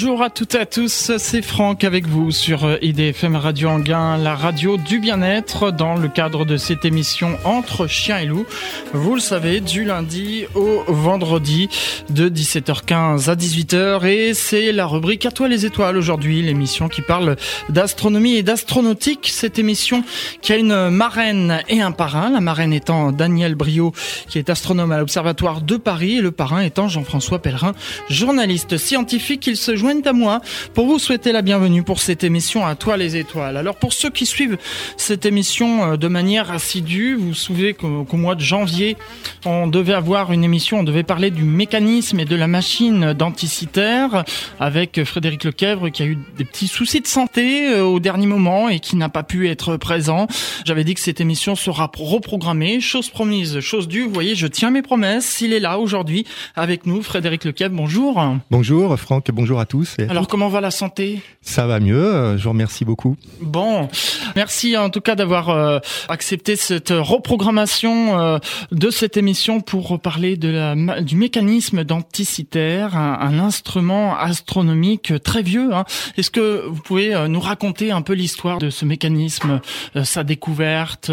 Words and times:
Bonjour 0.00 0.22
à 0.22 0.30
toutes 0.30 0.54
et 0.54 0.60
à 0.60 0.64
tous, 0.64 1.10
c'est 1.18 1.42
Franck 1.42 1.82
avec 1.82 2.06
vous 2.06 2.30
sur 2.30 2.78
IDFM 2.80 3.34
Radio 3.34 3.68
Anguin, 3.68 4.16
la 4.16 4.36
radio 4.36 4.76
du 4.76 5.00
bien-être 5.00 5.72
dans 5.72 5.96
le 5.96 6.06
cadre 6.06 6.44
de 6.44 6.56
cette 6.56 6.84
émission 6.84 7.36
Entre 7.42 7.88
chiens 7.88 8.18
et 8.18 8.26
loups. 8.26 8.46
Vous 8.92 9.16
le 9.16 9.20
savez, 9.20 9.58
du 9.58 9.82
lundi 9.82 10.44
au 10.54 10.84
vendredi 10.86 11.68
de 12.10 12.28
17h15 12.28 13.28
à 13.28 13.34
18h 13.34 14.06
et 14.06 14.34
c'est 14.34 14.70
la 14.70 14.86
rubrique 14.86 15.26
À 15.26 15.32
toi 15.32 15.48
les 15.48 15.66
étoiles 15.66 15.96
aujourd'hui, 15.96 16.42
l'émission 16.42 16.88
qui 16.88 17.02
parle 17.02 17.34
d'astronomie 17.68 18.36
et 18.36 18.44
d'astronautique. 18.44 19.28
Cette 19.32 19.58
émission 19.58 20.04
qui 20.42 20.52
a 20.52 20.58
une 20.58 20.90
marraine 20.90 21.60
et 21.68 21.82
un 21.82 21.90
parrain, 21.90 22.30
la 22.30 22.40
marraine 22.40 22.72
étant 22.72 23.10
Daniel 23.10 23.56
Brio 23.56 23.92
qui 24.28 24.38
est 24.38 24.48
astronome 24.48 24.92
à 24.92 24.98
l'Observatoire 24.98 25.60
de 25.60 25.76
Paris 25.76 26.18
et 26.18 26.20
le 26.20 26.30
parrain 26.30 26.60
étant 26.60 26.86
Jean-François 26.86 27.40
Pellerin, 27.40 27.72
journaliste 28.08 28.76
scientifique 28.76 29.56
se 29.56 29.74
joignent 29.88 30.02
à 30.04 30.12
moi 30.12 30.42
pour 30.74 30.86
vous 30.86 30.98
souhaiter 30.98 31.32
la 31.32 31.40
bienvenue 31.40 31.82
pour 31.82 31.98
cette 31.98 32.22
émission 32.22 32.66
à 32.66 32.74
toi 32.74 32.98
les 32.98 33.16
étoiles. 33.16 33.56
Alors 33.56 33.76
pour 33.76 33.94
ceux 33.94 34.10
qui 34.10 34.26
suivent 34.26 34.58
cette 34.98 35.24
émission 35.24 35.92
euh, 35.92 35.96
de 35.96 36.08
manière 36.08 36.50
assidue, 36.50 37.14
vous 37.14 37.28
vous 37.28 37.34
souvenez 37.34 37.72
qu'au 37.72 38.04
mois 38.12 38.34
de 38.34 38.42
janvier, 38.42 38.98
on 39.46 39.66
devait 39.66 39.94
avoir 39.94 40.30
une 40.30 40.44
émission, 40.44 40.80
on 40.80 40.82
devait 40.82 41.04
parler 41.04 41.30
du 41.30 41.42
mécanisme 41.42 42.20
et 42.20 42.26
de 42.26 42.36
la 42.36 42.48
machine 42.48 43.14
d'anticitaire 43.14 44.24
avec 44.60 45.02
Frédéric 45.04 45.44
Lequèvre 45.44 45.88
qui 45.88 46.02
a 46.02 46.06
eu 46.06 46.18
des 46.36 46.44
petits 46.44 46.68
soucis 46.68 47.00
de 47.00 47.06
santé 47.06 47.70
euh, 47.70 47.82
au 47.82 47.98
dernier 47.98 48.26
moment 48.26 48.68
et 48.68 48.80
qui 48.80 48.94
n'a 48.96 49.08
pas 49.08 49.22
pu 49.22 49.48
être 49.48 49.78
présent. 49.78 50.26
J'avais 50.66 50.84
dit 50.84 50.92
que 50.92 51.00
cette 51.00 51.22
émission 51.22 51.56
sera 51.56 51.90
reprogrammée, 51.96 52.80
chose 52.80 53.08
promise, 53.08 53.60
chose 53.60 53.88
due. 53.88 54.02
Vous 54.02 54.12
voyez, 54.12 54.34
je 54.34 54.48
tiens 54.48 54.70
mes 54.70 54.82
promesses. 54.82 55.40
Il 55.40 55.54
est 55.54 55.60
là 55.60 55.78
aujourd'hui 55.78 56.26
avec 56.56 56.84
nous, 56.84 57.00
Frédéric 57.00 57.46
Lequèvre. 57.46 57.74
Bonjour. 57.74 58.22
Bonjour 58.50 58.98
Franck, 58.98 59.30
bonjour 59.30 59.60
à 59.60 59.64
tous. 59.64 59.77
Alors 60.08 60.28
comment 60.28 60.48
va 60.48 60.60
la 60.60 60.70
santé? 60.70 61.20
Ça 61.40 61.66
va 61.66 61.80
mieux, 61.80 62.04
euh, 62.04 62.38
je 62.38 62.44
vous 62.44 62.50
remercie 62.50 62.84
beaucoup. 62.84 63.16
Bon, 63.40 63.88
merci 64.36 64.76
en 64.76 64.90
tout 64.90 65.00
cas 65.00 65.14
d'avoir 65.14 65.50
euh, 65.50 65.78
accepté 66.08 66.56
cette 66.56 66.90
reprogrammation 66.90 68.18
euh, 68.18 68.38
de 68.72 68.90
cette 68.90 69.16
émission 69.16 69.60
pour 69.60 70.00
parler 70.00 70.36
de 70.36 70.48
la, 70.48 71.00
du 71.02 71.16
mécanisme 71.16 71.84
d'anticitaire, 71.84 72.96
un, 72.96 73.38
instrument 73.38 74.16
astronomique 74.16 75.12
très 75.22 75.42
vieux. 75.42 75.72
Hein. 75.74 75.84
Est-ce 76.16 76.30
que 76.30 76.66
vous 76.66 76.82
pouvez 76.82 77.28
nous 77.28 77.40
raconter 77.40 77.92
un 77.92 78.02
peu 78.02 78.14
l'histoire 78.14 78.58
de 78.58 78.70
ce 78.70 78.84
mécanisme, 78.84 79.60
sa 80.02 80.24
découverte 80.24 81.12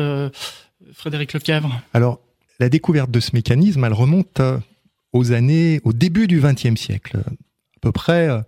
Frédéric 0.94 1.34
Lefièvre 1.34 1.82
Alors, 1.94 2.20
la 2.60 2.70
découverte 2.70 3.12
de 3.12 3.20
ce 3.20 3.32
mécanisme, 3.34 3.84
elle 3.84 3.94
remonte 3.94 4.42
aux 5.14 5.32
années, 5.32 5.80
au 5.84 5.94
début 5.94 6.28
du 6.28 6.42
XXe 6.42 6.80
siècle, 6.80 7.20
peu 7.86 7.92
près, 7.92 8.28
euh, 8.28 8.42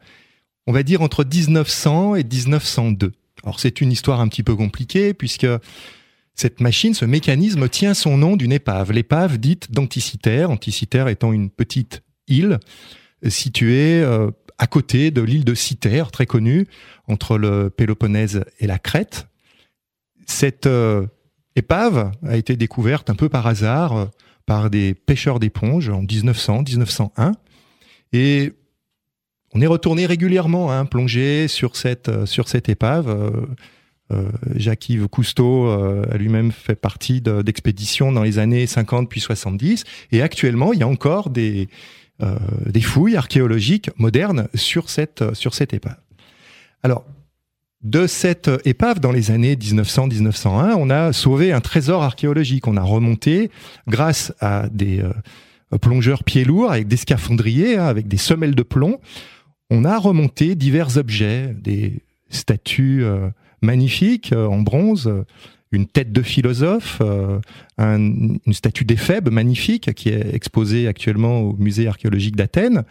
on 0.65 0.73
va 0.73 0.81
dire 0.81 1.03
entre 1.03 1.23
1900 1.23 2.15
et 2.15 2.23
1902. 2.23 3.13
Alors 3.43 3.59
c'est 3.59 3.81
une 3.81 3.91
histoire 3.91 4.19
un 4.19 4.27
petit 4.27 4.41
peu 4.41 4.55
compliquée 4.55 5.13
puisque 5.13 5.45
cette 6.33 6.59
machine, 6.59 6.95
ce 6.95 7.05
mécanisme 7.05 7.69
tient 7.69 7.93
son 7.93 8.17
nom 8.17 8.35
d'une 8.35 8.51
épave, 8.51 8.91
l'épave 8.91 9.37
dite 9.37 9.71
d'Anticitaire, 9.71 10.49
Anticitaire 10.49 11.07
étant 11.07 11.33
une 11.33 11.51
petite 11.51 12.01
île 12.27 12.57
située 13.27 14.01
euh, 14.01 14.31
à 14.57 14.65
côté 14.65 15.11
de 15.11 15.21
l'île 15.21 15.45
de 15.45 15.53
Citerre, 15.53 16.09
très 16.09 16.25
connue, 16.25 16.65
entre 17.07 17.37
le 17.37 17.69
Péloponnèse 17.69 18.43
et 18.59 18.65
la 18.65 18.79
Crète. 18.79 19.27
Cette 20.25 20.65
euh, 20.65 21.05
épave 21.55 22.11
a 22.25 22.37
été 22.37 22.55
découverte 22.55 23.11
un 23.11 23.15
peu 23.15 23.29
par 23.29 23.45
hasard 23.45 24.09
par 24.47 24.71
des 24.71 24.95
pêcheurs 24.95 25.39
d'éponges 25.39 25.89
en 25.89 26.01
1900, 26.01 26.63
1901. 26.63 27.33
Et 28.13 28.53
on 29.53 29.61
est 29.61 29.67
retourné 29.67 30.05
régulièrement 30.05 30.71
hein, 30.71 30.85
plonger 30.85 31.47
sur 31.47 31.75
cette, 31.75 32.09
euh, 32.09 32.25
sur 32.25 32.47
cette 32.47 32.69
épave. 32.69 33.09
Euh, 33.09 33.31
euh, 34.11 34.29
Jacques-Yves 34.55 35.07
Cousteau 35.07 35.67
a 35.67 36.17
lui-même 36.17 36.53
fait 36.53 36.75
partie 36.75 37.19
d'expéditions 37.19 38.13
dans 38.13 38.23
les 38.23 38.39
années 38.39 38.65
50 38.65 39.09
puis 39.09 39.19
70. 39.19 39.83
Et 40.13 40.21
actuellement, 40.21 40.71
il 40.71 40.79
y 40.79 40.83
a 40.83 40.87
encore 40.87 41.29
des, 41.29 41.67
fouilles 42.81 43.17
archéologiques 43.17 43.89
modernes 43.97 44.47
sur 44.55 44.89
cette, 44.89 45.21
épave. 45.73 45.97
Alors, 46.83 47.03
de 47.81 48.07
cette 48.07 48.49
épave 48.63 49.01
dans 49.01 49.11
les 49.11 49.29
années 49.29 49.55
1900-1901, 49.55 50.75
on 50.77 50.89
a 50.89 51.11
sauvé 51.11 51.51
un 51.51 51.59
trésor 51.59 52.01
archéologique. 52.01 52.65
On 52.65 52.77
a 52.77 52.83
remonté, 52.83 53.51
grâce 53.89 54.33
à 54.39 54.69
des 54.69 55.03
plongeurs 55.81 56.23
pieds 56.23 56.45
lourds, 56.45 56.71
avec 56.71 56.87
des 56.87 56.95
scaphandriers, 56.95 57.75
hein, 57.75 57.87
avec 57.87 58.07
des 58.07 58.15
semelles 58.15 58.55
de 58.55 58.63
plomb, 58.63 59.01
on 59.69 59.85
a 59.85 59.97
remonté 59.97 60.55
divers 60.55 60.97
objets, 60.97 61.53
des 61.53 62.01
statues 62.29 63.03
euh, 63.03 63.29
magnifiques 63.61 64.33
euh, 64.33 64.45
en 64.45 64.59
bronze, 64.59 65.11
une 65.71 65.87
tête 65.87 66.13
de 66.13 66.21
philosophe, 66.21 67.01
une 67.77 68.39
statue 68.53 68.85
d'Éphèbe 68.85 69.29
magnifique 69.29 69.93
qui 69.95 70.07
est 70.07 70.33
exposée 70.33 70.87
actuellement 70.87 71.41
au 71.41 71.57
musée 71.57 71.89
archéologique 71.89 72.37
d'Athènes, 72.37 72.85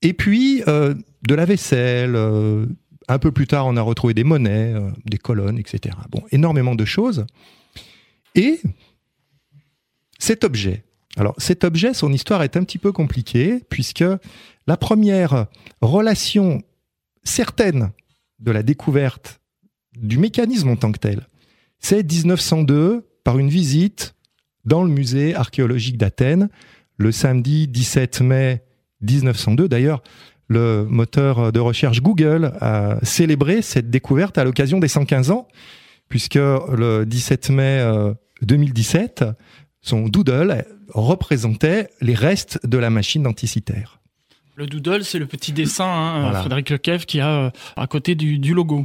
et 0.00 0.14
puis 0.14 0.62
de 0.64 1.34
la 1.34 1.44
vaisselle, 1.44 2.16
un 3.10 3.18
peu 3.18 3.32
plus 3.32 3.46
tard, 3.46 3.66
on 3.66 3.76
a 3.76 3.82
retrouvé 3.82 4.14
des 4.14 4.24
monnaies, 4.24 4.72
euh, 4.72 4.90
des 5.04 5.18
colonnes, 5.18 5.58
etc. 5.58 5.96
Bon, 6.10 6.22
énormément 6.30 6.76
de 6.76 6.84
choses. 6.84 7.26
Et 8.36 8.60
cet 10.18 10.44
objet, 10.44 10.84
alors 11.16 11.34
cet 11.38 11.64
objet, 11.64 11.92
son 11.92 12.12
histoire 12.12 12.44
est 12.44 12.56
un 12.56 12.62
petit 12.62 12.78
peu 12.78 12.92
compliquée, 12.92 13.60
puisque 13.68 14.04
la 14.70 14.76
première 14.76 15.46
relation 15.80 16.62
certaine 17.24 17.90
de 18.38 18.52
la 18.52 18.62
découverte 18.62 19.40
du 19.96 20.16
mécanisme 20.16 20.68
en 20.68 20.76
tant 20.76 20.92
que 20.92 21.00
tel, 21.00 21.26
c'est 21.80 22.04
1902, 22.04 23.04
par 23.24 23.40
une 23.40 23.48
visite 23.48 24.14
dans 24.64 24.84
le 24.84 24.88
musée 24.88 25.34
archéologique 25.34 25.98
d'Athènes, 25.98 26.50
le 26.98 27.10
samedi 27.10 27.66
17 27.66 28.20
mai 28.20 28.62
1902. 29.00 29.68
D'ailleurs, 29.68 30.04
le 30.46 30.86
moteur 30.88 31.50
de 31.50 31.58
recherche 31.58 32.00
Google 32.00 32.52
a 32.60 33.00
célébré 33.02 33.62
cette 33.62 33.90
découverte 33.90 34.38
à 34.38 34.44
l'occasion 34.44 34.78
des 34.78 34.86
115 34.86 35.32
ans, 35.32 35.48
puisque 36.08 36.36
le 36.36 37.02
17 37.08 37.50
mai 37.50 37.84
2017, 38.42 39.22
euh, 39.22 39.32
son 39.80 40.06
doodle 40.06 40.64
représentait 40.90 41.88
les 42.00 42.14
restes 42.14 42.64
de 42.64 42.78
la 42.78 42.90
machine 42.90 43.24
d'anticitaire. 43.24 43.99
Le 44.60 44.66
doodle, 44.66 45.04
c'est 45.04 45.18
le 45.18 45.24
petit 45.24 45.52
dessin, 45.52 45.86
hein, 45.86 46.34
Frédéric 46.34 46.68
Lequev, 46.68 47.06
qui 47.06 47.18
a 47.18 47.46
euh, 47.46 47.50
à 47.78 47.86
côté 47.86 48.14
du, 48.14 48.52
logo. 48.52 48.84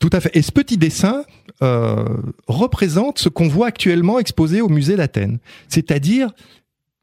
Tout 0.00 0.08
à 0.10 0.20
fait. 0.20 0.34
Et 0.34 0.40
ce 0.40 0.50
petit 0.50 0.78
dessin 0.78 1.24
euh, 1.62 2.06
représente 2.46 3.18
ce 3.18 3.28
qu'on 3.28 3.46
voit 3.46 3.66
actuellement 3.66 4.18
exposé 4.18 4.62
au 4.62 4.70
musée 4.70 4.96
d'Athènes, 4.96 5.38
c'est-à-dire 5.68 6.30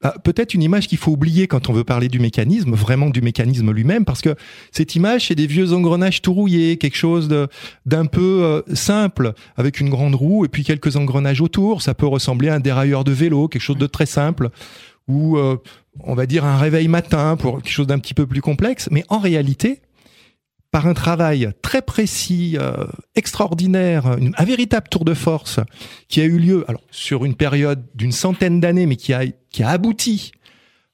ah, 0.02 0.16
peut-être 0.24 0.56
une 0.56 0.64
image 0.64 0.88
qu'il 0.88 0.98
faut 0.98 1.12
oublier 1.12 1.46
quand 1.46 1.70
on 1.70 1.74
veut 1.74 1.84
parler 1.84 2.08
du 2.08 2.18
mécanisme, 2.18 2.74
vraiment 2.74 3.12
du 3.12 3.22
mécanisme 3.22 3.72
lui-même, 3.72 4.06
parce 4.06 4.24
que 4.24 4.34
cette 4.72 4.96
image, 4.96 5.28
c'est 5.28 5.36
des 5.36 5.46
vieux 5.46 5.72
engrenages 5.72 6.24
tout 6.24 6.34
rouillés, 6.34 6.78
quelque 6.78 6.98
chose 6.98 7.30
d'un 7.86 8.06
peu 8.08 8.42
euh, 8.44 8.62
simple, 8.74 9.34
avec 9.56 9.80
une 9.80 9.92
grande 9.92 10.16
roue 10.16 10.46
et 10.46 10.48
puis 10.48 10.64
quelques 10.64 10.96
engrenages 10.96 11.42
autour. 11.42 11.84
Ça 11.84 11.94
peut 11.94 12.08
ressembler 12.08 12.50
à 12.50 12.56
un 12.56 12.60
dérailleur 12.60 13.04
de 13.04 13.12
vélo, 13.12 13.48
quelque 13.48 13.62
chose 13.62 13.78
de 13.78 13.86
très 13.86 14.08
simple, 14.08 14.50
ou 15.08 15.38
euh, 15.38 15.58
on 16.00 16.16
va 16.16 16.26
dire 16.26 16.46
un 16.46 16.58
réveil 16.58 16.88
matin 16.88 17.36
pour 17.38 17.62
quelque 17.62 17.72
chose 17.72 17.88
d'un 17.88 18.00
petit 18.00 18.14
peu 18.14 18.26
plus 18.26 18.42
complexe. 18.42 18.90
Mais 18.92 19.04
en 19.09 19.20
réalité, 19.20 19.81
par 20.72 20.88
un 20.88 20.94
travail 20.94 21.52
très 21.62 21.81
précis, 21.81 22.58
euh, 22.59 22.86
extraordinaire, 23.16 24.08
un 24.08 24.44
véritable 24.44 24.88
tour 24.90 25.06
de 25.06 25.14
force 25.14 25.59
qui 26.07 26.19
a 26.22 26.24
eu 26.24 26.40
lieu 26.40 26.66
sur 26.90 27.25
une 27.25 27.36
période 27.36 27.86
d'une 27.94 28.12
centaine 28.12 28.60
d'années, 28.60 28.88
mais 28.88 28.95
qui 28.95 29.13
a, 29.13 29.25
qui 29.51 29.62
a 29.62 29.69
abouti 29.69 30.31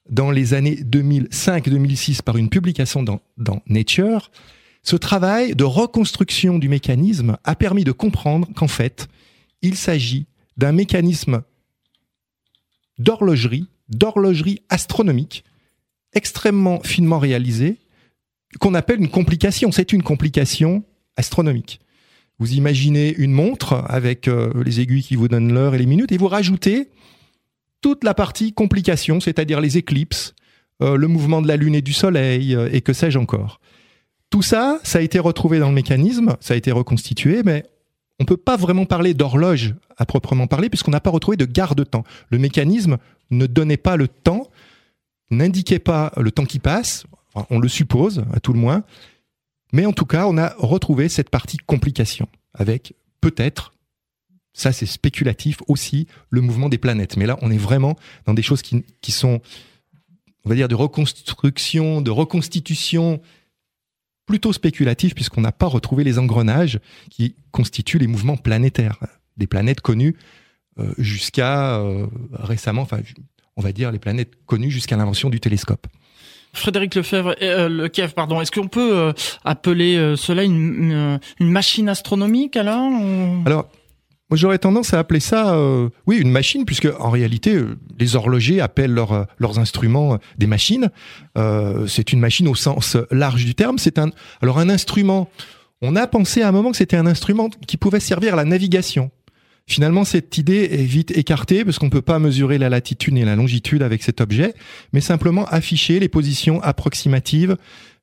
dans 0.09 0.31
les 0.31 0.53
années 0.53 0.75
2005-2006 0.75 2.21
par 2.21 2.37
une 2.37 2.49
publication 2.49 3.03
dans, 3.03 3.21
dans 3.37 3.61
Nature, 3.67 4.31
ce 4.83 4.95
travail 4.95 5.55
de 5.55 5.63
reconstruction 5.63 6.57
du 6.57 6.67
mécanisme 6.67 7.37
a 7.43 7.55
permis 7.55 7.83
de 7.83 7.91
comprendre 7.91 8.47
qu'en 8.55 8.67
fait, 8.67 9.07
il 9.61 9.75
s'agit 9.75 10.25
d'un 10.57 10.71
mécanisme 10.71 11.43
d'horlogerie, 12.97 13.69
d'horlogerie 13.89 14.61
astronomique, 14.69 15.43
extrêmement 16.13 16.81
finement 16.81 17.19
réalisé, 17.19 17.77
qu'on 18.59 18.73
appelle 18.73 18.99
une 18.99 19.09
complication. 19.09 19.71
C'est 19.71 19.93
une 19.93 20.03
complication 20.03 20.83
astronomique. 21.17 21.79
Vous 22.39 22.53
imaginez 22.53 23.13
une 23.17 23.33
montre 23.33 23.83
avec 23.87 24.27
euh, 24.27 24.51
les 24.63 24.79
aiguilles 24.79 25.03
qui 25.03 25.15
vous 25.15 25.27
donnent 25.27 25.53
l'heure 25.53 25.75
et 25.75 25.77
les 25.77 25.85
minutes, 25.85 26.11
et 26.11 26.17
vous 26.17 26.27
rajoutez 26.27 26.89
toute 27.81 28.03
la 28.03 28.13
partie 28.13 28.53
complication, 28.53 29.19
c'est-à-dire 29.19 29.61
les 29.61 29.77
éclipses, 29.77 30.33
euh, 30.81 30.95
le 30.95 31.07
mouvement 31.07 31.41
de 31.41 31.47
la 31.47 31.57
Lune 31.57 31.75
et 31.75 31.81
du 31.81 31.93
Soleil, 31.93 32.55
euh, 32.55 32.69
et 32.71 32.81
que 32.81 32.93
sais-je 32.93 33.19
encore. 33.19 33.59
Tout 34.29 34.41
ça, 34.41 34.79
ça 34.83 34.99
a 34.99 35.01
été 35.01 35.19
retrouvé 35.19 35.59
dans 35.59 35.69
le 35.69 35.75
mécanisme, 35.75 36.37
ça 36.39 36.53
a 36.53 36.57
été 36.57 36.71
reconstitué, 36.71 37.41
mais 37.43 37.65
on 38.19 38.23
ne 38.23 38.27
peut 38.27 38.37
pas 38.37 38.57
vraiment 38.57 38.85
parler 38.85 39.13
d'horloge 39.13 39.75
à 39.97 40.05
proprement 40.05 40.47
parler, 40.47 40.69
puisqu'on 40.69 40.91
n'a 40.91 40.99
pas 40.99 41.09
retrouvé 41.09 41.37
de 41.37 41.45
garde-temps. 41.45 42.03
Le 42.29 42.37
mécanisme 42.37 42.97
ne 43.31 43.45
donnait 43.45 43.77
pas 43.77 43.95
le 43.95 44.07
temps, 44.07 44.49
n'indiquait 45.31 45.79
pas 45.79 46.11
le 46.17 46.31
temps 46.31 46.45
qui 46.45 46.59
passe, 46.59 47.05
on 47.49 47.59
le 47.59 47.67
suppose, 47.69 48.25
à 48.33 48.39
tout 48.39 48.53
le 48.53 48.59
moins. 48.59 48.83
Mais 49.71 49.85
en 49.85 49.93
tout 49.93 50.05
cas, 50.05 50.25
on 50.27 50.37
a 50.37 50.53
retrouvé 50.57 51.09
cette 51.09 51.29
partie 51.29 51.57
complication 51.57 52.27
avec 52.53 52.93
peut-être, 53.21 53.73
ça 54.53 54.71
c'est 54.71 54.85
spéculatif 54.85 55.59
aussi, 55.67 56.07
le 56.29 56.41
mouvement 56.41 56.69
des 56.69 56.77
planètes. 56.77 57.17
Mais 57.17 57.25
là, 57.25 57.37
on 57.41 57.51
est 57.51 57.57
vraiment 57.57 57.95
dans 58.25 58.33
des 58.33 58.41
choses 58.41 58.61
qui, 58.61 58.83
qui 59.01 59.11
sont, 59.11 59.39
on 60.43 60.49
va 60.49 60.55
dire, 60.55 60.67
de 60.67 60.75
reconstruction, 60.75 62.01
de 62.01 62.11
reconstitution 62.11 63.21
plutôt 64.29 64.53
spéculatives 64.53 65.15
puisqu'on 65.15 65.41
n'a 65.41 65.51
pas 65.51 65.65
retrouvé 65.65 66.03
les 66.03 66.19
engrenages 66.19 66.79
qui 67.09 67.35
constituent 67.51 67.97
les 67.97 68.05
mouvements 68.05 68.37
planétaires, 68.37 68.99
des 69.37 69.47
planètes 69.47 69.81
connues 69.81 70.15
euh, 70.77 70.93
jusqu'à 70.99 71.79
euh, 71.79 72.05
récemment, 72.33 72.83
enfin, 72.83 72.99
on 73.57 73.61
va 73.63 73.71
dire 73.71 73.91
les 73.91 73.97
planètes 73.97 74.33
connues 74.45 74.69
jusqu'à 74.69 74.97
l'invention 74.97 75.31
du 75.31 75.39
télescope. 75.39 75.87
Frédéric 76.53 76.93
Lefebvre, 76.93 77.35
euh, 77.41 77.69
le 77.69 77.87
Kiev, 77.87 78.13
pardon. 78.13 78.39
Est-ce 78.39 78.51
qu'on 78.51 78.67
peut 78.67 78.95
euh, 78.95 79.13
appeler 79.43 79.97
euh, 79.97 80.15
cela 80.15 80.43
une, 80.43 81.19
une, 81.39 81.49
machine 81.49 81.89
astronomique 81.89 82.55
alors 82.55 82.91
Alors, 83.45 83.67
moi 84.29 84.37
j'aurais 84.37 84.59
tendance 84.59 84.93
à 84.93 84.99
appeler 84.99 85.19
ça, 85.19 85.59
oui, 86.05 86.17
une 86.17 86.31
machine, 86.31 86.65
puisque 86.65 86.87
en 86.99 87.09
réalité, 87.09 87.59
les 87.99 88.15
horlogers 88.15 88.61
appellent 88.61 88.93
leurs 88.93 89.59
instruments 89.59 90.17
des 90.37 90.47
machines. 90.47 90.89
c'est 91.87 92.13
une 92.13 92.19
machine 92.19 92.47
au 92.47 92.55
sens 92.55 92.97
large 93.11 93.45
du 93.45 93.55
terme. 93.55 93.77
C'est 93.79 93.97
un, 93.97 94.11
alors 94.41 94.59
un 94.59 94.69
instrument. 94.69 95.29
On 95.81 95.95
a 95.95 96.07
pensé 96.07 96.41
à 96.41 96.49
un 96.49 96.51
moment 96.51 96.71
que 96.71 96.77
c'était 96.77 96.97
un 96.97 97.05
instrument 97.05 97.49
qui 97.65 97.77
pouvait 97.77 97.99
servir 97.99 98.33
à 98.33 98.37
la 98.37 98.45
navigation. 98.45 99.11
Finalement, 99.69 100.03
cette 100.03 100.35
idée 100.39 100.67
est 100.71 100.83
vite 100.83 101.15
écartée 101.15 101.63
parce 101.63 101.77
qu'on 101.77 101.85
ne 101.85 101.91
peut 101.91 102.01
pas 102.01 102.17
mesurer 102.17 102.57
la 102.57 102.69
latitude 102.69 103.15
et 103.19 103.23
la 103.23 103.35
longitude 103.35 103.83
avec 103.83 104.01
cet 104.01 104.19
objet, 104.19 104.55
mais 104.93 104.99
simplement 104.99 105.45
afficher 105.45 105.99
les 105.99 106.09
positions 106.09 106.59
approximatives 106.63 107.55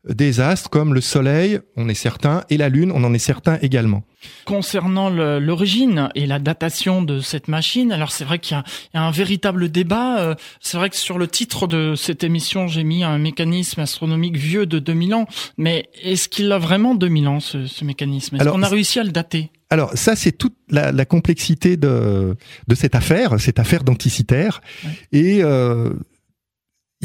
des 0.08 0.40
astres 0.40 0.70
comme 0.70 0.94
le 0.94 1.00
Soleil, 1.00 1.60
on 1.76 1.88
est 1.88 1.94
certain, 1.94 2.44
et 2.50 2.56
la 2.56 2.68
Lune, 2.68 2.92
on 2.94 3.02
en 3.04 3.12
est 3.12 3.18
certain 3.18 3.58
également. 3.62 4.04
Concernant 4.44 5.10
l'origine 5.10 6.08
et 6.14 6.26
la 6.26 6.38
datation 6.38 7.02
de 7.02 7.20
cette 7.20 7.48
machine, 7.48 7.92
alors 7.92 8.12
c'est 8.12 8.24
vrai 8.24 8.38
qu'il 8.38 8.56
y, 8.56 8.96
a 8.96 9.02
un 9.02 9.10
véritable 9.10 9.70
débat. 9.70 10.18
Euh, 10.18 10.34
c'est 10.60 10.76
vrai 10.76 10.90
que 10.90 10.96
sur 10.96 11.18
le 11.18 11.28
titre 11.28 11.66
de 11.66 11.94
cette 11.94 12.24
émission, 12.24 12.66
j'ai 12.66 12.84
mis 12.84 13.04
un 13.04 13.18
mécanisme 13.18 13.80
astronomique 13.80 14.36
vieux 14.36 14.66
de 14.66 14.78
2000 14.78 15.14
ans, 15.14 15.26
mais 15.58 15.88
est-ce 16.02 16.28
qu'il 16.28 16.50
a 16.52 16.58
vraiment 16.58 16.94
2000 16.94 17.28
ans 17.28 17.40
ce, 17.40 17.84
mécanisme? 17.84 18.36
Est-ce 18.36 18.48
qu'on 18.48 18.62
a 18.62 18.68
réussi 18.68 18.98
à 18.98 19.04
le 19.04 19.10
dater? 19.10 19.50
Alors 19.70 19.92
ça, 19.94 20.14
c'est 20.14 20.32
toute 20.32 20.54
la, 20.70 21.04
complexité 21.04 21.76
de, 21.76 22.36
de 22.68 22.74
cette 22.74 22.94
affaire, 22.94 23.40
cette 23.40 23.58
affaire 23.58 23.82
d'anticitaire. 23.82 24.60
Et 25.12 25.42
euh, 25.42 25.90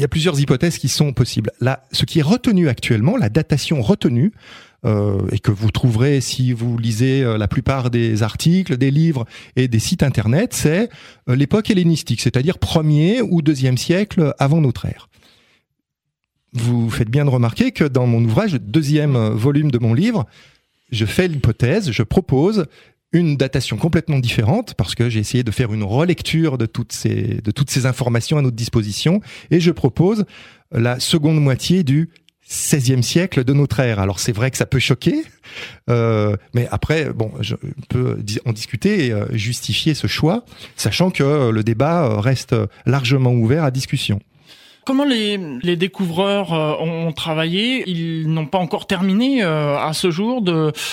il 0.02 0.04
y 0.04 0.06
a 0.06 0.08
plusieurs 0.08 0.40
hypothèses 0.40 0.78
qui 0.78 0.88
sont 0.88 1.12
possibles. 1.12 1.52
Là, 1.60 1.84
ce 1.92 2.04
qui 2.04 2.18
est 2.18 2.22
retenu 2.22 2.68
actuellement, 2.68 3.16
la 3.16 3.28
datation 3.28 3.80
retenue, 3.82 4.32
euh, 4.84 5.20
et 5.30 5.38
que 5.38 5.52
vous 5.52 5.70
trouverez 5.70 6.20
si 6.20 6.52
vous 6.52 6.76
lisez 6.76 7.22
euh, 7.22 7.38
la 7.38 7.46
plupart 7.46 7.88
des 7.88 8.24
articles, 8.24 8.76
des 8.78 8.90
livres 8.90 9.26
et 9.54 9.68
des 9.68 9.78
sites 9.78 10.02
internet, 10.02 10.54
c'est 10.54 10.88
l'époque 11.28 11.70
hellénistique, 11.70 12.20
c'est-à-dire 12.20 12.58
premier 12.58 13.22
ou 13.22 13.42
deuxième 13.42 13.78
siècle 13.78 14.34
avant 14.40 14.60
notre 14.60 14.86
ère. 14.86 15.08
Vous 16.52 16.90
faites 16.90 17.08
bien 17.08 17.24
de 17.24 17.30
remarquer 17.30 17.70
que 17.70 17.84
dans 17.84 18.08
mon 18.08 18.24
ouvrage, 18.24 18.54
deuxième 18.54 19.16
volume 19.16 19.70
de 19.70 19.78
mon 19.78 19.94
livre, 19.94 20.26
je 20.90 21.06
fais 21.06 21.28
l'hypothèse, 21.28 21.92
je 21.92 22.02
propose 22.02 22.66
une 23.12 23.36
datation 23.36 23.76
complètement 23.76 24.18
différente 24.18 24.74
parce 24.74 24.94
que 24.94 25.08
j'ai 25.08 25.20
essayé 25.20 25.44
de 25.44 25.50
faire 25.50 25.72
une 25.72 25.82
relecture 25.82 26.58
de 26.58 26.66
toutes 26.66 26.92
ces 26.92 27.40
de 27.42 27.50
toutes 27.50 27.70
ces 27.70 27.86
informations 27.86 28.38
à 28.38 28.42
notre 28.42 28.56
disposition 28.56 29.20
et 29.50 29.60
je 29.60 29.70
propose 29.70 30.24
la 30.72 30.98
seconde 31.00 31.40
moitié 31.40 31.84
du 31.84 32.10
16e 32.48 33.02
siècle 33.02 33.44
de 33.44 33.52
notre 33.52 33.80
ère. 33.80 33.98
Alors 33.98 34.18
c'est 34.18 34.32
vrai 34.32 34.50
que 34.50 34.56
ça 34.56 34.66
peut 34.66 34.78
choquer, 34.78 35.22
euh, 35.88 36.36
mais 36.54 36.68
après, 36.70 37.12
bon, 37.12 37.30
je 37.40 37.54
peux 37.88 38.18
en 38.44 38.52
discuter 38.52 39.06
et 39.06 39.12
euh, 39.12 39.26
justifier 39.32 39.94
ce 39.94 40.06
choix, 40.06 40.44
sachant 40.76 41.10
que 41.10 41.50
le 41.50 41.64
débat 41.64 42.20
reste 42.20 42.54
largement 42.84 43.32
ouvert 43.32 43.64
à 43.64 43.70
discussion. 43.70 44.20
Comment 44.84 45.04
les, 45.04 45.38
les 45.62 45.76
découvreurs 45.76 46.52
euh, 46.52 46.74
ont 46.80 47.12
travaillé? 47.12 47.88
Ils 47.88 48.28
n'ont 48.28 48.46
pas 48.46 48.58
encore 48.58 48.86
terminé 48.86 49.42
euh, 49.42 49.78
à 49.78 49.92
ce 49.92 50.10
jour 50.10 50.42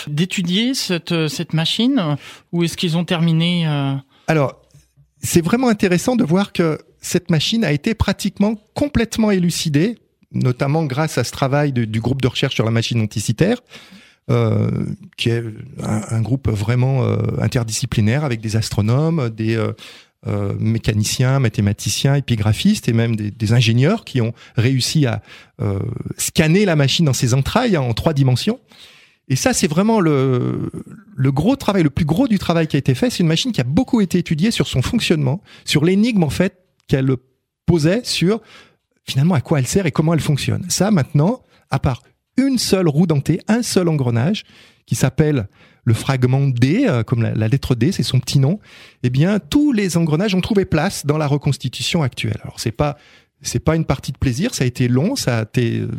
d'étudier 0.08 0.76
cette, 0.76 1.28
cette 1.28 1.54
machine? 1.54 2.18
Ou 2.52 2.64
est-ce 2.64 2.78
qu'ils 2.78 2.98
ont 2.98 3.06
terminé 3.06 3.68
euh? 3.68 3.96
Alors, 4.28 4.62
c'est 5.22 5.44
vraiment 5.44 5.70
intéressant 5.70 6.16
de 6.16 6.24
voir 6.24 6.54
que 6.54 6.78
cette 7.02 7.32
machine 7.32 7.64
a 7.64 7.72
été 7.72 7.96
pratiquement 7.96 8.56
complètement 8.76 9.32
élucidée, 9.32 9.98
notamment 10.32 10.84
grâce 10.84 11.18
à 11.18 11.24
ce 11.24 11.32
travail 11.32 11.72
du 11.72 12.00
groupe 12.00 12.22
de 12.22 12.28
recherche 12.28 12.54
sur 12.54 12.66
la 12.66 12.72
machine 12.72 13.02
anticitaire. 13.02 13.58
Euh, 14.30 14.70
qui 15.18 15.30
est 15.30 15.44
un, 15.82 16.22
groupe 16.22 16.50
vraiment 16.50 17.04
interdisciplinaire 17.42 18.24
avec 18.24 18.42
des 18.42 18.58
astronomes, 18.58 19.32
des 19.32 19.56
euh, 19.56 19.74
mécaniciens, 20.26 21.40
mathématiciens, 21.40 22.16
épigraphistes 22.16 22.90
et 22.90 22.94
même 22.94 23.16
des, 23.16 23.54
ingénieurs 23.54 24.04
qui 24.04 24.22
ont 24.22 24.34
réussi 24.56 25.06
à 25.06 25.22
euh, 25.62 25.80
scanner 26.18 26.66
la 26.66 26.76
machine 26.76 27.06
dans 27.06 27.14
ses 27.14 27.34
entrailles 27.34 27.78
en 27.78 27.94
trois 27.94 28.14
dimensions. 28.14 28.60
Et 29.30 29.36
ça, 29.36 29.54
c'est 29.54 29.68
vraiment 29.68 30.00
le, 30.00 30.72
le 31.16 31.32
gros 31.32 31.56
travail, 31.56 31.84
le 31.84 31.90
plus 31.90 32.06
gros 32.06 32.28
du 32.28 32.40
travail 32.40 32.68
qui 32.68 32.76
a 32.76 32.80
été 32.80 32.96
fait. 32.96 33.10
C'est 33.10 33.20
une 33.20 33.28
machine 33.28 33.52
qui 33.52 33.62
a 33.62 33.64
beaucoup 33.64 34.02
été 34.02 34.18
étudiée 34.18 34.52
sur 34.52 34.68
son 34.68 34.82
fonctionnement, 34.82 35.42
sur 35.66 35.86
l'énigme 35.86 36.24
en 36.24 36.30
fait 36.30 36.58
qu'elle 36.88 37.10
posait 37.66 38.02
sur 38.04 38.42
finalement 39.06 39.36
à 39.36 39.42
quoi 39.42 39.60
elle 39.60 39.68
sert 39.68 39.86
et 39.86 39.92
comment 39.92 40.14
elle 40.14 40.20
fonctionne. 40.20 40.66
Ça, 40.70 40.92
maintenant, 40.92 41.44
à 41.70 41.80
part 41.80 42.04
une 42.38 42.58
seule 42.58 42.88
roue 42.88 43.08
dentée, 43.08 43.40
un 43.48 43.62
seul 43.62 43.88
engrenage 43.88 44.44
qui 44.86 44.96
s'appelle 44.96 45.48
le 45.90 45.96
fragment 45.96 46.48
D, 46.48 46.86
euh, 46.88 47.04
comme 47.04 47.24
la, 47.24 47.48
lettre 47.48 47.74
D, 47.74 47.92
c'est 47.92 48.04
son 48.04 48.20
petit 48.20 48.38
nom, 48.38 48.60
eh 49.02 49.10
bien, 49.10 49.40
tous 49.40 49.72
les 49.72 49.98
engrenages 49.98 50.36
ont 50.36 50.42
trouvé 50.42 50.64
place 50.64 51.06
dans 51.06 51.18
la 51.18 51.26
reconstitution 51.26 52.04
actuelle. 52.04 52.38
Alors, 52.44 52.60
c'est 52.60 52.72
pas, 52.72 52.96
c'est 53.42 53.60
pas 53.60 53.76
une 53.76 53.86
partie 53.86 54.12
de 54.12 54.18
plaisir, 54.18 54.54
ça 54.54 54.64
a 54.64 54.68
été 54.68 54.88
long, 54.88 55.16
ça 55.16 55.40
a 55.40 55.42
été 55.42 55.80
euh, 55.80 55.90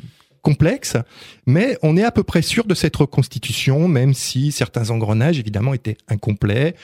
complexe, 0.42 0.96
mais 1.44 1.76
on 1.82 1.96
est 1.96 2.04
à 2.04 2.12
peu 2.12 2.22
près 2.22 2.40
sûr 2.40 2.64
de 2.66 2.74
cette 2.74 2.94
reconstitution, 2.94 3.88
même 3.88 4.14
si 4.14 4.52
certains 4.52 4.90
engrenages, 4.90 5.40
évidemment, 5.40 5.74
étaient 5.74 5.96
incomplets. 6.06 6.76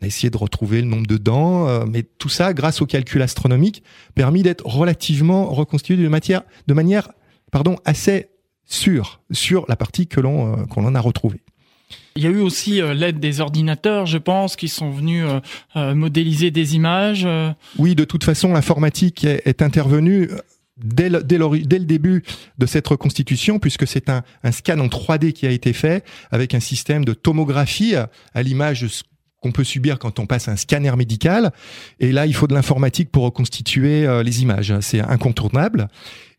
On 0.00 0.04
a 0.04 0.06
essayé 0.06 0.30
de 0.30 0.38
retrouver 0.38 0.80
le 0.80 0.88
nombre 0.88 1.06
de 1.06 1.18
dents, 1.18 1.68
euh, 1.68 1.84
mais 1.86 2.02
tout 2.02 2.30
ça, 2.30 2.54
grâce 2.54 2.80
au 2.80 2.86
calcul 2.86 3.20
astronomique, 3.20 3.82
permis 4.14 4.42
d'être 4.42 4.66
relativement 4.66 5.52
reconstitué 5.52 6.02
de, 6.02 6.08
matière, 6.08 6.42
de 6.66 6.72
manière 6.72 7.10
pardon, 7.52 7.76
assez 7.84 8.30
sûre 8.64 9.20
sur 9.30 9.66
la 9.68 9.76
partie 9.76 10.06
que 10.06 10.20
l'on 10.20 10.66
qu'on 10.66 10.86
en 10.86 10.94
a 10.94 11.00
retrouvée. 11.00 11.43
Il 12.16 12.22
y 12.22 12.26
a 12.28 12.30
eu 12.30 12.40
aussi 12.40 12.80
euh, 12.80 12.94
l'aide 12.94 13.18
des 13.18 13.40
ordinateurs, 13.40 14.06
je 14.06 14.18
pense, 14.18 14.54
qui 14.54 14.68
sont 14.68 14.90
venus 14.90 15.24
euh, 15.26 15.40
euh, 15.74 15.94
modéliser 15.96 16.52
des 16.52 16.76
images. 16.76 17.26
Oui, 17.76 17.96
de 17.96 18.04
toute 18.04 18.22
façon, 18.22 18.52
l'informatique 18.52 19.24
est, 19.24 19.62
intervenue 19.62 20.30
dès 20.76 21.08
le, 21.08 21.22
début 21.22 22.22
de 22.58 22.66
cette 22.66 22.86
reconstitution, 22.86 23.58
puisque 23.58 23.86
c'est 23.86 24.08
un, 24.08 24.22
scan 24.52 24.78
en 24.78 24.86
3D 24.86 25.32
qui 25.32 25.46
a 25.46 25.50
été 25.50 25.72
fait 25.72 26.04
avec 26.30 26.54
un 26.54 26.60
système 26.60 27.04
de 27.04 27.14
tomographie 27.14 27.96
à, 27.96 28.42
l'image 28.42 28.82
de 28.82 28.88
ce 28.88 29.02
qu'on 29.40 29.52
peut 29.52 29.64
subir 29.64 29.98
quand 29.98 30.20
on 30.20 30.26
passe 30.26 30.46
un 30.46 30.56
scanner 30.56 30.94
médical. 30.96 31.52
Et 31.98 32.12
là, 32.12 32.26
il 32.26 32.34
faut 32.34 32.46
de 32.46 32.54
l'informatique 32.54 33.10
pour 33.10 33.24
reconstituer 33.24 34.22
les 34.22 34.42
images. 34.42 34.72
C'est 34.80 35.00
incontournable. 35.00 35.88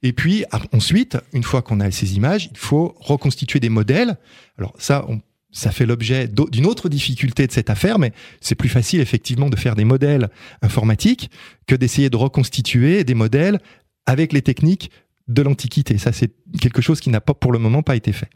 Et 0.03 0.13
puis 0.13 0.45
ensuite, 0.71 1.17
une 1.33 1.43
fois 1.43 1.61
qu'on 1.61 1.79
a 1.79 1.91
ces 1.91 2.15
images, 2.15 2.49
il 2.51 2.57
faut 2.57 2.95
reconstituer 2.99 3.59
des 3.59 3.69
modèles. 3.69 4.17
Alors 4.57 4.73
ça, 4.77 5.05
on 5.07 5.19
ça 5.55 5.71
fait 5.71 5.85
l'objet 5.85 6.27
d'une 6.27 6.65
autre 6.65 6.89
difficulté 6.89 7.47
de 7.47 7.51
cette 7.51 7.69
affaire, 7.69 7.97
mais 7.97 8.11
c'est 8.41 8.55
plus 8.55 8.67
facile 8.67 8.99
effectivement 8.99 9.49
de 9.49 9.55
faire 9.55 9.75
des 9.75 9.85
modèles 9.85 10.29
informatiques 10.61 11.31
que 11.65 11.75
d'essayer 11.75 12.09
de 12.09 12.17
reconstituer 12.17 13.05
des 13.05 13.13
modèles 13.13 13.59
avec 14.05 14.33
les 14.33 14.41
techniques 14.41 14.91
de 15.29 15.41
l'Antiquité. 15.41 15.97
Ça, 15.97 16.11
c'est 16.11 16.31
quelque 16.59 16.81
chose 16.81 16.99
qui 16.99 17.09
n'a 17.09 17.21
pas 17.21 17.33
pour 17.33 17.53
le 17.53 17.59
moment 17.59 17.83
pas 17.83 17.95
été 17.95 18.11
fait. 18.11 18.29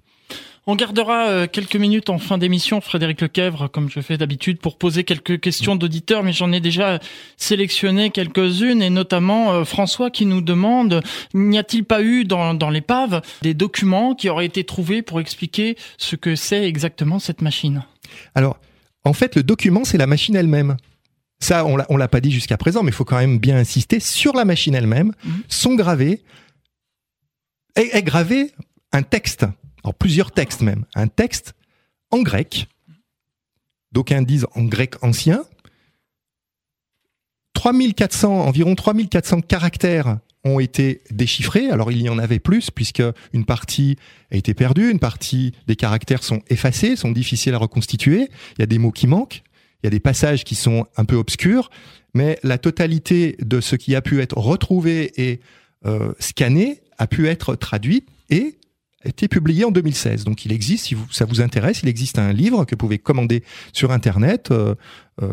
On 0.72 0.76
gardera 0.76 1.30
euh, 1.30 1.48
quelques 1.52 1.78
minutes 1.78 2.12
en 2.12 2.20
fin 2.20 2.38
d'émission, 2.38 2.80
Frédéric 2.80 3.22
Lequèvre, 3.22 3.72
comme 3.72 3.90
je 3.90 4.02
fais 4.02 4.20
d'habitude, 4.20 4.60
pour 4.60 4.78
poser 4.78 5.04
quelques 5.04 5.40
questions 5.40 5.76
d'auditeurs, 5.76 6.22
mais 6.22 6.32
j'en 6.32 6.52
ai 6.52 6.60
déjà 6.60 7.00
sélectionné 7.38 8.12
quelques-unes, 8.12 8.84
et 8.84 8.92
notamment 8.92 9.52
euh, 9.52 9.64
François 9.64 10.12
qui 10.12 10.28
nous 10.28 10.42
demande, 10.42 11.02
n'y 11.34 11.58
a-t-il 11.58 11.86
pas 11.86 12.04
eu 12.04 12.24
dans, 12.24 12.54
dans 12.54 12.70
l'épave 12.70 13.24
des 13.42 13.56
documents 13.56 14.14
qui 14.14 14.30
auraient 14.30 14.46
été 14.46 14.64
trouvés 14.64 15.02
pour 15.02 15.20
expliquer 15.20 15.76
ce 15.98 16.16
que 16.16 16.36
c'est 16.36 16.68
exactement 16.68 17.18
cette 17.18 17.42
machine? 17.42 17.84
Alors, 18.36 18.60
en 19.06 19.14
fait, 19.14 19.38
le 19.38 19.42
document, 19.42 19.84
c'est 19.86 19.98
la 19.98 20.06
machine 20.06 20.36
elle-même. 20.36 20.78
Ça, 21.40 21.66
on 21.66 21.78
l'a, 21.78 21.88
l'a 21.90 22.08
pas 22.08 22.22
dit 22.22 22.30
jusqu'à 22.30 22.58
présent, 22.58 22.84
mais 22.84 22.92
il 22.92 22.96
faut 22.96 23.06
quand 23.06 23.18
même 23.18 23.40
bien 23.40 23.58
insister 23.58 24.00
sur 24.00 24.36
la 24.36 24.46
machine 24.46 24.76
elle-même. 24.76 25.14
Mmh. 25.24 25.32
Sont 25.48 25.74
gravés, 25.74 26.22
est, 27.76 27.96
est 27.96 28.04
gravé 28.04 28.52
un 28.92 29.02
texte 29.02 29.48
plusieurs 29.98 30.32
textes 30.32 30.62
même, 30.62 30.86
un 30.96 31.08
texte 31.08 31.54
en 32.12 32.22
grec, 32.22 32.68
d'aucuns 33.92 34.22
disent 34.22 34.48
en 34.56 34.64
grec 34.64 34.96
ancien, 35.04 35.44
3400, 37.54 38.46
environ 38.48 38.76
3400 38.76 39.42
caractères 39.42 40.20
ont 40.46 40.60
été 40.60 41.02
déchiffrés. 41.12 41.70
Alors 41.70 41.92
il 41.92 42.02
y 42.02 42.10
en 42.10 42.18
avait 42.18 42.40
plus 42.40 42.72
puisque 42.72 43.04
une 43.34 43.46
partie 43.46 43.98
a 44.32 44.38
été 44.38 44.54
perdue, 44.54 44.90
une 44.90 45.00
partie 45.00 45.54
des 45.68 45.76
caractères 45.76 46.24
sont 46.24 46.42
effacés, 46.48 46.96
sont 46.96 47.12
difficiles 47.12 47.54
à 47.54 47.58
reconstituer. 47.58 48.30
Il 48.58 48.60
y 48.60 48.64
a 48.64 48.66
des 48.66 48.78
mots 48.78 48.92
qui 48.92 49.08
manquent, 49.08 49.44
il 49.84 49.86
y 49.86 49.88
a 49.88 49.90
des 49.90 50.00
passages 50.00 50.44
qui 50.44 50.56
sont 50.56 50.86
un 50.96 51.06
peu 51.06 51.16
obscurs, 51.16 51.70
mais 52.14 52.40
la 52.44 52.58
totalité 52.58 53.36
de 53.42 53.60
ce 53.60 53.76
qui 53.76 53.96
a 53.96 54.02
pu 54.02 54.22
être 54.22 54.38
retrouvé 54.38 55.12
et 55.22 55.42
euh, 55.86 56.14
scanné 56.20 56.82
a 56.98 57.08
pu 57.08 57.28
être 57.28 57.56
traduit 57.56 58.06
et 58.30 58.59
a 59.06 59.10
été 59.10 59.28
publié 59.28 59.64
en 59.64 59.72
2016. 59.72 60.26
Donc 60.26 60.46
il 60.46 60.52
existe, 60.52 60.86
si 60.86 60.98
ça 61.12 61.26
vous 61.26 61.42
intéresse, 61.42 61.82
il 61.84 61.90
existe 61.90 62.20
un 62.20 62.34
livre 62.34 62.66
que 62.66 62.72
vous 62.72 62.78
pouvez 62.78 63.00
commander 63.00 63.44
sur 63.72 63.92
Internet 63.92 64.52
euh, 64.52 64.76
euh, 65.22 65.32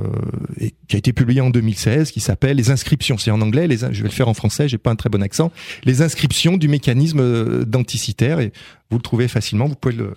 qui 0.88 0.96
a 0.96 0.98
été 0.98 1.12
publié 1.12 1.40
en 1.40 1.50
2016, 1.50 2.12
qui 2.12 2.20
s'appelle 2.20 2.56
Les 2.56 2.70
inscriptions. 2.70 3.18
C'est 3.18 3.30
en 3.30 3.40
anglais, 3.40 3.68
je 3.70 4.02
vais 4.02 4.08
le 4.08 4.14
faire 4.14 4.28
en 4.28 4.34
français, 4.34 4.68
j'ai 4.68 4.78
pas 4.78 4.90
un 4.90 4.96
très 4.96 5.08
bon 5.08 5.22
accent. 5.22 5.50
Les 5.84 6.02
inscriptions 6.02 6.56
du 6.56 6.68
mécanisme 6.68 7.20
euh, 7.20 7.64
d'anticitaire 7.64 8.38
et 8.40 8.52
vous 8.90 8.98
le 8.98 9.02
trouvez 9.02 9.26
facilement, 9.26 9.66
vous 9.66 9.74
pouvez 9.74 9.96
le, 9.96 10.14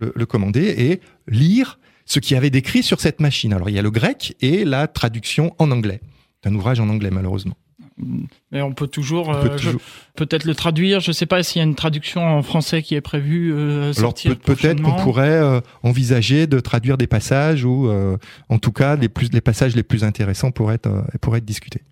le, 0.00 0.26
commander 0.26 0.74
et 0.78 1.00
lire 1.28 1.78
ce 2.06 2.18
qui 2.18 2.34
avait 2.34 2.50
décrit 2.50 2.82
sur 2.82 3.00
cette 3.00 3.20
machine. 3.20 3.52
Alors 3.52 3.68
il 3.68 3.76
y 3.76 3.78
a 3.78 3.82
le 3.82 3.90
grec 3.90 4.36
et 4.40 4.64
la 4.64 4.88
traduction 4.88 5.54
en 5.58 5.70
anglais. 5.70 6.00
C'est 6.42 6.48
un 6.48 6.54
ouvrage 6.54 6.80
en 6.80 6.88
anglais 6.88 7.10
malheureusement. 7.10 7.56
Mais 8.52 8.62
on 8.62 8.72
peut 8.72 8.86
toujours, 8.86 9.32
euh, 9.32 9.48
peut-être 10.16 10.44
le 10.44 10.54
traduire. 10.54 11.00
Je 11.00 11.10
ne 11.10 11.12
sais 11.12 11.26
pas 11.26 11.42
s'il 11.42 11.60
y 11.60 11.62
a 11.62 11.64
une 11.64 11.74
traduction 11.74 12.22
en 12.22 12.42
français 12.42 12.82
qui 12.82 12.94
est 12.94 13.00
prévue. 13.00 13.52
Euh, 13.54 13.92
Alors 13.96 14.14
peut-être 14.14 14.82
qu'on 14.82 14.96
pourrait 14.96 15.28
euh, 15.28 15.60
envisager 15.82 16.46
de 16.46 16.60
traduire 16.60 16.96
des 16.96 17.06
passages 17.06 17.64
ou, 17.64 17.90
en 18.48 18.58
tout 18.58 18.72
cas, 18.72 18.96
les 18.96 19.08
plus 19.08 19.30
les 19.32 19.40
passages 19.40 19.76
les 19.76 19.82
plus 19.82 20.04
intéressants 20.04 20.50
pourraient 20.50 20.76
être 20.76 20.90
pourraient 21.20 21.38
être 21.38 21.44
discutés. 21.44 21.82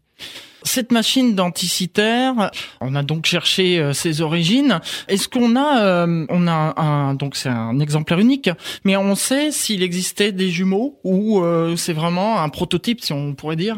Cette 0.65 0.91
machine 0.91 1.37
denticitaire, 1.37 2.50
on 2.81 2.97
a 2.97 3.05
donc 3.05 3.27
cherché 3.27 3.93
ses 3.95 4.21
origines. 4.21 4.81
Est-ce 5.07 5.29
qu'on 5.29 5.55
a, 5.57 6.07
on 6.07 6.47
a 6.49 6.81
un, 6.81 7.15
donc 7.15 7.37
c'est 7.37 7.49
un 7.49 7.79
exemplaire 7.79 8.19
unique, 8.19 8.50
mais 8.85 8.97
on 8.97 9.15
sait 9.15 9.53
s'il 9.53 9.85
existait 9.85 10.33
des 10.33 10.50
jumeaux 10.50 10.99
ou 11.05 11.43
c'est 11.77 11.93
vraiment 11.93 12.41
un 12.43 12.49
prototype, 12.49 13.00
si 13.00 13.12
on 13.12 13.35
pourrait 13.35 13.57
dire? 13.57 13.77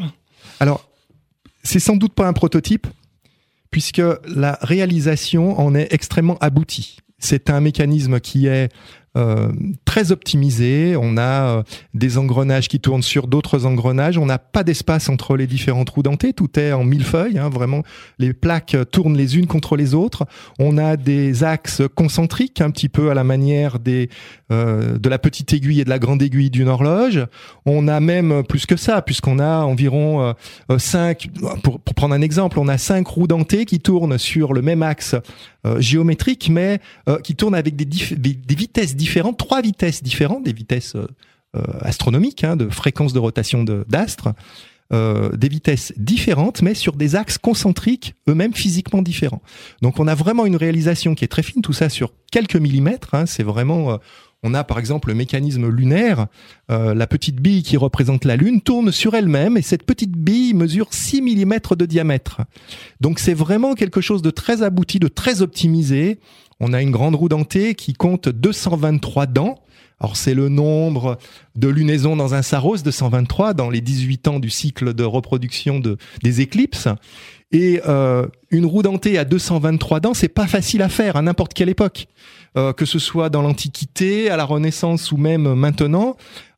Alors 0.59 0.90
c'est 1.63 1.81
sans 1.81 1.97
doute 1.97 2.15
pas 2.15 2.27
un 2.27 2.33
prototype, 2.33 2.87
puisque 3.71 4.03
la 4.27 4.59
réalisation 4.63 5.59
en 5.61 5.75
est 5.75 5.93
extrêmement 5.93 6.39
aboutie. 6.41 6.99
C'est 7.19 7.51
un 7.51 7.61
mécanisme 7.61 8.19
qui 8.21 8.47
est 8.47 8.73
euh, 9.17 9.49
très 9.85 10.13
optimisé. 10.13 10.95
On 10.97 11.17
a 11.17 11.59
euh, 11.59 11.63
des 11.95 12.17
engrenages 12.17 12.69
qui 12.69 12.79
tournent 12.79 13.03
sur 13.03 13.27
d'autres 13.27 13.67
engrenages. 13.67 14.17
On 14.19 14.27
n'a 14.27 14.39
pas 14.39 14.63
d'espace 14.63 15.09
entre 15.09 15.37
les 15.37 15.49
différents 15.49 15.85
trous 15.85 16.05
dentés. 16.05 16.33
Tout 16.33 16.61
est 16.61 16.71
en 16.73 16.85
millefeuille. 16.85 17.37
Hein, 17.37 17.49
vraiment, 17.49 17.83
les 18.21 18.33
plaques 18.33 18.77
tournent 18.93 19.17
les 19.17 19.37
unes 19.37 19.49
contre 19.49 19.77
les 19.77 19.95
autres. 19.95 20.27
On 20.61 20.79
a 20.79 20.97
des 20.97 21.43
axes 21.43 21.83
concentriques, 21.93 22.61
un 22.61 22.71
petit 22.71 22.89
peu 22.89 23.11
à 23.11 23.15
la 23.15 23.25
manière 23.25 23.81
des 23.81 24.11
euh, 24.53 24.97
de 24.97 25.09
la 25.09 25.19
petite 25.19 25.53
aiguille 25.53 25.81
et 25.81 25.85
de 25.85 25.91
la 25.91 25.99
grande 25.99 26.23
aiguille 26.23 26.51
d'une 26.51 26.69
horloge. 26.69 27.27
On 27.67 27.89
a 27.89 27.99
même 27.99 28.45
plus 28.45 28.65
que 28.65 28.77
ça, 28.77 29.03
puisqu'on 29.03 29.41
a 29.41 29.65
environ 29.65 30.35
cinq. 30.79 31.31
Pour, 31.65 31.81
pour, 31.81 31.95
prendre 31.95 32.15
un 32.15 32.23
exemple, 32.23 32.61
on 32.61 32.69
a 32.69 32.79
cinq 32.79 33.09
roues 33.09 33.27
dentées 33.27 33.65
qui 33.65 33.81
tournent 33.81 34.19
sur 34.19 34.53
le 34.53 34.63
même 34.63 34.83
axe 34.85 35.17
géométrique, 35.79 36.49
mais 36.51 36.81
qui 37.23 37.37
tournent 37.37 37.55
avec 37.55 37.77
des, 37.77 38.55
vitesses 38.55 38.97
différentes, 38.97 39.39
trois 39.39 39.63
vitesses 39.63 40.03
différentes, 40.03 40.45
des 40.45 40.53
vitesses 40.53 40.95
euh, 40.95 41.07
euh, 41.57 41.63
astronomiques, 41.81 42.45
hein, 42.45 42.57
de 42.57 42.69
fréquence 42.69 43.13
de 43.13 43.19
rotation 43.19 43.65
d'astres, 43.65 44.35
euh, 44.93 45.35
des 45.37 45.49
vitesses 45.49 45.93
différentes, 45.97 46.63
mais 46.63 46.75
sur 46.75 46.95
des 46.95 47.17
axes 47.17 47.39
concentriques 47.39 48.15
eux-mêmes 48.29 48.55
physiquement 48.55 49.03
différents. 49.03 49.43
Donc 49.83 49.99
on 49.99 50.07
a 50.07 50.15
vraiment 50.15 50.47
une 50.47 50.57
réalisation 50.57 51.15
qui 51.17 51.25
est 51.25 51.29
très 51.29 51.43
fine, 51.43 51.63
tout 51.63 51.73
ça 51.73 51.89
sur 51.89 52.13
quelques 52.31 52.57
millimètres. 52.57 53.15
Hein, 53.15 53.27
c'est 53.27 53.43
vraiment 53.43 53.99
on 54.43 54.55
a 54.55 54.65
par 54.65 54.79
exemple 54.79 55.09
le 55.09 55.15
mécanisme 55.15 55.69
lunaire, 55.69 56.27
la 56.69 57.07
petite 57.07 57.41
bille 57.41 57.63
qui 57.63 57.77
représente 57.77 58.25
la 58.25 58.37
Lune 58.37 58.63
tourne 58.63 58.91
sur 58.91 59.15
elle-même 59.15 59.57
et 59.57 59.63
cette 59.63 59.85
petite 59.85 60.13
bille 60.13 60.55
mesure 60.55 60.89
6 60.93 61.21
mm 61.21 61.59
de 61.77 61.87
diamètre. 61.87 62.41
Donc 63.01 63.19
c'est 63.19 63.35
vraiment 63.35 63.75
quelque 63.75 64.01
chose 64.01 64.23
de 64.23 64.31
très 64.31 64.63
abouti, 64.63 64.99
de 64.99 65.09
très 65.09 65.43
optimisé. 65.43 66.21
On 66.61 66.73
a 66.73 66.83
une 66.83 66.91
grande 66.91 67.17
roue 67.17 67.29
dentée 67.29 67.75
qui 67.75 67.95
compte 67.95 68.29
223 68.29 69.27
dents. 69.27 69.59
Alors 70.01 70.17
c'est 70.17 70.35
le 70.35 70.49
nombre 70.49 71.19
de 71.57 71.69
lunaisons 71.69 72.17
dans 72.17 72.35
un 72.35 72.43
saros, 72.43 72.79
223 72.79 73.53
dans 73.53 73.69
les 73.69 73.83
18 73.83 74.29
ans 74.29 74.41
du 74.41 74.49
cycle 74.49 74.95
de 74.95 75.05
reproduction 75.05 75.79
de, 75.79 75.99
des 76.23 76.41
éclipses. 76.41 76.89
Et 77.53 77.81
euh, 77.87 78.27
une 78.51 78.65
roue 78.65 78.83
dentée 78.83 79.19
à 79.19 79.25
223 79.25 80.01
dents, 80.01 80.15
c'est 80.15 80.29
pas 80.29 80.47
facile 80.47 80.83
à 80.83 80.89
faire 80.89 81.17
à 81.17 81.23
n'importe 81.23 81.53
quelle 81.53 81.69
époque, 81.69 82.07
euh, 82.57 82.73
que 82.73 82.85
ce 82.85 82.99
soit 82.99 83.31
dans 83.31 83.43
l'Antiquité, 83.43 84.31
à 84.31 84.37
la 84.37 84.45
Renaissance 84.45 85.13
ou 85.13 85.17
même 85.17 85.55
maintenant. 85.55 86.17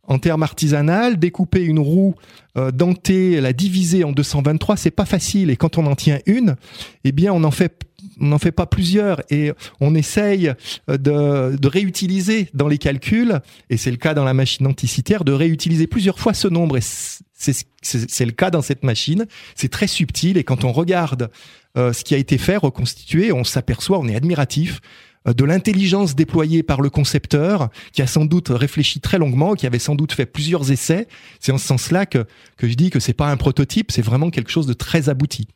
En 0.08 0.18
termes 0.18 0.42
artisanal, 0.42 1.18
découper 1.18 1.62
une 1.62 1.78
roue 1.78 2.14
euh, 2.58 2.72
dentée, 2.72 3.40
la 3.40 3.52
diviser 3.52 4.02
en 4.02 4.10
223, 4.10 4.76
c'est 4.76 4.90
pas 4.90 5.04
facile. 5.04 5.48
Et 5.48 5.56
quand 5.56 5.78
on 5.78 5.86
en 5.86 5.94
tient 5.94 6.18
une, 6.26 6.56
eh 7.04 7.12
bien, 7.12 7.32
on 7.32 7.44
en 7.44 7.52
fait 7.52 7.84
n'en 8.18 8.38
fait 8.38 8.52
pas 8.52 8.66
plusieurs 8.66 9.22
et 9.30 9.52
on 9.80 9.94
essaye 9.94 10.52
de, 10.88 11.56
de 11.56 11.68
réutiliser 11.68 12.48
dans 12.52 12.66
les 12.66 12.78
calculs, 12.78 13.40
et 13.70 13.76
c'est 13.76 13.92
le 13.92 13.96
cas 13.96 14.12
dans 14.12 14.24
la 14.24 14.34
machine 14.34 14.66
anticitaire, 14.66 15.24
de 15.24 15.32
réutiliser 15.32 15.86
plusieurs 15.86 16.18
fois 16.18 16.34
ce 16.34 16.48
nombre. 16.48 16.76
Et 16.76 16.82
c'est 16.82 18.24
le 18.24 18.32
cas 18.32 18.50
dans 18.50 18.62
cette 18.62 18.84
machine. 18.84 19.26
C'est 19.54 19.70
très 19.70 19.86
subtil 19.86 20.36
et 20.36 20.44
quand 20.44 20.64
on 20.64 20.72
regarde 20.72 21.30
euh, 21.76 21.92
ce 21.92 22.04
qui 22.04 22.14
a 22.14 22.18
été 22.18 22.38
fait, 22.38 22.56
reconstitué, 22.56 23.32
on 23.32 23.44
s'aperçoit, 23.44 23.98
on 23.98 24.08
est 24.08 24.14
admiratif 24.14 24.80
euh, 24.80 25.11
de 25.24 25.44
l'intelligence 25.44 26.14
déployée 26.14 26.62
par 26.62 26.80
le 26.80 26.90
concepteur, 26.90 27.70
qui 27.92 28.02
a 28.02 28.06
sans 28.06 28.24
doute 28.24 28.48
réfléchi 28.50 29.00
très 29.00 29.18
longuement, 29.18 29.54
qui 29.54 29.66
avait 29.66 29.78
sans 29.78 29.94
doute 29.94 30.12
fait 30.12 30.26
plusieurs 30.26 30.70
essais. 30.70 31.06
C'est 31.38 31.52
en 31.52 31.58
ce 31.58 31.66
sens-là 31.66 32.06
que, 32.06 32.26
que 32.56 32.68
je 32.68 32.74
dis 32.74 32.90
que 32.90 33.00
c'est 33.00 33.12
pas 33.12 33.28
un 33.28 33.36
prototype, 33.36 33.92
c'est 33.92 34.02
vraiment 34.02 34.30
quelque 34.30 34.50
chose 34.50 34.66
de 34.66 34.72
très 34.72 35.08
abouti. 35.08 35.48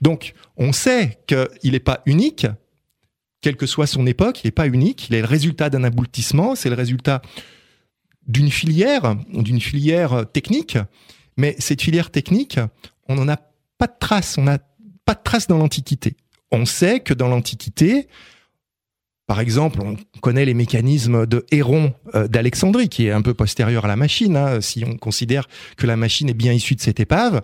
Donc, 0.00 0.34
on 0.56 0.72
sait 0.72 1.18
qu'il 1.26 1.72
n'est 1.72 1.80
pas 1.80 2.02
unique, 2.06 2.46
quelle 3.40 3.56
que 3.56 3.66
soit 3.66 3.86
son 3.86 4.06
époque, 4.06 4.42
il 4.44 4.48
n'est 4.48 4.52
pas 4.52 4.66
unique, 4.66 5.08
il 5.08 5.14
est 5.14 5.20
le 5.20 5.26
résultat 5.26 5.70
d'un 5.70 5.84
aboutissement, 5.84 6.54
c'est 6.54 6.68
le 6.68 6.76
résultat 6.76 7.22
d'une 8.26 8.50
filière, 8.50 9.16
d'une 9.32 9.60
filière 9.60 10.24
technique, 10.32 10.78
mais 11.36 11.56
cette 11.58 11.82
filière 11.82 12.10
technique, 12.10 12.60
on 13.08 13.14
n'en 13.14 13.28
a 13.28 13.38
pas 13.78 13.86
de 13.86 13.94
trace, 13.98 14.38
on 14.38 14.42
n'a 14.42 14.58
pas 15.04 15.14
de 15.14 15.22
trace 15.22 15.46
dans 15.46 15.58
l'Antiquité. 15.58 16.16
On 16.50 16.66
sait 16.66 17.00
que 17.00 17.14
dans 17.14 17.28
l'Antiquité, 17.28 18.08
par 19.28 19.40
exemple, 19.40 19.80
on 19.82 19.94
connaît 20.20 20.46
les 20.46 20.54
mécanismes 20.54 21.26
de 21.26 21.44
Héron 21.52 21.92
euh, 22.14 22.28
d'Alexandrie, 22.28 22.88
qui 22.88 23.06
est 23.06 23.10
un 23.10 23.20
peu 23.20 23.34
postérieur 23.34 23.84
à 23.84 23.88
la 23.88 23.94
machine, 23.94 24.38
hein, 24.38 24.62
si 24.62 24.84
on 24.86 24.96
considère 24.96 25.48
que 25.76 25.86
la 25.86 25.98
machine 25.98 26.30
est 26.30 26.34
bien 26.34 26.54
issue 26.54 26.74
de 26.74 26.80
cette 26.80 26.98
épave. 26.98 27.42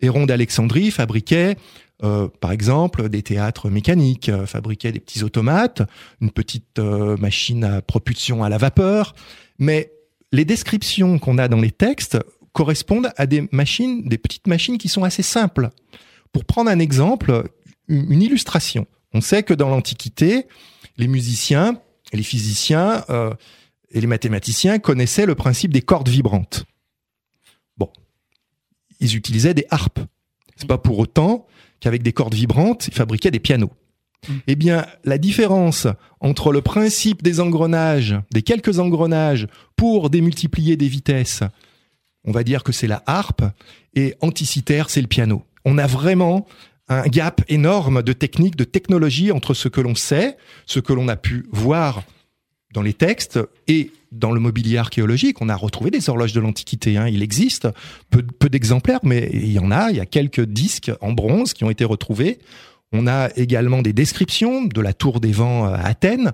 Héron 0.00 0.24
d'Alexandrie 0.24 0.90
fabriquait 0.90 1.56
euh, 2.02 2.28
par 2.40 2.52
exemple, 2.52 3.10
des 3.10 3.22
théâtres 3.22 3.68
mécaniques, 3.68 4.30
euh, 4.30 4.46
fabriquaient 4.46 4.92
des 4.92 5.00
petits 5.00 5.24
automates, 5.24 5.82
une 6.22 6.30
petite 6.30 6.78
machine 6.78 7.64
à 7.64 7.82
propulsion 7.82 8.42
à 8.42 8.48
la 8.48 8.56
vapeur. 8.56 9.14
Mais 9.58 9.92
les 10.32 10.46
descriptions 10.46 11.18
qu'on 11.18 11.36
a 11.36 11.48
dans 11.48 11.60
les 11.60 11.70
textes 11.70 12.18
correspondent 12.52 13.10
à 13.16 13.26
des 13.26 13.46
machines, 13.52 14.08
des 14.08 14.18
petites 14.18 14.46
machines 14.46 14.78
qui 14.78 14.88
sont 14.88 15.04
assez 15.04 15.22
simples. 15.22 15.68
Pour 16.32 16.46
prendre 16.46 16.70
un 16.70 16.78
exemple, 16.78 17.44
une 17.88 18.22
illustration. 18.22 18.86
On 19.12 19.20
sait 19.22 19.42
que 19.42 19.54
dans 19.54 19.68
l'Antiquité, 19.68 20.46
les 20.98 21.08
musiciens, 21.08 21.80
les 22.12 22.22
physiciens 22.22 23.04
et 23.90 24.00
les 24.00 24.06
mathématiciens 24.06 24.78
connaissaient 24.78 25.26
le 25.26 25.34
principe 25.34 25.72
des 25.72 25.82
cordes 25.82 26.08
vibrantes. 26.08 26.64
Bon, 27.76 27.90
ils 29.00 29.16
utilisaient 29.16 29.54
des 29.54 29.66
harpes. 29.70 30.00
C'est 30.56 30.68
pas 30.68 30.78
pour 30.78 30.98
autant 30.98 31.46
qu'avec 31.80 32.02
des 32.02 32.12
cordes 32.12 32.34
vibrantes, 32.34 32.88
ils 32.88 32.94
fabriquaient 32.94 33.30
des 33.30 33.40
pianos. 33.40 33.70
Mm. 34.28 34.34
Eh 34.46 34.56
bien, 34.56 34.86
la 35.04 35.18
différence 35.18 35.86
entre 36.20 36.52
le 36.52 36.62
principe 36.62 37.22
des 37.22 37.40
engrenages, 37.40 38.16
des 38.32 38.42
quelques 38.42 38.78
engrenages 38.78 39.46
pour 39.76 40.10
démultiplier 40.10 40.76
des 40.76 40.88
vitesses, 40.88 41.42
on 42.24 42.32
va 42.32 42.42
dire 42.42 42.64
que 42.64 42.72
c'est 42.72 42.86
la 42.86 43.02
harpe, 43.06 43.44
et 43.94 44.14
anticitaire, 44.20 44.90
c'est 44.90 45.00
le 45.00 45.06
piano. 45.06 45.44
On 45.64 45.78
a 45.78 45.86
vraiment 45.86 46.46
un 46.88 47.02
gap 47.02 47.42
énorme 47.48 48.02
de 48.02 48.12
technique, 48.12 48.56
de 48.56 48.64
technologie 48.64 49.32
entre 49.32 49.54
ce 49.54 49.68
que 49.68 49.80
l'on 49.80 49.94
sait, 49.94 50.36
ce 50.66 50.80
que 50.80 50.92
l'on 50.92 51.08
a 51.08 51.16
pu 51.16 51.46
voir 51.50 52.02
dans 52.72 52.82
les 52.82 52.94
textes 52.94 53.40
et 53.68 53.90
dans 54.12 54.32
le 54.32 54.40
mobilier 54.40 54.78
archéologique, 54.78 55.40
on 55.40 55.48
a 55.48 55.56
retrouvé 55.56 55.90
des 55.90 56.08
horloges 56.08 56.32
de 56.32 56.40
l'Antiquité. 56.40 56.96
Hein. 56.96 57.08
Il 57.08 57.22
existe 57.22 57.68
peu, 58.10 58.48
d'exemplaires, 58.48 59.00
mais 59.02 59.28
il 59.32 59.52
y 59.52 59.58
en 59.58 59.70
a. 59.70 59.90
Il 59.90 59.96
y 59.96 60.00
a 60.00 60.06
quelques 60.06 60.42
disques 60.42 60.92
en 61.00 61.12
bronze 61.12 61.52
qui 61.54 61.64
ont 61.64 61.70
été 61.70 61.84
retrouvés. 61.84 62.38
On 62.92 63.06
a 63.06 63.30
également 63.36 63.82
des 63.82 63.92
descriptions 63.92 64.64
de 64.64 64.80
la 64.80 64.92
tour 64.92 65.20
des 65.20 65.32
vents 65.32 65.64
à 65.64 65.78
Athènes, 65.78 66.32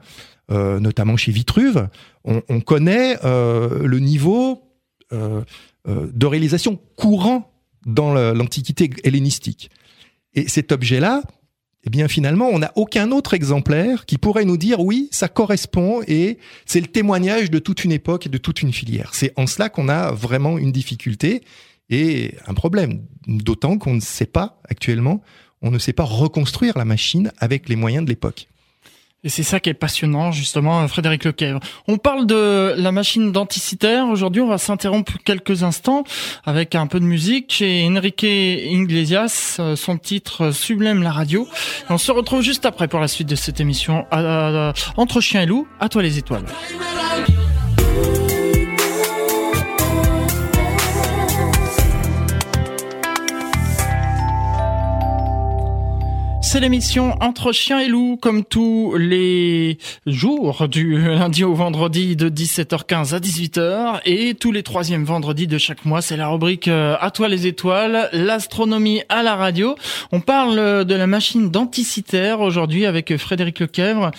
euh, 0.51 0.81
notamment 0.81 1.17
chez 1.17 1.33
Vitruve. 1.33 1.89
On, 2.25 2.43
on 2.49 2.61
connaît 2.61 3.17
euh, 3.25 3.87
le 3.87 3.99
niveau 3.99 4.63
euh 5.13 5.43
de 5.85 6.27
réalisation 6.27 6.79
courant 6.95 7.51
dans 7.87 8.15
l'Antiquité 8.15 8.89
hellénistique. 9.03 9.69
Et 10.35 10.49
cet 10.49 10.73
objet-là, 10.73 11.23
eh 11.85 11.91
bien 11.91 12.09
finalement, 12.09 12.49
on 12.49 12.61
n'a 12.61 12.73
aucun 12.77 13.11
autre 13.11 13.35
exemplaire 13.35 14.07
qui 14.07 14.19
pourrait 14.19 14.45
nous 14.45 14.57
dire 14.57 14.81
oui, 14.81 15.09
ça 15.11 15.29
correspond 15.29 16.03
et 16.07 16.39
c'est 16.65 16.81
le 16.81 16.87
témoignage 16.87 17.51
de 17.51 17.59
toute 17.59 17.85
une 17.85 17.93
époque 17.93 18.27
et 18.27 18.31
de 18.31 18.39
toute 18.39 18.63
une 18.63 18.73
filière. 18.73 19.11
C'est 19.15 19.33
en 19.37 19.47
cela 19.47 19.69
qu'on 19.69 19.89
a 19.89 20.13
vraiment 20.13 20.59
une 20.59 20.73
difficulté 20.73 21.43
et 21.91 22.35
un 22.47 22.55
problème, 22.55 23.05
d'autant 23.27 23.79
qu'on 23.79 23.95
ne 23.95 24.01
sait 24.01 24.27
pas 24.27 24.61
actuellement, 24.69 25.23
on 25.61 25.71
ne 25.71 25.79
sait 25.79 25.93
pas 25.93 26.05
reconstruire 26.05 26.79
la 26.79 26.85
machine 26.85 27.33
avec 27.39 27.69
les 27.69 27.77
moyens 27.77 28.05
de 28.05 28.11
l'époque. 28.11 28.49
Et 29.25 29.29
c'est 29.29 29.45
ça 29.45 29.61
qui 29.61 29.71
est 29.71 29.75
passionnant, 29.75 30.33
justement, 30.33 30.87
Frédéric 30.89 31.25
Lequèvre. 31.25 31.61
On 31.87 31.97
parle 31.97 32.27
de 32.27 32.75
la 32.77 32.91
machine 32.91 33.31
denticitaire. 33.31 34.07
Aujourd'hui, 34.09 34.43
on 34.43 34.49
va 34.49 34.59
s'interrompre 34.59 35.13
quelques 35.25 35.63
instants 35.63 36.03
avec 36.45 36.75
un 36.75 36.89
peu 36.89 36.99
de 36.99 37.05
musique 37.05 37.53
chez 37.53 37.87
Enrique 37.87 38.25
Iglesias, 38.25 39.61
son 39.77 39.99
titre 39.99 40.51
Sublime 40.51 41.03
la 41.03 41.13
radio. 41.13 41.47
on 41.89 41.99
se 41.99 42.11
retrouve 42.11 42.43
juste 42.43 42.67
après 42.67 42.89
pour 42.89 42.99
la 42.99 43.09
suite 43.09 43.29
de 43.29 43.37
cette 43.37 43.61
émission 43.61 44.07
Entre 44.97 45.21
chien 45.21 45.43
et 45.43 45.47
loup, 45.47 45.69
à 45.79 45.89
toi 45.89 46.03
les 46.03 46.19
étoiles. 46.19 46.47
C'est 56.53 56.61
l'émission 56.61 57.17
Entre 57.23 57.53
chien 57.53 57.79
et 57.79 57.89
loup, 57.89 58.19
comme 58.21 58.45
tous 58.45 58.95
les 58.99 59.79
jours, 60.05 60.69
du 60.69 60.99
lundi 60.99 61.45
au 61.45 61.55
vendredi 61.55 62.15
de 62.15 62.29
17h15 62.29 63.15
à 63.15 63.21
18h, 63.21 64.01
et 64.05 64.35
tous 64.35 64.53
les 64.53 64.63
troisièmes 64.63 65.05
vendredis 65.05 65.47
de 65.47 65.57
chaque 65.57 65.87
mois, 65.87 66.03
c'est 66.03 66.19
la 66.19 66.29
rubrique 66.29 66.69
euh, 66.69 66.95
À 67.01 67.11
toi 67.11 67.29
les 67.29 67.47
étoiles, 67.47 68.11
l'astronomie 68.13 69.01
à 69.09 69.23
la 69.23 69.35
radio. 69.35 69.77
On 70.13 70.21
parle 70.21 70.85
de 70.85 70.95
la 70.95 71.07
machine 71.07 71.51
denticitaire 71.51 72.41
aujourd'hui 72.41 72.85
avec 72.85 73.17
Frédéric 73.17 73.59
Lequèvre 73.59 74.11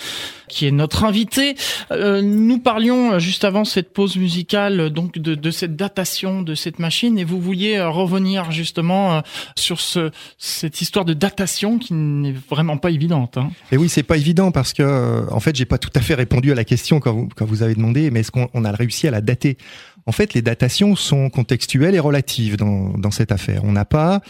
qui 0.49 0.67
est 0.67 0.71
notre 0.71 1.03
invité. 1.03 1.55
Euh, 1.91 2.21
nous 2.21 2.59
parlions 2.59 3.17
juste 3.17 3.43
avant 3.43 3.65
cette 3.65 3.91
pause 3.91 4.17
musicale 4.17 4.91
donc 4.91 5.17
de, 5.17 5.33
de, 5.33 5.51
cette 5.51 5.75
datation 5.75 6.43
de 6.43 6.53
cette 6.53 6.77
machine 6.77 7.17
et 7.17 7.23
vous 7.23 7.39
vouliez 7.39 7.77
euh, 7.77 7.89
revenir 7.89 8.51
justement 8.51 9.23
sur 9.55 9.79
ce, 9.81 10.11
cette 10.37 10.81
histoire 10.81 11.05
de 11.05 11.13
datation 11.13 11.79
qui 11.79 11.93
n'est 12.23 12.35
vraiment 12.49 12.77
pas 12.77 12.89
évidente. 12.89 13.37
Hein. 13.37 13.51
Et 13.71 13.77
oui, 13.77 13.89
c'est 13.89 14.03
pas 14.03 14.17
évident 14.17 14.51
parce 14.51 14.73
que 14.73 15.25
en 15.31 15.39
fait, 15.39 15.55
j'ai 15.55 15.65
pas 15.65 15.77
tout 15.77 15.91
à 15.95 16.01
fait 16.01 16.15
répondu 16.15 16.51
à 16.51 16.55
la 16.55 16.63
question 16.63 16.99
quand 16.99 17.13
vous, 17.13 17.29
quand 17.35 17.45
vous 17.45 17.61
avez 17.61 17.75
demandé, 17.75 18.09
mais 18.11 18.21
est-ce 18.21 18.31
qu'on 18.31 18.65
a 18.65 18.71
réussi 18.71 19.07
à 19.07 19.11
la 19.11 19.21
dater? 19.21 19.57
En 20.05 20.11
fait, 20.11 20.33
les 20.33 20.41
datations 20.41 20.95
sont 20.95 21.29
contextuelles 21.29 21.95
et 21.95 21.99
relatives 21.99 22.57
dans, 22.57 22.97
dans 22.97 23.11
cette 23.11 23.31
affaire. 23.31 23.63
On 23.63 23.71
n'a 23.71 23.85
pas 23.85 24.21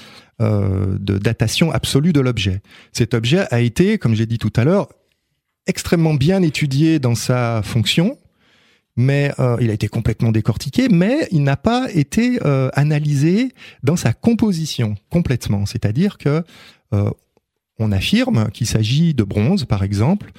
euh, 0.42 0.98
de 1.00 1.18
datation 1.18 1.72
absolue 1.72 2.14
de 2.14 2.20
l'objet. 2.20 2.62
Cet 2.92 3.14
objet 3.14 3.46
a 3.52 3.60
été, 3.60 3.98
comme 3.98 4.14
j'ai 4.14 4.26
dit 4.26 4.38
tout 4.38 4.54
à 4.56 4.64
l'heure, 4.64 4.90
extrêmement 5.68 6.14
bien 6.14 6.42
étudié 6.42 7.00
dans 7.00 7.16
sa 7.16 7.62
fonction, 7.64 8.18
mais 8.96 9.32
euh, 9.40 9.58
il 9.60 9.70
a 9.70 9.74
été 9.74 9.88
complètement 9.88 10.32
décortiqué, 10.32 10.88
mais 10.90 11.28
il 11.32 11.44
n'a 11.44 11.58
pas 11.58 11.88
été 11.94 12.40
euh, 12.46 12.70
analysé 12.74 13.54
dans 13.82 13.96
sa 13.96 14.14
composition 14.14 14.96
complètement. 15.10 15.66
C'est-à-dire 15.66 16.18
que 16.18 16.44
euh, 16.94 17.10
on 17.80 17.92
affirme 17.92 18.50
qu'il 18.52 18.68
s'agit 18.68 19.14
de 19.14 19.24
bronze, 19.24 19.66
par 19.66 19.84
exemple. 19.84 20.32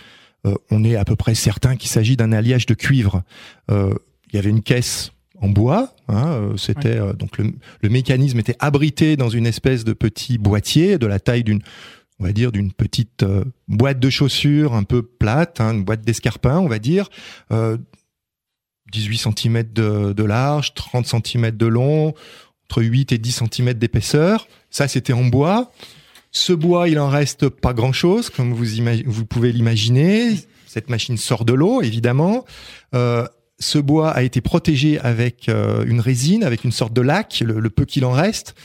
on 0.71 0.85
est 0.85 0.97
à 0.97 1.05
peu 1.05 1.17
près 1.17 1.35
certain 1.35 1.77
qu'il 1.77 1.91
s'agit 1.91 2.17
d'un 2.17 2.33
alliage 2.33 2.67
de 2.67 2.75
cuivre. 2.75 3.23
il 3.71 4.35
y 4.35 4.39
avait 4.39 4.51
une 4.51 4.63
caisse 4.63 5.13
en 5.41 5.49
bois. 5.49 5.95
Hein, 6.09 6.53
c'était 6.57 7.01
donc 7.15 7.39
le, 7.39 7.53
le, 7.81 7.89
mécanisme 7.89 8.39
était 8.39 8.57
abrité 8.61 9.17
dans 9.17 9.31
une 9.31 9.47
espèce 9.47 9.85
de 9.85 9.95
petit 9.95 10.39
boîtier 10.39 10.99
de 10.99 11.07
la 11.07 11.19
taille 11.19 11.45
d'une 11.45 11.63
on 12.21 12.25
va 12.25 12.33
dire, 12.33 12.53
d'une 12.53 12.73
petite 12.73 13.23
euh, 13.23 13.45
boîte 13.69 13.99
de 13.99 14.11
chaussures 14.11 14.75
un 14.75 14.85
peu 14.85 15.03
plate, 15.03 15.61
hein, 15.61 15.73
une 15.73 15.85
boîte 15.85 16.03
d'escarpins, 16.03 16.59
on 16.59 16.69
va 16.69 16.79
dire, 16.79 17.09
euh, 17.53 17.77
18 18.93 19.19
cm 19.37 19.63
de, 19.73 20.13
de, 20.13 20.25
large, 20.25 20.75
30 20.75 21.07
cm 21.07 21.51
de 21.51 21.67
long, 21.67 22.15
entre 22.65 22.83
8 22.83 23.13
et 23.13 23.19
10 23.19 23.43
cm 23.51 23.75
d'épaisseur. 23.75 24.47
Ça, 24.71 24.87
c'était 24.89 25.13
en 25.13 25.25
bois. 25.25 25.73
Ce 26.37 26.53
bois, 26.53 26.89
il 26.89 26.99
en 26.99 27.09
reste 27.09 27.49
pas 27.49 27.73
grand-chose, 27.73 28.29
comme 28.29 28.53
vous, 28.53 29.25
pouvez 29.25 29.53
l'imaginer. 29.53 30.35
Cette 30.67 30.91
machine 30.91 31.17
sort 31.17 31.45
de 31.45 31.53
l'eau, 31.53 31.81
évidemment. 31.81 32.45
Euh, 32.93 33.25
ce 33.61 33.79
bois 33.79 34.11
a 34.11 34.23
été 34.25 34.41
protégé 34.41 34.99
avec 34.99 35.49
euh, 35.49 35.85
une 35.87 36.01
résine, 36.01 36.43
avec 36.43 36.65
une 36.65 36.73
sorte 36.73 36.93
de 36.93 37.01
lac, 37.01 37.41
le, 37.41 37.71
peu 37.71 37.85
qu'il 37.85 38.05
en 38.05 38.11
reste. 38.11 38.57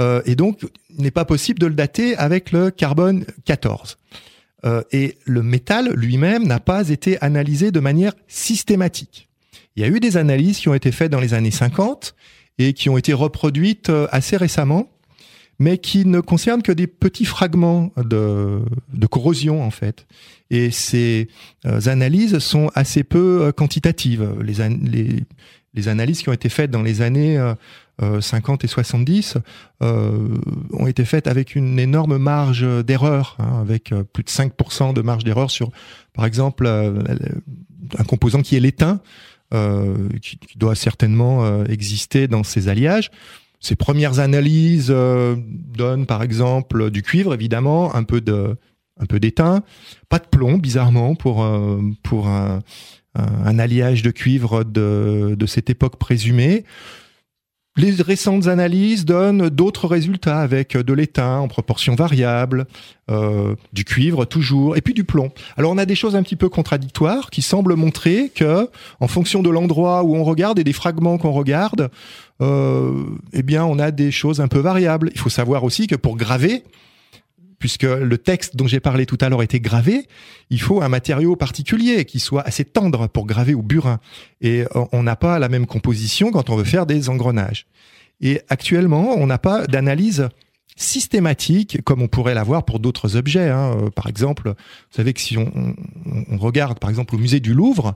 Euh, 0.00 0.20
et 0.26 0.36
donc, 0.36 0.60
il 0.90 1.02
n'est 1.02 1.10
pas 1.10 1.24
possible 1.24 1.58
de 1.58 1.66
le 1.66 1.74
dater 1.74 2.14
avec 2.16 2.52
le 2.52 2.70
carbone 2.70 3.24
14. 3.46 3.96
Euh, 4.66 4.82
et 4.92 5.16
le 5.24 5.42
métal 5.42 5.92
lui-même 5.94 6.46
n'a 6.46 6.60
pas 6.60 6.90
été 6.90 7.18
analysé 7.22 7.70
de 7.70 7.80
manière 7.80 8.12
systématique. 8.28 9.30
Il 9.76 9.82
y 9.82 9.86
a 9.86 9.88
eu 9.88 9.98
des 9.98 10.18
analyses 10.18 10.58
qui 10.58 10.68
ont 10.68 10.74
été 10.74 10.92
faites 10.92 11.10
dans 11.10 11.20
les 11.20 11.32
années 11.32 11.50
50 11.50 12.14
et 12.58 12.74
qui 12.74 12.90
ont 12.90 12.98
été 12.98 13.14
reproduites 13.14 13.90
assez 14.12 14.36
récemment, 14.36 14.88
mais 15.58 15.78
qui 15.78 16.04
ne 16.04 16.20
concernent 16.20 16.62
que 16.62 16.72
des 16.72 16.86
petits 16.86 17.24
fragments 17.24 17.92
de, 17.96 18.60
corrosion 19.10 19.62
en 19.62 19.70
fait. 19.70 20.06
Et 20.50 20.70
ces 20.70 21.28
analyses 21.64 22.38
sont 22.38 22.70
assez 22.74 23.04
peu 23.04 23.52
quantitatives. 23.56 24.28
Les, 24.40 25.88
analyses 25.88 26.22
qui 26.22 26.28
ont 26.28 26.32
été 26.32 26.48
faites 26.48 26.70
dans 26.70 26.82
les 26.82 27.02
années 27.02 27.38
50 28.20 28.62
euh, 28.62 28.66
et 28.66 28.68
70 28.68 29.38
euh, 29.82 30.28
ont 30.72 30.86
été 30.86 31.04
faites 31.04 31.26
avec 31.26 31.54
une 31.54 31.78
énorme 31.78 32.18
marge 32.18 32.66
d'erreur, 32.84 33.36
hein, 33.38 33.60
avec 33.60 33.92
euh, 33.92 34.02
plus 34.02 34.24
de 34.24 34.30
5% 34.30 34.94
de 34.94 35.02
marge 35.02 35.24
d'erreur 35.24 35.50
sur, 35.50 35.70
par 36.12 36.26
exemple, 36.26 36.66
un 36.66 38.04
composant 38.04 38.42
qui 38.42 38.56
est 38.56 38.60
l'étain, 38.60 39.00
qui, 40.20 40.38
doit 40.56 40.74
certainement 40.74 41.64
exister 41.64 42.26
dans 42.26 42.42
ces 42.42 42.68
alliages. 42.68 43.10
Ces 43.64 43.76
premières 43.76 44.18
analyses 44.18 44.90
donnent, 44.90 46.04
par 46.06 46.22
exemple, 46.22 46.90
du 46.90 47.02
cuivre, 47.02 47.32
évidemment, 47.32 47.94
un 47.94 48.02
peu 48.04 48.20
d'étain, 48.20 49.62
pas 50.10 50.18
de 50.18 50.26
plomb, 50.26 50.58
bizarrement, 50.58 51.14
pour 51.14 51.46
pour 52.02 52.28
un, 52.28 52.60
alliage 53.14 54.02
de 54.02 54.10
cuivre 54.10 54.64
de 54.64 55.46
cette 55.46 55.70
époque 55.70 55.96
présumée. 55.96 56.64
Les 57.76 57.90
récentes 58.00 58.46
analyses 58.46 59.04
donnent 59.04 59.48
d'autres 59.48 59.88
résultats 59.88 60.38
avec 60.38 60.76
de 60.76 60.92
l'étain 60.92 61.38
en 61.38 61.48
proportion 61.48 61.96
variable, 61.96 62.66
euh, 63.10 63.56
du 63.72 63.84
cuivre 63.84 64.24
toujours, 64.26 64.76
et 64.76 64.80
puis 64.80 64.94
du 64.94 65.02
plomb. 65.02 65.32
Alors 65.56 65.72
on 65.72 65.78
a 65.78 65.84
des 65.84 65.96
choses 65.96 66.14
un 66.14 66.22
petit 66.22 66.36
peu 66.36 66.48
contradictoires 66.48 67.30
qui 67.30 67.42
semblent 67.42 67.74
montrer 67.74 68.30
que, 68.32 68.70
en 69.00 69.08
fonction 69.08 69.42
de 69.42 69.50
l'endroit 69.50 70.04
où 70.04 70.14
on 70.14 70.22
regarde 70.22 70.60
et 70.60 70.64
des 70.64 70.72
fragments 70.72 71.18
qu'on 71.18 71.32
regarde, 71.32 71.90
euh, 72.40 73.06
eh 73.32 73.42
bien 73.42 73.64
on 73.64 73.80
a 73.80 73.90
des 73.90 74.12
choses 74.12 74.40
un 74.40 74.48
peu 74.48 74.60
variables. 74.60 75.10
Il 75.12 75.18
faut 75.18 75.28
savoir 75.28 75.64
aussi 75.64 75.88
que 75.88 75.96
pour 75.96 76.16
graver, 76.16 76.62
puisque 77.64 77.84
le 77.84 78.18
texte 78.18 78.56
dont 78.56 78.66
j'ai 78.66 78.78
parlé 78.78 79.06
tout 79.06 79.16
à 79.22 79.30
l'heure 79.30 79.42
était 79.42 79.58
gravé, 79.58 80.06
il 80.50 80.60
faut 80.60 80.82
un 80.82 80.90
matériau 80.90 81.34
particulier 81.34 82.04
qui 82.04 82.20
soit 82.20 82.42
assez 82.42 82.66
tendre 82.66 83.06
pour 83.06 83.24
graver 83.24 83.54
au 83.54 83.62
burin. 83.62 84.00
Et 84.42 84.64
on 84.92 85.02
n'a 85.02 85.16
pas 85.16 85.38
la 85.38 85.48
même 85.48 85.64
composition 85.64 86.30
quand 86.30 86.50
on 86.50 86.56
veut 86.56 86.64
faire 86.64 86.84
des 86.84 87.08
engrenages. 87.08 87.64
Et 88.20 88.42
actuellement, 88.50 89.14
on 89.16 89.26
n'a 89.26 89.38
pas 89.38 89.66
d'analyse 89.66 90.28
systématique 90.76 91.80
comme 91.84 92.02
on 92.02 92.08
pourrait 92.08 92.34
l'avoir 92.34 92.66
pour 92.66 92.80
d'autres 92.80 93.16
objets. 93.16 93.48
Hein. 93.48 93.74
Euh, 93.80 93.88
par 93.88 94.08
exemple, 94.08 94.48
vous 94.50 94.94
savez 94.94 95.14
que 95.14 95.22
si 95.22 95.38
on, 95.38 95.74
on, 96.30 96.36
regarde 96.36 96.78
par 96.78 96.90
exemple 96.90 97.14
au 97.14 97.18
musée 97.18 97.40
du 97.40 97.54
Louvre, 97.54 97.94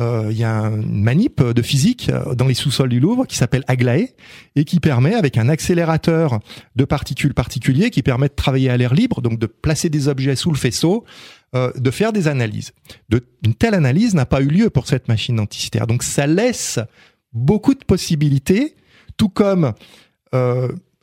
euh, 0.00 0.28
il 0.30 0.38
y 0.38 0.44
a 0.44 0.52
une 0.52 1.02
manip 1.02 1.42
de 1.42 1.62
physique 1.62 2.08
euh, 2.08 2.34
dans 2.34 2.46
les 2.46 2.54
sous-sols 2.54 2.88
du 2.88 2.98
Louvre 2.98 3.26
qui 3.26 3.36
s'appelle 3.36 3.62
Aglaé 3.68 4.14
et 4.56 4.64
qui 4.64 4.80
permet, 4.80 5.14
avec 5.14 5.36
un 5.36 5.50
accélérateur 5.50 6.40
de 6.76 6.84
particules 6.86 7.34
particuliers, 7.34 7.90
qui 7.90 8.02
permet 8.02 8.28
de 8.28 8.34
travailler 8.34 8.70
à 8.70 8.76
l'air 8.78 8.94
libre, 8.94 9.20
donc 9.20 9.38
de 9.38 9.46
placer 9.46 9.90
des 9.90 10.08
objets 10.08 10.34
sous 10.34 10.50
le 10.50 10.56
faisceau, 10.56 11.04
euh, 11.54 11.70
de 11.76 11.90
faire 11.90 12.14
des 12.14 12.26
analyses. 12.26 12.72
De, 13.10 13.22
une 13.44 13.54
telle 13.54 13.74
analyse 13.74 14.14
n'a 14.14 14.24
pas 14.24 14.40
eu 14.40 14.48
lieu 14.48 14.70
pour 14.70 14.86
cette 14.86 15.08
machine 15.08 15.36
denticitaire. 15.36 15.86
Donc 15.86 16.02
ça 16.02 16.26
laisse 16.26 16.80
beaucoup 17.34 17.74
de 17.74 17.84
possibilités, 17.84 18.76
tout 19.16 19.28
comme 19.28 19.72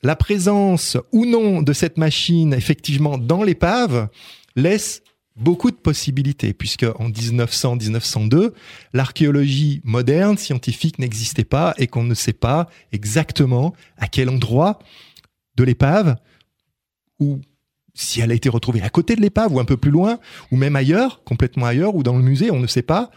la 0.02 0.16
présence 0.16 0.98
ou 1.12 1.28
non 1.28 1.62
de 1.62 1.72
cette 1.72 2.00
machine 2.00 2.52
effectivement 2.52 3.20
dans 3.20 3.44
l'épave 3.44 4.10
laisse 4.56 5.04
beaucoup 5.40 5.72
de 5.72 5.76
possibilités, 5.76 6.54
puisque 6.54 6.84
en 6.84 7.10
1900-1902, 7.10 8.52
l'archéologie 8.94 9.82
moderne, 9.84 10.38
scientifique, 10.38 11.00
n'existait 11.00 11.46
pas 11.46 11.74
et 11.78 11.88
qu'on 11.88 12.04
ne 12.04 12.14
sait 12.14 12.34
pas 12.34 12.70
exactement 12.92 13.74
à 13.98 14.08
quel 14.08 14.30
endroit 14.30 14.80
de 15.56 15.64
l'épave, 15.64 16.18
ou 17.20 17.40
si 17.94 18.22
elle 18.22 18.32
a 18.32 18.36
été 18.36 18.50
retrouvée 18.50 18.82
à 18.82 18.90
côté 18.90 19.16
de 19.16 19.22
l'épave, 19.22 19.54
ou 19.54 19.60
un 19.60 19.66
peu 19.66 19.78
plus 19.78 19.92
loin, 19.92 20.20
ou 20.52 20.58
même 20.58 20.76
ailleurs, 20.76 21.24
complètement 21.24 21.66
ailleurs, 21.66 21.96
ou 21.96 22.04
dans 22.04 22.16
le 22.16 22.24
musée, 22.24 22.52
on 22.52 22.60
ne 22.60 22.68
sait 22.68 22.82
pas. 22.82 23.10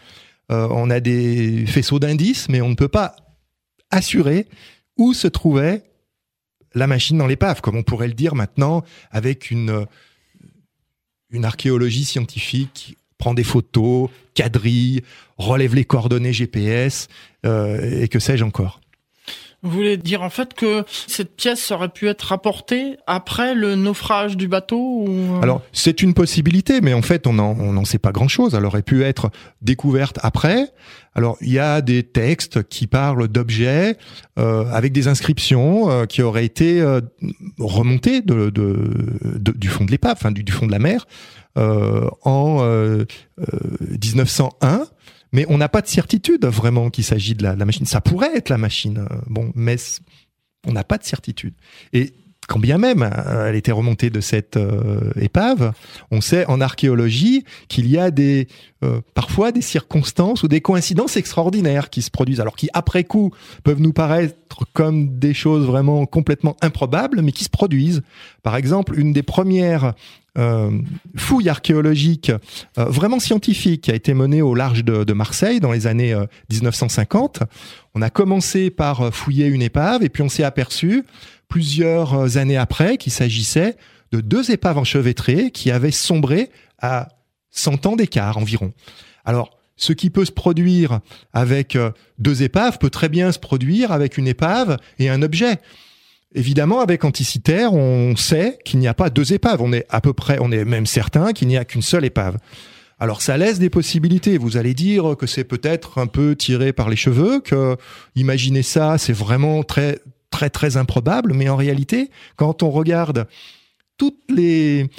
Euh, 0.51 0.67
on 0.71 0.89
a 0.89 0.99
des 0.99 1.65
faisceaux 1.67 1.99
d'indices, 1.99 2.49
mais 2.49 2.61
on 2.61 2.69
ne 2.69 2.75
peut 2.75 2.89
pas 2.89 3.15
assurer 3.91 4.47
où 4.97 5.13
se 5.13 5.27
trouvait 5.27 5.83
la 6.75 6.87
machine 6.87 7.17
dans 7.17 7.27
l'épave, 7.27 7.61
comme 7.61 7.75
on 7.75 7.83
pourrait 7.83 8.07
le 8.07 8.13
dire 8.13 8.35
maintenant 8.35 8.83
avec 9.11 9.51
une 9.51 9.85
une 11.33 11.45
archéologie 11.45 12.05
scientifique 12.05 12.97
prend 13.17 13.33
des 13.33 13.43
photos, 13.43 14.09
quadrille, 14.33 15.01
relève 15.37 15.75
les 15.75 15.85
coordonnées 15.85 16.33
GPS 16.33 17.07
euh, 17.45 18.01
et 18.01 18.07
que 18.07 18.19
sais-je 18.19 18.43
encore. 18.43 18.79
Vous 19.63 19.71
voulez 19.71 19.95
dire 19.95 20.21
en 20.21 20.29
fait 20.29 20.53
que 20.53 20.83
cette 21.07 21.35
pièce 21.37 21.71
aurait 21.71 21.89
pu 21.89 22.09
être 22.09 22.23
rapportée 22.23 22.97
après 23.07 23.55
le 23.55 23.75
naufrage 23.75 24.35
du 24.35 24.49
bateau 24.49 25.05
ou... 25.07 25.37
Euh 25.37 25.41
Alors 25.41 25.61
c'est 25.71 26.01
une 26.01 26.13
possibilité, 26.13 26.81
mais 26.81 26.93
en 26.93 27.01
fait 27.01 27.27
on 27.27 27.33
n'en 27.33 27.85
sait 27.85 27.97
pas 27.97 28.11
grand-chose. 28.11 28.55
Elle 28.55 28.65
aurait 28.65 28.81
pu 28.81 29.03
être 29.03 29.31
découverte 29.61 30.19
après. 30.21 30.67
Alors 31.15 31.37
il 31.41 31.51
y 31.51 31.59
a 31.59 31.81
des 31.81 32.03
textes 32.03 32.63
qui 32.67 32.87
parlent 32.87 33.27
d'objets 33.27 33.97
euh, 34.37 34.65
avec 34.71 34.91
des 34.91 35.07
inscriptions 35.07 35.89
euh, 35.89 36.05
qui 36.05 36.21
auraient 36.21 36.45
été 36.45 36.81
euh, 36.81 37.01
remontées 37.59 38.21
de, 38.21 38.49
de, 38.49 38.91
du 39.55 39.69
fond 39.69 39.85
de 39.85 39.91
l'épave, 39.91 40.15
enfin 40.17 40.31
du, 40.31 40.43
du, 40.43 40.51
fond 40.51 40.65
de 40.67 40.71
la 40.71 40.79
mer, 40.79 41.05
en 41.55 42.65
1901 43.37 44.87
mais 45.33 45.45
on 45.49 45.57
n'a 45.57 45.67
pas 45.67 45.81
de 45.81 45.87
certitude 45.87 46.45
vraiment 46.45 46.89
qu'il 46.89 47.03
s'agit 47.03 47.35
de 47.35 47.43
la, 47.43 47.55
machine. 47.55 47.85
Ça 47.85 47.99
pourrait 47.99 48.35
être 48.37 48.49
la 48.49 48.57
machine, 48.57 48.99
euh, 48.99 49.15
bon, 49.27 49.51
mais 49.55 49.75
on 50.65 50.71
n'a 50.71 50.83
pas 50.83 50.97
de 50.97 51.03
certitude. 51.03 51.55
Quand 52.47 52.59
bien 52.59 52.77
même 52.77 53.03
euh, 53.03 53.47
elle 53.47 53.55
était 53.55 53.71
remontée 53.71 54.09
de 54.09 54.21
cette 54.21 54.57
euh, 54.57 55.11
épave, 55.19 55.73
on 56.11 56.21
sait 56.21 56.45
en 56.47 56.61
archéologie 56.61 57.43
qu'il 57.67 57.89
y 57.89 57.97
a 57.97 58.11
des 58.11 58.47
parfois 59.13 59.53
des 59.53 59.61
circonstances 59.61 60.43
ou 60.43 60.49
des 60.49 60.59
coïncidences 60.59 61.15
extraordinaires 61.15 61.89
qui 61.89 62.01
se 62.01 62.11
produisent, 62.11 62.41
alors 62.41 62.57
qui 62.57 62.69
après 62.73 63.05
coup 63.05 63.31
peuvent 63.63 63.79
nous 63.79 63.93
paraître 63.93 64.35
comme 64.73 65.19
des 65.19 65.33
choses 65.33 65.65
vraiment 65.65 66.05
complètement 66.05 66.57
improbables, 66.61 67.21
mais 67.21 67.31
qui 67.31 67.45
se 67.45 67.49
produisent. 67.49 68.01
Par 68.43 68.57
exemple, 68.57 68.99
une 68.99 69.13
des 69.13 69.23
premières 69.23 69.93
euh, 70.35 70.71
fouille 71.15 71.47
archéologique 71.47 72.31
euh, 72.79 72.85
vraiment 72.85 73.19
scientifique 73.19 73.81
qui 73.81 73.91
a 73.91 73.93
été 73.93 74.15
menée 74.15 74.41
au 74.41 74.55
large 74.55 74.83
de, 74.83 75.13
Marseille 75.13 75.59
dans 75.59 75.71
les 75.71 75.85
années 75.85 76.15
1950. 76.49 77.43
Euh, 77.43 77.45
on 77.93 78.01
a 78.01 78.09
commencé 78.09 78.71
par 78.71 79.13
fouiller 79.13 79.45
une 79.45 79.61
épave 79.61 80.03
et 80.03 80.09
puis 80.09 80.23
on 80.23 80.29
s'est 80.29 80.43
aperçu 80.43 81.03
plusieurs 81.53 82.37
années 82.37 82.57
après 82.57 82.97
qu'il 82.97 83.11
s'agissait 83.11 83.75
de 84.11 84.21
deux 84.21 84.49
épaves 84.49 84.79
enchevêtrées 84.79 85.51
qui 85.51 85.69
avaient 85.69 85.91
sombré 85.91 86.49
à 86.81 87.09
100 87.51 87.85
ans 87.85 87.95
d'écart 87.95 88.39
environ. 88.39 88.73
Alors, 89.23 89.51
ce 89.75 89.93
qui 89.93 90.09
peut 90.09 90.25
se 90.25 90.31
produire 90.31 90.99
avec 91.31 91.77
deux 92.17 92.41
épaves 92.41 92.79
peut 92.79 92.89
très 92.89 93.07
bien 93.07 93.31
se 93.31 93.37
produire 93.37 93.91
avec 93.91 94.17
une 94.17 94.27
épave 94.27 94.79
et 94.97 95.11
un 95.11 95.21
objet. 95.21 95.59
Évidemment, 96.33 96.79
avec 96.79 97.05
Anticitaire, 97.05 97.71
on 97.75 98.15
sait 98.15 98.57
qu'il 98.65 98.79
n'y 98.79 98.87
a 98.87 98.95
pas 98.95 99.11
deux 99.11 99.31
épaves. 99.33 99.61
On 99.61 99.73
est 99.73 99.85
à 99.89 100.01
peu 100.01 100.13
près, 100.13 100.39
on 100.41 100.51
est 100.51 100.65
même 100.65 100.87
certain 100.87 101.33
qu'il 101.33 101.49
n'y 101.49 101.57
a 101.57 101.65
qu'une 101.65 101.83
seule 101.83 102.05
épave. 102.05 102.39
Alors 102.97 103.21
ça 103.21 103.37
laisse 103.37 103.59
des 103.59 103.69
possibilités. 103.69 104.39
Vous 104.39 104.57
allez 104.57 104.73
dire 104.73 105.15
que 105.19 105.27
c'est 105.27 105.43
peut-être 105.43 105.99
un 105.99 106.07
peu 106.07 106.35
tiré 106.35 106.73
par 106.73 106.89
les 106.89 106.95
cheveux, 106.95 107.41
que 107.41 107.77
imaginer 108.15 108.63
ça, 108.63 108.97
c'est 108.97 109.13
vraiment 109.13 109.61
très 109.61 109.99
très 110.33 110.49
très 110.49 110.75
improbable. 110.75 111.33
Mais 111.33 111.47
en 111.47 111.55
réalité, 111.55 112.09
quand 112.35 112.63
on 112.63 112.71
regarde 112.71 113.27
les 114.29 114.89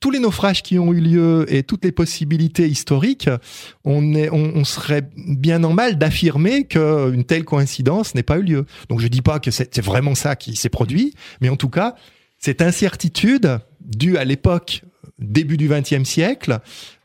tous 0.00 0.12
les 0.12 0.20
naufrages 0.20 0.62
qui 0.62 0.78
ont 0.78 0.92
eu 0.92 1.00
lieu 1.00 1.44
et 1.52 1.64
toutes 1.64 1.84
les 1.84 1.90
possibilités 1.90 2.68
historiques, 2.68 3.28
on, 3.84 4.64
serait 4.64 5.10
bien 5.16 5.58
normal 5.58 5.98
d'affirmer 5.98 6.66
qu'une 6.68 7.24
telle 7.24 7.44
coïncidence 7.44 8.14
n'ait 8.14 8.22
pas 8.22 8.38
eu 8.38 8.42
lieu. 8.42 8.66
Donc 8.88 9.00
je 9.00 9.08
dis 9.08 9.22
pas 9.22 9.40
que 9.40 9.50
c'est 9.50 9.80
vraiment 9.80 10.14
ça 10.14 10.36
qui 10.36 10.54
s'est 10.54 10.68
produit, 10.68 11.14
mais 11.40 11.48
en 11.48 11.56
tout 11.56 11.68
cas, 11.68 11.96
cette 12.38 12.62
incertitude 12.62 13.58
due 13.80 14.16
à 14.18 14.24
l'époque 14.24 14.82
début 15.18 15.56
du 15.56 15.68
XXe 15.68 16.04
siècle 16.04 16.60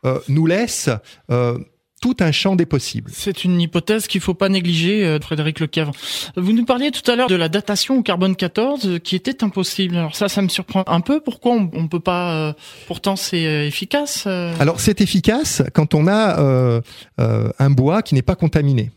euh, 0.06 0.20
nous 0.28 0.46
laisse 0.46 0.90
euh, 1.32 1.58
tout 2.04 2.18
un 2.20 2.34
champ 2.34 2.58
des 2.58 2.66
possibles. 2.66 3.10
C'est 3.14 3.46
une 3.46 3.62
hypothèse 3.62 4.08
qu'il 4.08 4.20
faut 4.20 4.34
pas 4.34 4.50
négliger, 4.50 5.06
euh, 5.06 5.22
Frédéric 5.22 5.62
Lequèvre. 5.62 5.94
Vous 6.36 6.52
nous 6.52 6.66
parliez 6.66 6.92
tout 6.92 7.10
à 7.10 7.16
l'heure 7.16 7.30
de 7.30 7.36
la 7.36 7.48
datation 7.48 8.00
au 8.00 8.02
carbone 8.02 8.36
14 8.36 8.86
euh, 8.86 8.98
qui 8.98 9.16
était 9.16 9.42
impossible. 9.42 9.96
Alors 9.96 10.14
ça, 10.14 10.28
ça 10.28 10.42
me 10.42 10.50
surprend 10.50 10.84
un 10.88 11.00
peu. 11.00 11.22
Pourquoi 11.22 11.54
on, 11.54 11.72
on 11.74 11.88
peut 11.88 12.02
pas 12.02 12.34
euh, 12.34 12.54
Pourtant, 12.88 13.16
c'est 13.16 13.44
efficace. 13.66 14.28
Alors 14.28 14.82
c'est 14.82 15.00
efficace 15.00 15.64
quand 15.74 15.94
on 15.94 16.10
a 16.10 16.82
un 17.18 17.70
bois 17.70 18.02
qui 18.02 18.16
n'est 18.16 18.22
pas 18.22 18.36
contaminé. 18.36 18.92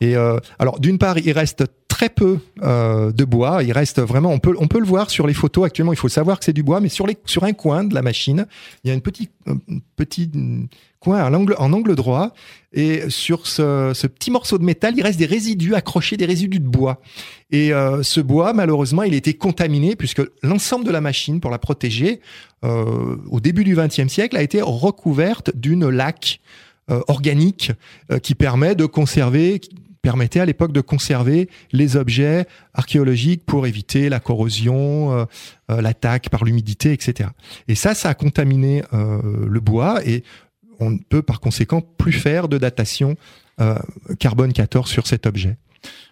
Et 0.00 0.16
alors 0.58 0.80
d'une 0.80 0.98
part, 0.98 1.18
il 1.18 1.30
reste 1.30 1.64
très 1.92 2.08
peu 2.08 2.38
euh, 2.62 3.12
de 3.12 3.24
bois. 3.24 3.62
Il 3.62 3.72
reste 3.72 4.00
vraiment, 4.00 4.30
on 4.30 4.38
peut, 4.38 4.54
on 4.58 4.66
peut 4.66 4.78
le 4.78 4.86
voir 4.86 5.10
sur 5.10 5.26
les 5.26 5.34
photos 5.34 5.66
actuellement. 5.66 5.92
Il 5.92 5.98
faut 5.98 6.08
savoir 6.08 6.38
que 6.38 6.44
c'est 6.46 6.54
du 6.54 6.62
bois, 6.62 6.80
mais 6.80 6.88
sur 6.88 7.06
les, 7.06 7.18
sur 7.26 7.44
un 7.44 7.52
coin 7.52 7.84
de 7.84 7.94
la 7.94 8.00
machine, 8.00 8.46
il 8.82 8.88
y 8.88 8.90
a 8.90 8.94
une 8.94 9.02
petite, 9.02 9.30
petit 9.94 10.30
coin 11.00 11.22
en 11.22 11.34
angle, 11.34 11.54
angle 11.58 11.94
droit. 11.94 12.32
Et 12.72 13.10
sur 13.10 13.46
ce, 13.46 13.92
ce, 13.94 14.06
petit 14.06 14.30
morceau 14.30 14.56
de 14.56 14.64
métal, 14.64 14.94
il 14.96 15.02
reste 15.02 15.18
des 15.18 15.26
résidus 15.26 15.74
accrochés, 15.74 16.16
des 16.16 16.24
résidus 16.24 16.60
de 16.60 16.66
bois. 16.66 17.02
Et 17.50 17.74
euh, 17.74 18.02
ce 18.02 18.22
bois, 18.22 18.54
malheureusement, 18.54 19.02
il 19.02 19.12
était 19.12 19.34
contaminé 19.34 19.94
puisque 19.94 20.22
l'ensemble 20.42 20.86
de 20.86 20.90
la 20.90 21.02
machine, 21.02 21.40
pour 21.40 21.50
la 21.50 21.58
protéger, 21.58 22.20
euh, 22.64 23.16
au 23.30 23.40
début 23.40 23.64
du 23.64 23.76
XXe 23.76 24.08
siècle, 24.08 24.38
a 24.38 24.42
été 24.42 24.62
recouverte 24.62 25.54
d'une 25.54 25.90
laque 25.90 26.40
euh, 26.90 27.00
organique 27.06 27.70
euh, 28.10 28.18
qui 28.18 28.34
permet 28.34 28.74
de 28.74 28.86
conserver 28.86 29.60
permettait 30.02 30.40
à 30.40 30.44
l'époque 30.44 30.72
de 30.72 30.80
conserver 30.80 31.48
les 31.72 31.96
objets 31.96 32.46
archéologiques 32.74 33.46
pour 33.46 33.66
éviter 33.66 34.08
la 34.08 34.20
corrosion, 34.20 35.12
euh, 35.12 35.24
euh, 35.70 35.80
l'attaque 35.80 36.28
par 36.28 36.44
l'humidité, 36.44 36.92
etc. 36.92 37.30
Et 37.68 37.76
ça, 37.76 37.94
ça 37.94 38.10
a 38.10 38.14
contaminé 38.14 38.82
euh, 38.92 39.20
le 39.48 39.60
bois 39.60 40.06
et 40.06 40.24
on 40.80 40.90
ne 40.90 40.98
peut 40.98 41.22
par 41.22 41.40
conséquent 41.40 41.80
plus 41.80 42.12
faire 42.12 42.48
de 42.48 42.58
datation 42.58 43.16
carbone 44.18 44.52
14 44.52 44.90
sur 44.90 45.06
cet 45.06 45.24
objet. 45.24 45.56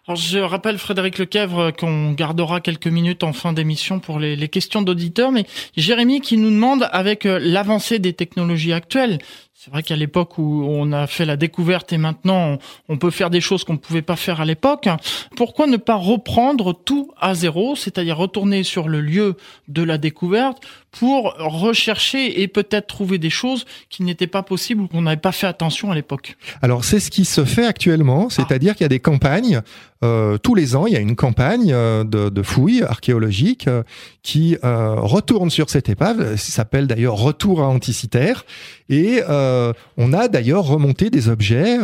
Alors 0.06 0.16
je 0.16 0.38
rappelle 0.38 0.78
Frédéric 0.78 1.18
Lequèvre 1.18 1.72
qu'on 1.72 2.12
gardera 2.12 2.60
quelques 2.60 2.86
minutes 2.86 3.24
en 3.24 3.32
fin 3.32 3.52
d'émission 3.52 3.98
pour 3.98 4.20
les, 4.20 4.36
les 4.36 4.48
questions 4.48 4.82
d'auditeurs, 4.82 5.32
mais 5.32 5.46
Jérémy 5.76 6.20
qui 6.20 6.36
nous 6.36 6.50
demande 6.50 6.88
avec 6.92 7.24
l'avancée 7.24 7.98
des 7.98 8.12
technologies 8.12 8.72
actuelles, 8.72 9.18
c'est 9.62 9.70
vrai 9.70 9.82
qu'à 9.82 9.96
l'époque 9.96 10.38
où 10.38 10.64
on 10.66 10.90
a 10.90 11.06
fait 11.06 11.26
la 11.26 11.36
découverte 11.36 11.92
et 11.92 11.98
maintenant 11.98 12.56
on 12.88 12.96
peut 12.96 13.10
faire 13.10 13.28
des 13.28 13.42
choses 13.42 13.62
qu'on 13.62 13.74
ne 13.74 13.78
pouvait 13.78 14.00
pas 14.00 14.16
faire 14.16 14.40
à 14.40 14.46
l'époque, 14.46 14.88
pourquoi 15.36 15.66
ne 15.66 15.76
pas 15.76 15.96
reprendre 15.96 16.72
tout 16.72 17.10
à 17.20 17.34
zéro, 17.34 17.76
c'est-à-dire 17.76 18.16
retourner 18.16 18.62
sur 18.62 18.88
le 18.88 19.02
lieu 19.02 19.36
de 19.68 19.82
la 19.82 19.98
découverte 19.98 20.62
pour 20.92 21.34
rechercher 21.38 22.40
et 22.40 22.48
peut-être 22.48 22.86
trouver 22.86 23.18
des 23.18 23.28
choses 23.28 23.66
qui 23.90 24.02
n'étaient 24.02 24.26
pas 24.26 24.42
possibles 24.42 24.80
ou 24.80 24.88
qu'on 24.88 25.02
n'avait 25.02 25.18
pas 25.18 25.30
fait 25.30 25.46
attention 25.46 25.90
à 25.90 25.94
l'époque? 25.94 26.38
Alors 26.62 26.82
c'est 26.82 26.98
ce 26.98 27.10
qui 27.10 27.26
se 27.26 27.44
fait 27.44 27.66
actuellement, 27.66 28.28
ah. 28.30 28.32
c'est-à-dire 28.34 28.72
qu'il 28.74 28.84
y 28.84 28.86
a 28.86 28.88
des 28.88 28.98
campagnes 28.98 29.60
euh, 30.02 30.38
tous 30.38 30.54
les 30.54 30.76
ans, 30.76 30.86
il 30.86 30.94
y 30.94 30.96
a 30.96 31.00
une 31.00 31.16
campagne 31.16 31.72
euh, 31.72 32.04
de, 32.04 32.30
de 32.30 32.42
fouilles 32.42 32.82
archéologiques 32.82 33.68
euh, 33.68 33.82
qui 34.22 34.56
euh, 34.64 34.94
retourne 34.94 35.50
sur 35.50 35.68
cette 35.68 35.90
épave. 35.90 36.36
Ça 36.36 36.52
s'appelle 36.52 36.86
d'ailleurs 36.86 37.16
Retour 37.16 37.60
à 37.60 37.68
Anticitaire. 37.68 38.46
Et 38.88 39.22
euh, 39.28 39.49
on 39.96 40.12
a 40.12 40.28
d'ailleurs 40.28 40.64
remonté 40.64 41.10
des 41.10 41.28
objets 41.28 41.78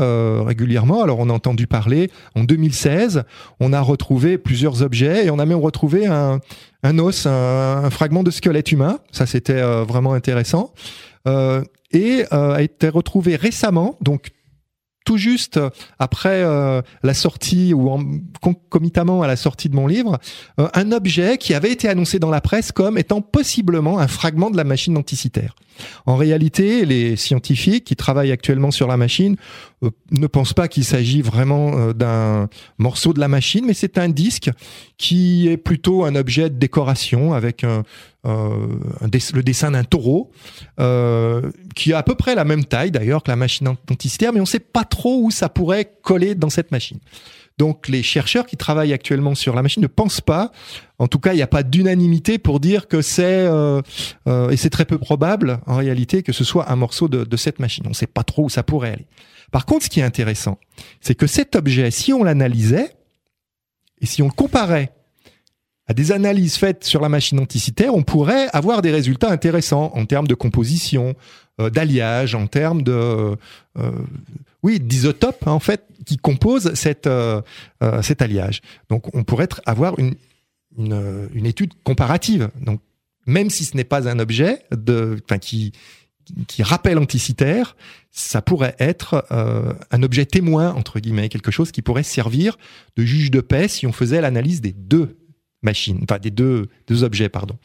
régulièrement. 0.45 1.03
Alors 1.03 1.19
on 1.19 1.31
a 1.31 1.33
entendu 1.33 1.67
parler 1.67 2.11
en 2.35 2.45
2016, 2.45 3.25
on 3.61 3.73
a 3.73 3.81
retrouvé 3.81 4.39
plusieurs 4.39 4.83
objets 4.83 5.27
et 5.27 5.31
on 5.31 5.39
a 5.39 5.47
même 5.47 5.59
retrouvé 5.59 6.07
un, 6.07 6.41
os, 6.99 7.27
un, 7.27 7.91
fragment 7.91 8.23
de 8.23 8.31
squelette 8.31 8.73
humain. 8.73 8.99
Ça 9.13 9.27
c'était 9.27 9.63
vraiment 9.85 10.13
intéressant. 10.13 10.73
et 11.93 12.25
a 12.31 12.63
été 12.63 12.89
retrouvé 12.89 13.37
récemment, 13.37 13.97
donc 14.01 14.31
tout 15.07 15.17
juste 15.17 15.59
après 15.99 16.43
euh, 16.43 16.83
la 17.03 17.15
sortie 17.15 17.73
ou 17.73 17.89
en, 17.89 18.05
concomitamment 18.43 19.23
à 19.23 19.27
la 19.27 19.37
sortie 19.37 19.71
de 19.71 19.77
mon 19.77 19.87
livre, 19.87 20.19
euh, 20.61 20.69
un 20.75 20.93
objet 20.93 21.39
qui 21.39 21.55
avait 21.55 21.73
été 21.73 21.89
annoncé 21.89 22.19
dans 22.19 22.31
la 22.31 22.43
presse 22.43 22.73
comme 22.73 22.99
étant 22.99 23.23
possiblement 23.23 23.99
un 23.99 24.09
fragment 24.09 24.51
de 24.51 24.59
la 24.59 24.65
machine 24.65 24.93
denticitaire. 24.93 25.55
En 26.07 26.17
réalité, 26.17 26.85
les 26.85 27.17
scientifiques 27.17 27.85
qui 27.85 27.97
travaillent 27.97 28.33
actuellement 28.33 28.71
sur 28.71 28.87
la 28.87 28.97
machine 28.97 29.37
euh, 29.83 29.91
ne 30.11 30.27
pensent 30.27 30.55
pas 30.55 30.69
qu'il 30.69 30.85
s'agit 30.85 31.23
vraiment 31.23 31.93
d'un 31.93 32.49
morceau 32.79 33.13
de 33.13 33.21
la 33.21 33.29
machine, 33.29 33.65
mais 33.67 33.75
c'est 33.75 33.99
un 33.99 34.09
disque 34.09 34.51
qui 34.99 35.49
est 35.49 35.57
plutôt 35.57 36.05
un 36.05 36.15
objet 36.15 36.51
de 36.51 36.57
décoration 36.57 37.35
avec 37.35 37.65
euh, 38.27 38.67
le 39.35 39.43
dessin 39.43 39.71
d'un 39.71 39.85
taureau, 39.85 40.33
euh, 40.81 41.53
qui 41.77 41.93
a 41.93 41.99
à 41.99 42.03
peu 42.03 42.17
près 42.17 42.35
la 42.35 42.45
même 42.45 42.65
taille 42.65 42.91
d'ailleurs 42.91 43.23
que 43.23 43.31
la 43.31 43.37
machine 43.37 43.77
denticitaire, 43.87 44.33
mais 44.33 44.41
on 44.41 44.45
ne 44.45 44.49
sait 44.49 44.59
pas 44.59 44.85
trop 44.85 45.23
où 45.23 45.31
ça 45.31 45.49
pourrait 45.49 45.93
coller 46.03 46.35
dans 46.35 46.51
cette 46.51 46.73
machine. 46.73 46.99
Donc 47.59 47.89
les 47.89 48.03
chercheurs 48.03 48.47
qui 48.47 48.57
travaillent 48.57 48.93
actuellement 48.93 49.35
sur 49.35 49.55
la 49.55 49.63
machine 49.63 49.83
ne 49.83 49.87
pensent 49.87 50.21
pas, 50.21 50.53
en 50.99 51.09
tout 51.09 51.19
cas 51.19 51.33
il 51.33 51.37
n'y 51.37 51.43
a 51.43 51.47
pas 51.47 51.63
d'unanimité 51.63 52.39
pour 52.39 52.61
dire 52.61 52.87
que 52.87 53.01
c'est, 53.01 53.47
euh, 53.47 53.81
et 54.51 54.57
c'est 54.57 54.71
très 54.71 54.85
peu 54.85 54.99
probable 54.99 55.61
en 55.67 55.77
réalité 55.77 56.23
que 56.23 56.33
ce 56.33 56.45
soit 56.45 56.71
un 56.71 56.77
morceau 56.77 57.09
de, 57.09 57.25
de 57.25 57.37
cette 57.37 57.59
machine. 57.59 57.85
On 57.87 57.91
ne 57.91 57.95
sait 57.95 58.07
pas 58.07 58.25
trop 58.25 58.45
où 58.45 58.51
ça 58.51 58.63
pourrait 58.63 58.93
aller. 58.93 59.07
Par 59.53 59.65
contre 59.65 59.87
ce 59.87 59.91
qui 59.91 60.01
est 60.01 60.05
intéressant, 60.05 60.59
c'est 61.01 61.15
que 61.15 61.27
cet 61.27 61.57
objet, 61.57 61.91
si 61.91 62.13
on 62.13 62.25
l'analysait, 62.25 62.95
et 64.01 64.07
si 64.07 64.23
on 64.23 64.27
le 64.27 64.33
comparait 64.33 64.93
à 65.89 65.95
des 65.95 66.13
analyses 66.13 66.57
faites 66.57 66.85
sur 66.85 67.01
la 67.01 67.09
machine 67.09 67.39
anticitaire, 67.39 67.95
on 67.95 68.03
pourrait 68.03 68.49
avoir 68.53 68.83
des 68.83 68.91
résultats 68.91 69.31
intéressants 69.31 69.93
en 69.95 70.05
termes 70.05 70.27
de 70.27 70.35
composition, 70.35 71.15
euh, 71.61 71.71
d'alliage, 71.71 72.35
en 72.35 72.49
termes 72.49 72.83
de, 72.83 73.37
euh, 73.79 73.93
oui, 74.67 74.81
d'isotopes 74.81 75.47
en 75.47 75.61
fait 75.61 75.85
qui 76.05 76.17
composent 76.17 76.75
cette, 76.75 77.07
euh, 77.07 77.41
cet 78.03 78.21
alliage. 78.21 78.63
Donc, 78.89 79.15
on 79.15 79.23
pourrait 79.23 79.47
avoir 79.65 79.97
une, 79.97 80.17
une, 80.77 81.47
étude 81.47 81.73
comparative. 81.85 82.51
Même 83.27 83.49
si 83.49 83.65
ce 83.65 83.77
n'est 83.77 83.85
pas 83.85 84.09
un 84.09 84.19
objet 84.19 84.65
qui 86.49 86.63
rappelle 86.65 86.99
anticitaire, 86.99 87.77
ça 88.11 88.43
pourrait 88.43 88.75
être 88.81 89.25
un 89.31 90.03
objet 90.03 90.27
témoin 90.27 90.73
entre 90.73 90.99
guillemets, 90.99 91.29
quelque 91.29 91.53
chose 91.53 91.71
qui 91.71 91.81
pourrait 91.81 92.03
servir 92.03 92.59
de 92.97 93.05
juge 93.05 93.31
de 93.31 93.41
paix 93.41 93.69
si 93.69 93.87
on 93.87 93.93
faisait 93.93 94.21
l'analyse 94.21 94.61
des 94.61 94.73
deux 94.73 95.17
machines, 95.63 96.05
des 96.21 96.33
deux 96.33 96.69
objets, 97.05 97.29
pardon. 97.29 97.57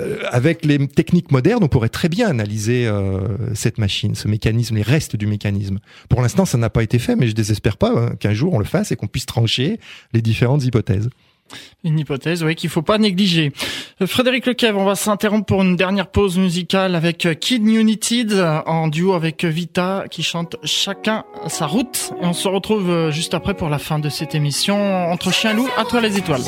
Euh, 0.00 0.18
avec 0.30 0.64
les 0.64 0.86
techniques 0.88 1.30
modernes, 1.30 1.62
on 1.62 1.68
pourrait 1.68 1.88
très 1.88 2.08
bien 2.08 2.28
analyser 2.28 2.86
euh, 2.86 3.20
cette 3.54 3.78
machine, 3.78 4.14
ce 4.14 4.28
mécanisme, 4.28 4.76
les 4.76 4.82
restes 4.82 5.16
du 5.16 5.26
mécanisme. 5.26 5.78
Pour 6.08 6.22
l'instant, 6.22 6.44
ça 6.44 6.58
n'a 6.58 6.70
pas 6.70 6.82
été 6.82 6.98
fait, 6.98 7.16
mais 7.16 7.28
je 7.28 7.34
désespère 7.34 7.76
pas 7.76 7.92
hein, 7.94 8.12
qu'un 8.18 8.32
jour 8.32 8.54
on 8.54 8.58
le 8.58 8.64
fasse 8.64 8.92
et 8.92 8.96
qu'on 8.96 9.06
puisse 9.06 9.26
trancher 9.26 9.78
les 10.12 10.22
différentes 10.22 10.64
hypothèses. 10.64 11.10
Une 11.82 11.98
hypothèse, 11.98 12.44
oui, 12.44 12.54
qu'il 12.54 12.70
faut 12.70 12.82
pas 12.82 12.98
négliger. 12.98 13.52
Euh, 14.00 14.06
Frédéric 14.06 14.46
Lequev, 14.46 14.76
on 14.76 14.84
va 14.84 14.94
s'interrompre 14.94 15.46
pour 15.46 15.62
une 15.62 15.74
dernière 15.74 16.06
pause 16.06 16.38
musicale 16.38 16.94
avec 16.94 17.26
Kid 17.40 17.66
United 17.66 18.32
en 18.66 18.86
duo 18.86 19.14
avec 19.14 19.44
Vita 19.44 20.04
qui 20.08 20.22
chante 20.22 20.56
chacun 20.62 21.24
sa 21.48 21.66
route. 21.66 22.12
Et 22.22 22.24
on 22.24 22.34
se 22.34 22.46
retrouve 22.46 23.10
juste 23.10 23.34
après 23.34 23.54
pour 23.54 23.68
la 23.68 23.78
fin 23.78 23.98
de 23.98 24.08
cette 24.08 24.36
émission 24.36 25.10
entre 25.10 25.32
chien 25.32 25.54
loup, 25.54 25.68
à 25.76 25.84
toi 25.84 26.00
les 26.00 26.16
étoiles. 26.16 26.44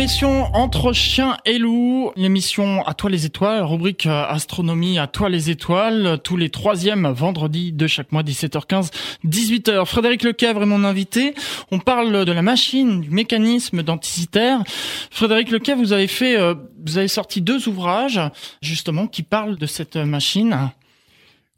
Émission 0.00 0.54
Entre 0.54 0.92
chiens 0.92 1.38
et 1.44 1.58
loups, 1.58 2.12
l'émission 2.14 2.86
À 2.86 2.94
toi 2.94 3.10
les 3.10 3.26
étoiles, 3.26 3.64
rubrique 3.64 4.06
euh, 4.06 4.26
astronomie 4.28 4.96
À 4.96 5.08
toi 5.08 5.28
les 5.28 5.50
étoiles, 5.50 6.20
tous 6.22 6.36
les 6.36 6.50
troisièmes 6.50 7.08
vendredis 7.08 7.72
de 7.72 7.88
chaque 7.88 8.12
mois, 8.12 8.22
17h15, 8.22 8.92
18h. 9.24 9.84
Frédéric 9.86 10.22
Lequèvre 10.22 10.62
est 10.62 10.66
mon 10.66 10.84
invité. 10.84 11.34
On 11.72 11.80
parle 11.80 12.24
de 12.24 12.30
la 12.30 12.42
machine, 12.42 13.00
du 13.00 13.10
mécanisme 13.10 13.82
d'anticitaire. 13.82 14.62
Frédéric 15.10 15.50
Lequèvre, 15.50 15.80
vous 15.80 15.92
avez 15.92 16.06
fait, 16.06 16.38
euh, 16.38 16.54
vous 16.86 16.96
avez 16.96 17.08
sorti 17.08 17.42
deux 17.42 17.66
ouvrages, 17.66 18.20
justement, 18.62 19.08
qui 19.08 19.24
parlent 19.24 19.56
de 19.56 19.66
cette 19.66 19.96
machine. 19.96 20.70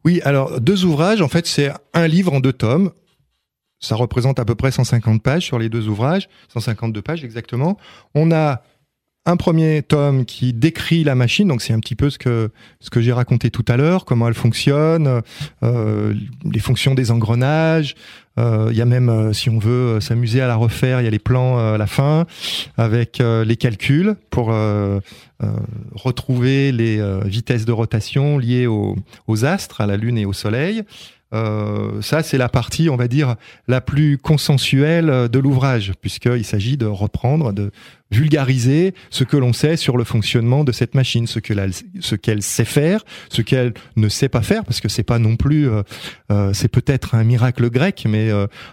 Oui, 0.07 0.23
alors 0.25 0.63
deux 0.63 0.87
ouvrages, 0.87 1.21
en 1.21 1.29
fait, 1.29 1.47
c'est 1.47 1.71
un 1.93 2.09
livre 2.09 2.33
en 2.33 2.41
deux 2.41 2.55
tomes, 2.55 2.93
ça 3.81 3.97
représente 3.97 4.39
à 4.39 4.45
peu 4.45 4.55
près 4.55 4.71
150 4.71 5.23
pages 5.23 5.45
sur 5.45 5.59
les 5.59 5.69
deux 5.69 5.89
ouvrages, 5.89 6.29
152 6.53 7.03
pages 7.03 7.25
exactement. 7.25 7.77
On 8.15 8.31
a 8.31 8.63
un 9.27 9.37
premier 9.37 9.83
tome 9.83 10.25
qui 10.25 10.53
décrit 10.53 11.05
la 11.05 11.15
machine, 11.15 11.47
donc 11.47 11.61
c'est 11.61 11.75
un 11.75 11.81
petit 11.81 11.95
peu 11.95 12.09
ce 12.09 12.19
que 12.19 12.51
ce 12.81 12.89
que 12.89 13.01
j'ai 13.01 13.13
raconté 13.13 13.51
tout 13.51 13.65
à 13.69 13.77
l'heure, 13.77 14.05
comment 14.05 14.27
elle 14.29 14.35
fonctionne, 14.35 15.21
euh, 15.63 16.15
les 16.51 16.61
fonctions 16.61 16.95
des 16.95 17.11
engrenages. 17.11 17.95
Euh, 18.39 18.69
il 18.71 18.79
y 18.79 18.81
a 18.81 18.87
même, 18.87 19.11
euh, 19.11 19.33
si 19.35 19.51
on 19.51 19.59
veut 19.59 20.01
s'amuser 20.01 20.41
à 20.41 20.47
la 20.47 20.57
refaire, 20.57 21.01
il 21.01 21.05
y 21.05 21.07
a 21.07 21.11
les 21.11 21.19
plans 21.19 21.59
à 21.59 21.77
la 21.77 21.87
fin 21.87 22.27
avec 22.79 23.19
les 23.19 23.57
calculs 23.57 24.17
pour 24.31 24.55
retrouver 25.95 26.73
les 26.73 27.03
vitesses 27.25 27.67
de 27.67 27.73
rotation 27.73 28.39
liées 28.39 28.67
aux, 28.67 28.97
aux 29.27 29.45
astres, 29.45 29.83
à 29.83 29.87
la 29.87 29.97
Lune 29.97 30.17
et 30.17 30.25
au 30.25 30.33
Soleil. 30.33 30.85
Euh, 31.33 32.03
ça, 32.03 32.23
c'est 32.23 32.39
la 32.39 32.49
partie, 32.49 32.89
on 32.89 32.97
va 32.97 33.09
dire, 33.09 33.37
la 33.69 33.81
plus 33.81 34.19
consensuelle 34.19 35.29
de 35.29 35.39
l'ouvrage, 35.39 35.93
puisqu'il 36.01 36.45
s'agit 36.45 36.77
de 36.77 36.87
reprendre, 36.87 37.53
de 37.53 37.71
vulgariser 38.11 38.95
ce 39.11 39.23
que 39.23 39.37
l'on 39.37 39.53
sait 39.53 39.77
sur 39.77 39.97
le 39.97 40.03
fonctionnement 40.03 40.65
de 40.65 40.73
cette 40.73 40.97
machine, 40.97 41.29
ce 41.29 41.39
qu'elle 41.39 41.73
ce 42.01 42.17
sait 42.41 42.65
faire, 42.65 43.05
ce 43.29 43.43
qu'elle 43.43 43.73
ne 43.95 44.09
sait 44.09 44.29
pas 44.29 44.43
faire, 44.43 44.65
parce 44.65 44.81
que 44.81 44.89
c'est 44.89 45.05
pas 45.05 45.21
non 45.21 45.37
plus, 45.37 45.69
euh, 45.69 45.83
euh, 46.33 46.53
c'est 46.53 46.69
peut-être 46.69 47.15
un 47.15 47.23
miracle 47.23 47.71
grec, 47.71 48.05
mais 48.09 48.31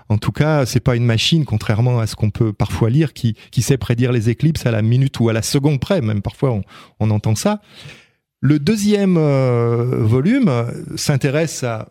en 0.10 0.18
tout 0.18 0.32
cas, 0.32 0.66
c'est 0.66 0.80
pas 0.80 0.96
une 0.96 1.06
machine, 1.06 1.46
contrairement 1.46 2.00
à 2.00 2.08
ce 2.08 2.16
qu'on 2.16 2.32
peut 2.32 2.54
parfois 2.54 2.90
lire, 2.90 3.14
qui, 3.14 3.36
qui 3.52 3.62
sait 3.62 3.78
prédire 3.78 4.12
les 4.12 4.30
éclipses 4.30 4.66
à 4.66 4.72
la 4.72 4.82
minute 4.82 5.20
ou 5.20 5.30
à 5.30 5.34
la 5.34 5.44
seconde 5.44 5.80
près, 5.80 6.02
même 6.02 6.22
parfois 6.24 6.52
on, 6.52 6.64
on 7.00 7.12
entend 7.12 7.36
ça. 7.36 7.62
Le 8.40 8.60
deuxième 8.60 9.18
volume 9.18 10.52
s'intéresse 10.96 11.64
à 11.64 11.90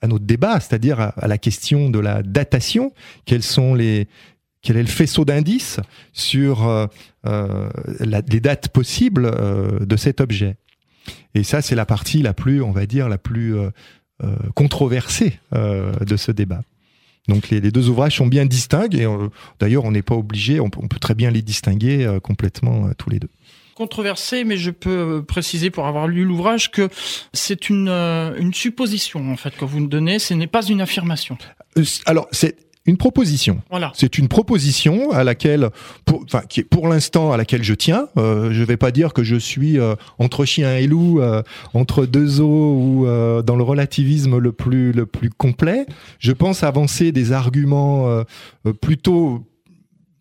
à 0.00 0.06
notre 0.06 0.24
débat, 0.24 0.60
c'est-à-dire 0.60 1.00
à, 1.00 1.26
la 1.26 1.38
question 1.38 1.90
de 1.90 1.98
la 1.98 2.22
datation. 2.22 2.92
Quels 3.24 3.42
sont 3.42 3.74
les 3.74 4.08
quel 4.60 4.76
est 4.76 4.82
le 4.82 4.88
faisceau 4.88 5.24
d'indices 5.24 5.78
sur 6.12 6.68
euh, 6.68 6.86
euh 7.26 7.68
les 8.00 8.40
dates 8.40 8.68
possibles 8.68 9.26
euh, 9.26 9.84
de 9.84 9.96
cet 9.96 10.20
objet? 10.20 10.56
Et 11.34 11.44
ça, 11.44 11.62
c'est 11.62 11.76
la 11.76 11.86
partie 11.86 12.22
la 12.22 12.34
plus, 12.34 12.60
on 12.60 12.72
va 12.72 12.86
dire, 12.86 13.08
la 13.08 13.18
plus 13.18 13.56
euh, 13.56 13.70
controversée 14.54 15.38
de 15.52 16.16
ce 16.16 16.32
débat. 16.32 16.62
Donc 17.28 17.50
les, 17.50 17.60
les, 17.60 17.70
deux 17.70 17.88
ouvrages 17.88 18.16
sont 18.16 18.26
bien 18.26 18.46
distincts 18.46 18.88
et 18.92 19.06
d'ailleurs 19.60 19.84
on 19.84 19.92
n'est 19.92 20.02
pas 20.02 20.14
obligé, 20.16 20.60
on, 20.60 20.70
peut 20.70 20.98
très 20.98 21.14
bien 21.14 21.30
les 21.30 21.42
distinguer 21.42 22.18
complètement 22.22 22.90
tous 22.96 23.10
les 23.10 23.20
deux 23.20 23.28
controversé, 23.78 24.42
mais 24.42 24.56
je 24.56 24.72
peux 24.72 25.22
préciser 25.26 25.70
pour 25.70 25.86
avoir 25.86 26.08
lu 26.08 26.24
l'ouvrage 26.24 26.72
que 26.72 26.88
c'est 27.32 27.70
une, 27.70 27.88
euh, 27.88 28.34
une 28.36 28.52
supposition 28.52 29.30
en 29.30 29.36
fait 29.36 29.56
que 29.56 29.64
vous 29.64 29.78
nous 29.78 29.86
donnez, 29.86 30.18
ce 30.18 30.34
n'est 30.34 30.48
pas 30.48 30.64
une 30.66 30.80
affirmation. 30.80 31.38
Euh, 31.78 31.84
alors 32.04 32.26
c'est 32.32 32.56
une 32.86 32.96
proposition. 32.96 33.60
Voilà. 33.70 33.92
C'est 33.94 34.18
une 34.18 34.28
proposition 34.28 35.12
à 35.12 35.22
laquelle, 35.22 35.68
pour, 36.06 36.24
enfin, 36.24 36.40
qui 36.48 36.60
est 36.60 36.64
pour 36.64 36.88
l'instant 36.88 37.30
à 37.32 37.36
laquelle 37.36 37.62
je 37.62 37.74
tiens. 37.74 38.08
Euh, 38.16 38.50
je 38.50 38.64
vais 38.64 38.78
pas 38.78 38.90
dire 38.90 39.12
que 39.12 39.22
je 39.22 39.36
suis 39.36 39.78
euh, 39.78 39.94
entre 40.18 40.44
chien 40.44 40.74
et 40.74 40.86
loup, 40.86 41.20
entre 41.72 42.04
deux 42.04 42.40
eaux 42.40 42.74
ou 42.74 43.06
dans 43.42 43.56
le 43.56 43.62
relativisme 43.62 44.38
le 44.38 44.52
plus 44.52 44.92
le 44.92 45.06
plus 45.06 45.30
complet. 45.30 45.86
Je 46.18 46.32
pense 46.32 46.64
avancer 46.64 47.12
des 47.12 47.32
arguments 47.32 48.24
plutôt 48.80 49.44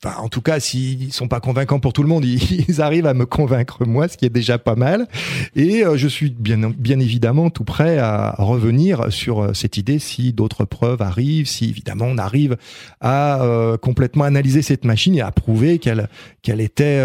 En 0.05 0.29
tout 0.29 0.41
cas, 0.41 0.59
s'ils 0.59 1.11
sont 1.11 1.27
pas 1.27 1.39
convaincants 1.39 1.79
pour 1.79 1.91
tout 1.91 2.03
le 2.03 2.09
monde, 2.09 2.23
ils, 2.25 2.81
arrivent 2.81 3.07
à 3.07 3.15
me 3.15 3.25
convaincre 3.25 3.85
moi, 3.85 4.07
ce 4.07 4.15
qui 4.17 4.25
est 4.25 4.29
déjà 4.29 4.59
pas 4.59 4.75
mal. 4.75 5.07
Et 5.55 5.83
euh, 5.83 5.97
je 5.97 6.07
suis 6.07 6.29
bien, 6.29 6.61
évidemment 6.99 7.49
tout 7.49 7.63
prêt 7.63 7.97
à 7.97 8.35
revenir 8.37 9.11
sur 9.11 9.41
euh, 9.43 9.53
cette 9.53 9.77
idée 9.77 9.97
si 9.97 10.33
d'autres 10.33 10.65
preuves 10.65 11.01
arrivent, 11.01 11.47
si 11.47 11.69
évidemment 11.69 12.05
on 12.05 12.17
arrive 12.17 12.57
à 13.01 13.41
euh, 13.41 13.77
complètement 13.77 14.25
analyser 14.25 14.61
cette 14.61 14.85
machine 14.85 15.15
et 15.15 15.21
à 15.21 15.31
prouver 15.31 15.79
qu'elle 15.79 16.09
qu'elle 16.41 16.61
était 16.61 17.01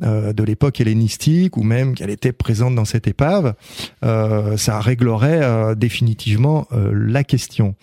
de 0.00 0.42
l'époque 0.42 0.80
hellénistique 0.80 1.56
ou 1.56 1.62
même 1.62 1.94
qu'elle 1.94 2.10
était 2.10 2.32
présente 2.32 2.74
dans 2.74 2.84
cette 2.84 3.06
épave, 3.06 3.54
ça 4.02 4.80
réglerait 4.80 5.76
définitivement 5.76 6.66
la 6.72 7.22
question. 7.22 7.76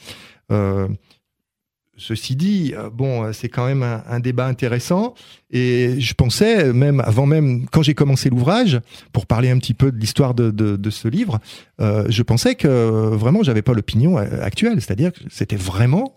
Ceci 2.02 2.36
dit, 2.36 2.74
euh, 2.76 2.90
bon, 2.90 3.24
euh, 3.24 3.32
c'est 3.32 3.48
quand 3.48 3.68
même 3.68 3.84
un, 3.84 4.20
débat 4.20 4.48
intéressant. 4.48 5.14
Et 5.52 6.00
je 6.00 6.14
pensais, 6.16 6.74
même 6.74 7.00
avant 7.02 7.28
même, 7.28 7.68
quand 7.68 7.84
j'ai 7.84 7.94
commencé 7.94 8.32
l'ouvrage, 8.32 8.80
pour 9.14 9.28
parler 9.28 9.52
un 9.52 9.60
petit 9.60 9.76
peu 9.76 9.92
de 9.92 9.98
l'histoire 9.98 10.34
de, 10.34 10.90
ce 10.90 11.08
livre, 11.08 11.40
euh, 11.80 12.06
je 12.10 12.24
pensais 12.24 12.56
que 12.56 12.68
vraiment, 12.68 13.44
j'avais 13.44 13.62
pas 13.62 13.74
l'opinion 13.74 14.18
actuelle. 14.18 14.82
C'est-à-dire 14.82 15.14
que 15.14 15.20
c'était 15.30 15.56
vraiment, 15.56 16.16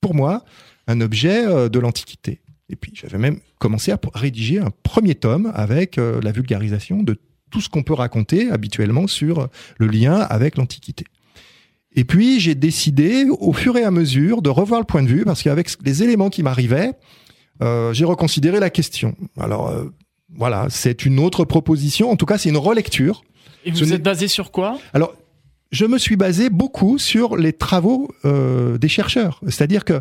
pour 0.00 0.14
moi, 0.14 0.44
un 0.88 1.00
objet 1.00 1.46
de 1.68 1.78
l'Antiquité. 1.78 2.40
Et 2.68 2.74
puis, 2.74 2.92
j'avais 2.94 3.18
même 3.18 3.38
commencé 3.58 3.92
à 3.92 4.00
rédiger 4.14 4.58
un 4.58 4.70
premier 4.82 5.14
tome 5.14 5.52
avec 5.54 5.96
la 5.96 6.32
vulgarisation 6.32 7.04
de 7.04 7.16
tout 7.50 7.60
ce 7.60 7.68
qu'on 7.68 7.84
peut 7.84 7.94
raconter 7.94 8.50
habituellement 8.50 9.06
sur 9.06 9.48
le 9.78 9.86
lien 9.86 10.18
avec 10.18 10.56
l'Antiquité. 10.56 11.04
Et 11.96 12.04
puis 12.04 12.38
j'ai 12.40 12.54
décidé 12.54 13.26
au 13.40 13.52
fur 13.52 13.76
et 13.76 13.82
à 13.82 13.90
mesure 13.90 14.42
de 14.42 14.50
revoir 14.50 14.80
le 14.80 14.86
point 14.86 15.02
de 15.02 15.08
vue 15.08 15.24
parce 15.24 15.42
qu'avec 15.42 15.70
les 15.82 16.02
éléments 16.02 16.28
qui 16.28 16.42
m'arrivaient, 16.42 16.92
euh, 17.62 17.92
j'ai 17.92 18.04
reconsidéré 18.04 18.60
la 18.60 18.70
question. 18.70 19.16
Alors 19.38 19.68
euh, 19.68 19.86
voilà, 20.34 20.66
c'est 20.68 21.06
une 21.06 21.18
autre 21.18 21.44
proposition. 21.44 22.10
En 22.10 22.16
tout 22.16 22.26
cas, 22.26 22.36
c'est 22.38 22.50
une 22.50 22.58
relecture. 22.58 23.24
Et 23.64 23.70
vous 23.70 23.92
êtes 23.92 24.02
basé 24.02 24.28
sur 24.28 24.52
quoi? 24.52 24.78
Alors, 24.92 25.14
je 25.72 25.86
me 25.86 25.98
suis 25.98 26.16
basé 26.16 26.50
beaucoup 26.50 26.98
sur 26.98 27.36
les 27.36 27.52
travaux 27.52 28.08
euh, 28.24 28.78
des 28.78 28.88
chercheurs. 28.88 29.40
C'est-à-dire 29.44 29.84
que, 29.84 30.00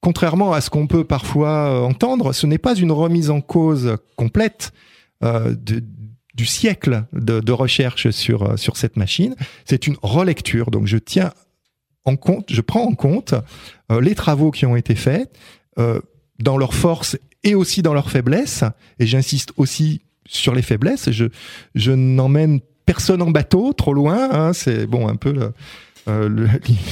contrairement 0.00 0.52
à 0.52 0.60
ce 0.60 0.68
qu'on 0.68 0.86
peut 0.86 1.04
parfois 1.04 1.82
entendre, 1.82 2.32
ce 2.32 2.46
n'est 2.46 2.58
pas 2.58 2.74
une 2.74 2.92
remise 2.92 3.30
en 3.30 3.40
cause 3.40 3.96
complète 4.16 4.72
euh, 5.24 5.54
de, 5.58 5.82
du 6.36 6.46
siècle 6.46 7.04
de, 7.12 7.52
recherche 7.52 8.10
sur, 8.10 8.42
euh, 8.42 8.56
sur 8.56 8.76
cette 8.76 8.96
machine. 8.96 9.34
C'est 9.64 9.86
une 9.86 9.96
relecture. 10.02 10.70
Donc 10.70 10.86
je 10.86 10.98
tiens 10.98 11.32
en 12.04 12.16
compte, 12.16 12.52
je 12.52 12.60
prends 12.60 12.84
en 12.84 12.94
compte 12.94 13.34
euh, 13.90 14.00
les 14.00 14.14
travaux 14.14 14.50
qui 14.50 14.66
ont 14.66 14.76
été 14.76 14.94
faits 14.94 15.30
euh, 15.78 16.00
dans 16.38 16.58
leurs 16.58 16.74
forces 16.74 17.16
et 17.42 17.54
aussi 17.54 17.82
dans 17.82 17.94
leurs 17.94 18.10
faiblesses. 18.10 18.64
Et 18.98 19.06
j'insiste 19.06 19.52
aussi 19.56 20.02
sur 20.26 20.54
les 20.54 20.62
faiblesses. 20.62 21.10
Je, 21.10 21.26
je 21.74 21.92
n'emmène 21.92 22.60
personne 22.84 23.22
en 23.22 23.30
bateau, 23.30 23.72
trop 23.72 23.94
loin. 23.94 24.28
Hein, 24.30 24.52
c'est 24.52 24.86
bon 24.86 25.08
un 25.08 25.16
peu 25.16 25.52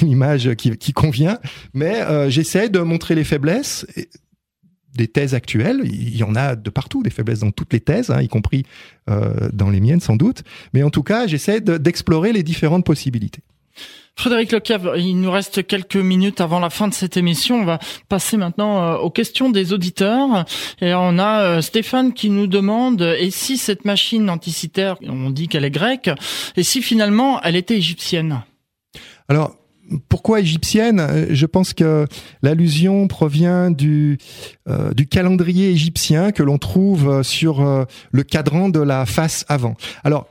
l'image 0.02 0.54
qui, 0.54 0.76
qui, 0.76 0.92
convient. 0.92 1.38
Mais 1.72 2.30
j'essaie 2.30 2.68
de 2.68 2.80
montrer 2.80 3.14
les 3.14 3.24
faiblesses 3.24 3.86
des 4.94 5.08
thèses 5.08 5.34
actuelles. 5.34 5.80
Il 5.84 6.16
y 6.16 6.22
en 6.22 6.34
a 6.34 6.56
de 6.56 6.70
partout, 6.70 7.02
des 7.02 7.10
faiblesses 7.10 7.40
dans 7.40 7.50
toutes 7.50 7.72
les 7.72 7.80
thèses, 7.80 8.10
hein, 8.10 8.20
y 8.22 8.28
compris 8.28 8.64
euh, 9.10 9.48
dans 9.52 9.70
les 9.70 9.80
miennes 9.80 10.00
sans 10.00 10.16
doute. 10.16 10.42
Mais 10.72 10.82
en 10.82 10.90
tout 10.90 11.02
cas, 11.02 11.26
j'essaie 11.26 11.60
d'explorer 11.60 12.32
les 12.32 12.42
différentes 12.42 12.84
possibilités. 12.84 13.42
Frédéric 14.16 14.52
Lecavre, 14.52 14.96
il 14.96 15.20
nous 15.20 15.30
reste 15.30 15.66
quelques 15.66 15.96
minutes 15.96 16.40
avant 16.40 16.60
la 16.60 16.70
fin 16.70 16.86
de 16.86 16.94
cette 16.94 17.16
émission. 17.16 17.56
On 17.56 17.64
va 17.64 17.80
passer 18.08 18.36
maintenant 18.36 18.80
euh, 18.80 18.96
aux 18.96 19.10
questions 19.10 19.50
des 19.50 19.72
auditeurs. 19.72 20.44
Et 20.80 20.94
on 20.94 21.18
a 21.18 21.42
euh, 21.42 21.60
Stéphane 21.60 22.12
qui 22.12 22.30
nous 22.30 22.46
demande, 22.46 23.02
et 23.02 23.30
si 23.30 23.58
cette 23.58 23.84
machine 23.84 24.30
anticitaire, 24.30 24.96
on 25.02 25.30
dit 25.30 25.48
qu'elle 25.48 25.64
est 25.64 25.70
grecque, 25.70 26.10
et 26.56 26.62
si 26.62 26.80
finalement 26.80 27.40
elle 27.42 27.56
était 27.56 27.76
égyptienne? 27.76 28.42
Alors, 29.28 29.56
pourquoi 30.08 30.40
égyptienne? 30.40 31.00
Euh, 31.00 31.26
Je 31.30 31.46
pense 31.46 31.74
que 31.74 32.06
l'allusion 32.42 33.06
provient 33.08 33.70
du, 33.70 34.18
euh, 34.68 34.92
du 34.92 35.06
calendrier 35.06 35.70
égyptien 35.70 36.32
que 36.32 36.42
l'on 36.42 36.58
trouve 36.58 37.08
euh, 37.08 37.22
sur 37.22 37.86
le 38.10 38.22
cadran 38.22 38.68
de 38.68 38.80
la 38.80 39.06
face 39.06 39.44
avant. 39.48 39.76
Alors, 40.02 40.28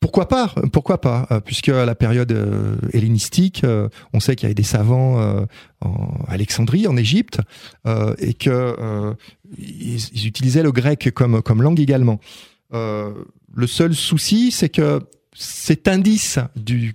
pourquoi 0.00 0.28
pas? 0.28 0.54
Pourquoi 0.72 1.00
pas? 1.00 1.26
Puisque 1.44 1.70
à 1.70 1.84
la 1.84 1.96
période 1.96 2.32
hellénistique, 2.92 3.64
on 4.12 4.20
sait 4.20 4.36
qu'il 4.36 4.44
y 4.44 4.46
avait 4.46 4.54
des 4.54 4.62
savants 4.62 5.44
en 5.80 6.24
Alexandrie, 6.28 6.86
en 6.86 6.96
Égypte, 6.96 7.40
et 8.18 8.34
que 8.34 9.16
ils, 9.58 10.26
utilisaient 10.26 10.62
le 10.62 10.70
grec 10.70 11.10
comme 11.14 11.42
comme 11.42 11.62
langue 11.62 11.80
également. 11.80 12.20
le 12.70 13.66
seul 13.66 13.92
souci, 13.92 14.52
c'est 14.52 14.68
que 14.68 15.00
cet 15.34 15.88
indice 15.88 16.38
du 16.54 16.94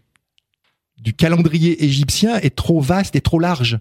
du 1.04 1.14
calendrier 1.14 1.84
égyptien 1.84 2.38
est 2.38 2.56
trop 2.56 2.80
vaste 2.80 3.16
et 3.16 3.22
trop 3.22 3.40
large. 3.40 3.78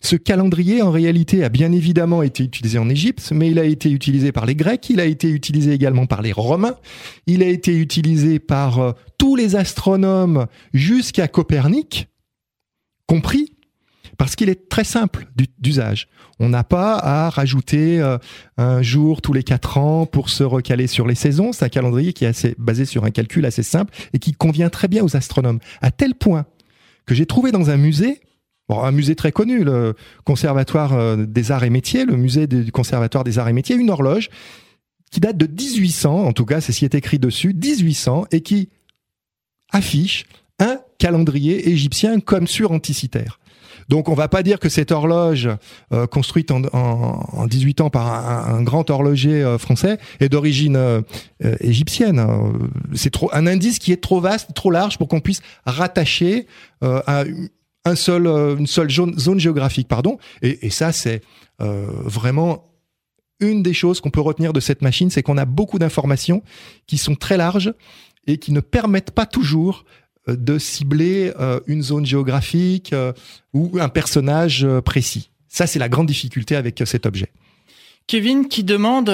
Ce 0.00 0.16
calendrier, 0.16 0.82
en 0.82 0.90
réalité, 0.90 1.44
a 1.44 1.48
bien 1.48 1.70
évidemment 1.70 2.22
été 2.22 2.42
utilisé 2.42 2.78
en 2.78 2.88
Égypte, 2.88 3.30
mais 3.32 3.50
il 3.50 3.58
a 3.58 3.64
été 3.64 3.90
utilisé 3.90 4.32
par 4.32 4.46
les 4.46 4.56
Grecs, 4.56 4.88
il 4.90 4.98
a 4.98 5.04
été 5.04 5.28
utilisé 5.28 5.72
également 5.72 6.06
par 6.06 6.22
les 6.22 6.32
Romains, 6.32 6.76
il 7.26 7.42
a 7.42 7.46
été 7.46 7.76
utilisé 7.76 8.38
par 8.38 8.78
euh, 8.80 8.92
tous 9.18 9.36
les 9.36 9.54
astronomes 9.54 10.46
jusqu'à 10.72 11.28
Copernic, 11.28 12.08
compris, 13.06 13.52
parce 14.18 14.34
qu'il 14.34 14.48
est 14.48 14.68
très 14.68 14.84
simple 14.84 15.26
d'usage. 15.58 16.08
On 16.38 16.48
n'a 16.48 16.64
pas 16.64 16.96
à 16.96 17.30
rajouter 17.30 18.00
euh, 18.00 18.18
un 18.56 18.82
jour 18.82 19.22
tous 19.22 19.32
les 19.32 19.42
quatre 19.42 19.78
ans 19.78 20.06
pour 20.06 20.28
se 20.28 20.42
recaler 20.42 20.86
sur 20.86 21.06
les 21.06 21.14
saisons. 21.14 21.52
C'est 21.52 21.64
un 21.64 21.68
calendrier 21.68 22.12
qui 22.12 22.24
est 22.24 22.28
assez 22.28 22.54
basé 22.58 22.84
sur 22.84 23.04
un 23.04 23.10
calcul 23.10 23.44
assez 23.46 23.62
simple 23.62 23.94
et 24.12 24.18
qui 24.18 24.32
convient 24.32 24.68
très 24.68 24.88
bien 24.88 25.04
aux 25.04 25.16
astronomes. 25.16 25.60
À 25.80 25.90
tel 25.90 26.14
point 26.14 26.46
que 27.06 27.14
j'ai 27.14 27.26
trouvé 27.26 27.52
dans 27.52 27.70
un 27.70 27.76
musée, 27.76 28.20
un 28.68 28.92
musée 28.92 29.14
très 29.14 29.32
connu, 29.32 29.64
le 29.64 29.94
Conservatoire 30.24 30.94
euh, 30.94 31.16
des 31.16 31.50
Arts 31.50 31.64
et 31.64 31.70
Métiers, 31.70 32.04
le 32.04 32.16
musée 32.16 32.46
du 32.46 32.72
Conservatoire 32.72 33.24
des 33.24 33.38
Arts 33.38 33.48
et 33.48 33.52
Métiers, 33.52 33.76
une 33.76 33.90
horloge 33.90 34.30
qui 35.10 35.20
date 35.20 35.36
de 35.36 35.46
1800, 35.46 36.24
en 36.24 36.32
tout 36.32 36.46
cas 36.46 36.60
c'est 36.60 36.72
ce 36.72 36.78
qui 36.78 36.84
est 36.86 36.94
écrit 36.94 37.18
dessus, 37.18 37.52
1800, 37.52 38.26
et 38.32 38.40
qui 38.40 38.70
affiche 39.70 40.24
un 40.58 40.78
calendrier 40.98 41.68
égyptien 41.68 42.20
comme 42.20 42.46
sur 42.46 42.72
Anticitaire. 42.72 43.38
Donc 43.92 44.08
on 44.08 44.14
va 44.14 44.26
pas 44.26 44.42
dire 44.42 44.58
que 44.58 44.70
cette 44.70 44.90
horloge 44.90 45.50
euh, 45.92 46.06
construite 46.06 46.50
en, 46.50 46.62
en, 46.72 47.46
18 47.46 47.82
ans 47.82 47.90
par 47.90 48.48
un, 48.48 48.62
grand 48.62 48.88
horloger 48.88 49.44
euh, 49.44 49.58
français 49.58 49.98
est 50.18 50.30
d'origine 50.30 50.76
euh, 50.76 51.02
égyptienne. 51.60 52.26
C'est 52.94 53.10
trop 53.10 53.28
un 53.34 53.46
indice 53.46 53.78
qui 53.78 53.92
est 53.92 54.02
trop 54.02 54.18
vaste, 54.18 54.54
trop 54.54 54.70
large 54.70 54.96
pour 54.96 55.08
qu'on 55.08 55.20
puisse 55.20 55.42
rattacher 55.66 56.46
à 56.80 57.24
une 57.84 58.66
seule 58.66 58.88
zone, 59.18 59.38
géographique, 59.38 59.88
pardon. 59.88 60.16
Et, 60.40 60.70
ça 60.70 60.90
c'est 60.92 61.20
vraiment 61.58 62.72
une 63.40 63.62
des 63.62 63.74
choses 63.74 64.00
qu'on 64.00 64.10
peut 64.10 64.22
retenir 64.22 64.54
de 64.54 64.60
cette 64.60 64.80
machine, 64.80 65.10
c'est 65.10 65.22
qu'on 65.22 65.36
a 65.36 65.44
beaucoup 65.44 65.78
d'informations 65.78 66.42
qui 66.86 66.96
sont 66.96 67.14
très 67.14 67.36
larges 67.36 67.74
et 68.26 68.38
qui 68.38 68.52
ne 68.52 68.60
permettent 68.60 69.10
pas 69.10 69.26
toujours 69.26 69.84
de 70.26 70.58
cibler 70.58 71.32
euh, 71.38 71.60
une 71.66 71.82
zone 71.82 72.06
géographique 72.06 72.92
euh, 72.92 73.12
ou 73.52 73.78
un 73.80 73.88
personnage 73.88 74.66
précis. 74.84 75.30
Ça, 75.48 75.66
c'est 75.66 75.78
la 75.78 75.88
grande 75.88 76.06
difficulté 76.06 76.56
avec 76.56 76.82
cet 76.86 77.06
objet. 77.06 77.28
Kevin 78.08 78.48
qui 78.48 78.64
demande, 78.64 79.08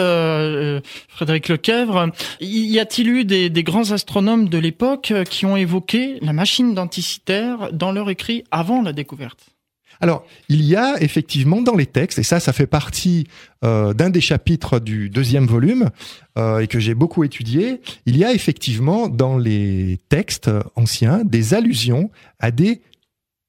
Frédéric 1.08 1.48
Lequèvre, 1.48 2.10
y 2.40 2.78
a-t-il 2.78 3.08
eu 3.08 3.24
des, 3.24 3.50
des, 3.50 3.62
grands 3.62 3.90
astronomes 3.90 4.48
de 4.48 4.56
l'époque 4.56 5.12
qui 5.28 5.44
ont 5.44 5.56
évoqué 5.56 6.18
la 6.22 6.32
machine 6.32 6.74
denticitaire 6.74 7.70
dans 7.72 7.92
leur 7.92 8.08
écrit 8.08 8.44
avant 8.50 8.80
la 8.80 8.94
découverte? 8.94 9.57
Alors, 10.00 10.24
il 10.48 10.62
y 10.62 10.76
a 10.76 11.00
effectivement 11.00 11.60
dans 11.60 11.74
les 11.74 11.86
textes, 11.86 12.18
et 12.18 12.22
ça, 12.22 12.40
ça 12.40 12.52
fait 12.52 12.66
partie 12.66 13.26
euh, 13.64 13.92
d'un 13.92 14.10
des 14.10 14.20
chapitres 14.20 14.78
du 14.78 15.10
deuxième 15.10 15.46
volume, 15.46 15.90
euh, 16.36 16.60
et 16.60 16.66
que 16.68 16.78
j'ai 16.78 16.94
beaucoup 16.94 17.24
étudié, 17.24 17.80
il 18.06 18.16
y 18.16 18.24
a 18.24 18.32
effectivement 18.32 19.08
dans 19.08 19.36
les 19.36 19.98
textes 20.08 20.50
anciens 20.76 21.24
des 21.24 21.54
allusions 21.54 22.10
à 22.38 22.50
des 22.50 22.80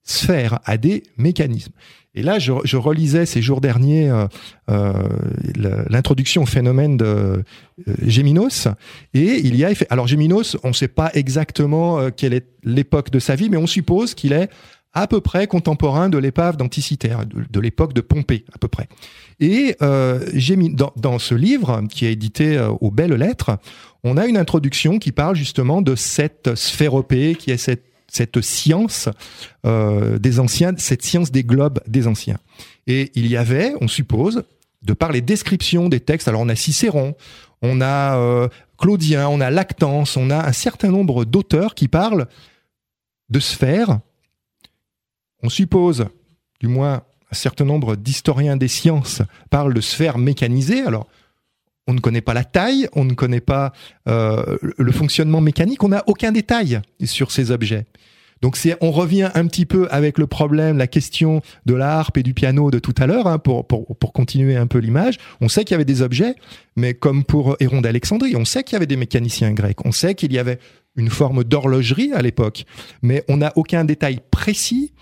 sphères, 0.03 0.59
à 0.65 0.77
des 0.77 1.03
mécanismes. 1.17 1.73
Et 2.15 2.23
là, 2.23 2.39
je, 2.39 2.75
relisais 2.75 3.27
ces 3.27 3.43
jours 3.43 3.61
derniers 3.61 4.11
euh, 4.69 4.93
l'introduction 5.45 6.41
au 6.41 6.47
phénomène 6.47 6.97
de 6.97 7.43
Géminos, 8.01 8.67
et 9.13 9.37
il 9.37 9.55
y 9.55 9.63
a 9.63 9.69
alors 9.91 10.07
Géminos, 10.07 10.57
on 10.63 10.69
ne 10.69 10.73
sait 10.73 10.87
pas 10.87 11.11
exactement 11.13 12.09
quelle 12.09 12.33
est 12.33 12.47
l'époque 12.63 13.11
de 13.11 13.19
sa 13.19 13.35
vie, 13.35 13.51
mais 13.51 13.57
on 13.57 13.67
suppose 13.67 14.15
qu'il 14.15 14.33
est 14.33 14.49
à 14.93 15.07
peu 15.07 15.21
près 15.21 15.47
contemporain 15.47 16.09
de 16.09 16.17
l'épave 16.17 16.57
d'Anticitaire, 16.57 17.25
de, 17.25 17.59
l'époque 17.59 17.93
de 17.93 18.01
Pompée 18.01 18.45
à 18.53 18.57
peu 18.57 18.67
près. 18.67 18.87
Et 19.39 19.75
euh, 19.81 20.27
j'ai 20.33 20.55
mis 20.55 20.73
dans, 20.73 21.19
ce 21.19 21.35
livre 21.35 21.83
qui 21.89 22.05
est 22.05 22.13
édité 22.13 22.57
euh, 22.57 22.69
aux 22.81 22.91
belles 22.91 23.13
lettres, 23.13 23.57
on 24.03 24.17
a 24.17 24.25
une 24.25 24.37
introduction 24.37 24.97
qui 24.97 25.11
parle 25.11 25.35
justement 25.35 25.81
de 25.81 25.95
cette 25.95 26.55
sphéropée, 26.55 27.35
qui 27.35 27.51
est 27.51 27.57
cette, 27.57 27.83
cette 28.07 28.41
science 28.41 29.09
euh, 29.65 30.17
des 30.17 30.39
anciens, 30.39 30.73
cette 30.77 31.03
science 31.03 31.31
des 31.31 31.43
globes 31.43 31.79
des 31.87 32.07
anciens. 32.07 32.37
Et 32.87 33.11
il 33.13 33.27
y 33.27 33.37
avait, 33.37 33.73
on 33.81 33.87
suppose, 33.87 34.43
de 34.81 34.93
par 34.93 35.11
les 35.11 35.21
descriptions 35.21 35.89
des 35.89 35.99
textes, 35.99 36.27
alors 36.27 36.41
on 36.41 36.49
a 36.49 36.55
Cicéron, 36.55 37.15
on 37.61 37.81
a 37.81 38.49
Claudien, 38.77 39.27
on 39.27 39.41
a 39.41 39.51
Lactance, 39.51 40.15
on 40.15 40.29
a 40.29 40.47
un 40.47 40.53
certain 40.53 40.89
nombre 40.89 41.25
d'auteurs 41.25 41.75
qui 41.75 41.89
parlent 41.89 42.27
de 43.29 43.39
sphères 43.41 43.99
on 45.43 45.49
suppose, 45.49 46.05
du 46.59 46.67
moins 46.67 47.03
un 47.31 47.35
certain 47.35 47.65
nombre 47.65 47.95
d'historiens 47.95 48.57
des 48.57 48.67
sciences 48.67 49.21
parlent 49.49 49.73
de 49.73 49.81
sphères 49.81 50.17
mécanisées. 50.17 50.81
Alors, 50.81 51.07
on 51.87 51.93
ne 51.93 51.99
connaît 51.99 52.21
pas 52.21 52.33
la 52.33 52.43
taille, 52.43 52.87
on 52.93 53.05
ne 53.05 53.13
connaît 53.13 53.41
pas 53.41 53.73
euh, 54.07 54.57
le 54.77 54.91
fonctionnement 54.91 55.41
mécanique, 55.41 55.83
on 55.83 55.89
n'a 55.89 56.03
aucun 56.07 56.31
détail 56.31 56.81
sur 57.03 57.31
ces 57.31 57.51
objets. 57.51 57.85
Donc 58.41 58.57
on 58.79 58.91
revient 58.91 59.29
un 59.33 59.47
petit 59.47 59.65
peu 59.65 59.87
avec 59.91 60.17
le 60.17 60.25
problème, 60.25 60.77
la 60.77 60.87
question 60.87 61.41
de 61.65 61.73
la 61.73 61.99
harpe 61.99 62.17
et 62.17 62.23
du 62.23 62.33
piano 62.33 62.71
de 62.71 62.79
tout 62.79 62.95
à 62.97 63.05
l'heure, 63.05 63.27
hein, 63.27 63.37
pour, 63.37 63.67
continuer 64.13 64.55
un 64.55 64.67
peu 64.67 64.79
l'image. 64.79 65.17
On 65.41 65.49
sait 65.49 65.65
qu'il 65.65 65.73
y 65.73 65.75
avait 65.75 65.85
des 65.85 66.01
objets, 66.01 66.35
mais 66.75 66.93
comme 66.93 67.25
pour 67.25 67.57
Héron 67.59 67.81
d'Alexandrie, 67.81 68.35
on 68.37 68.45
sait 68.45 68.63
qu'il 68.63 68.73
y 68.73 68.77
avait 68.77 68.87
des 68.87 68.95
mécaniciens 68.95 69.51
grecs, 69.51 69.85
on 69.85 69.91
sait 69.91 70.15
qu'il 70.15 70.31
y 70.31 70.39
avait 70.39 70.59
une 70.95 71.09
forme 71.09 71.43
d'horlogerie 71.43 72.13
à 72.13 72.21
l'époque, 72.21 72.65
mais 73.01 73.23
on 73.27 73.37
n'a 73.37 73.51
aucun 73.55 73.83
détail 73.83 74.19
précis 74.31 74.93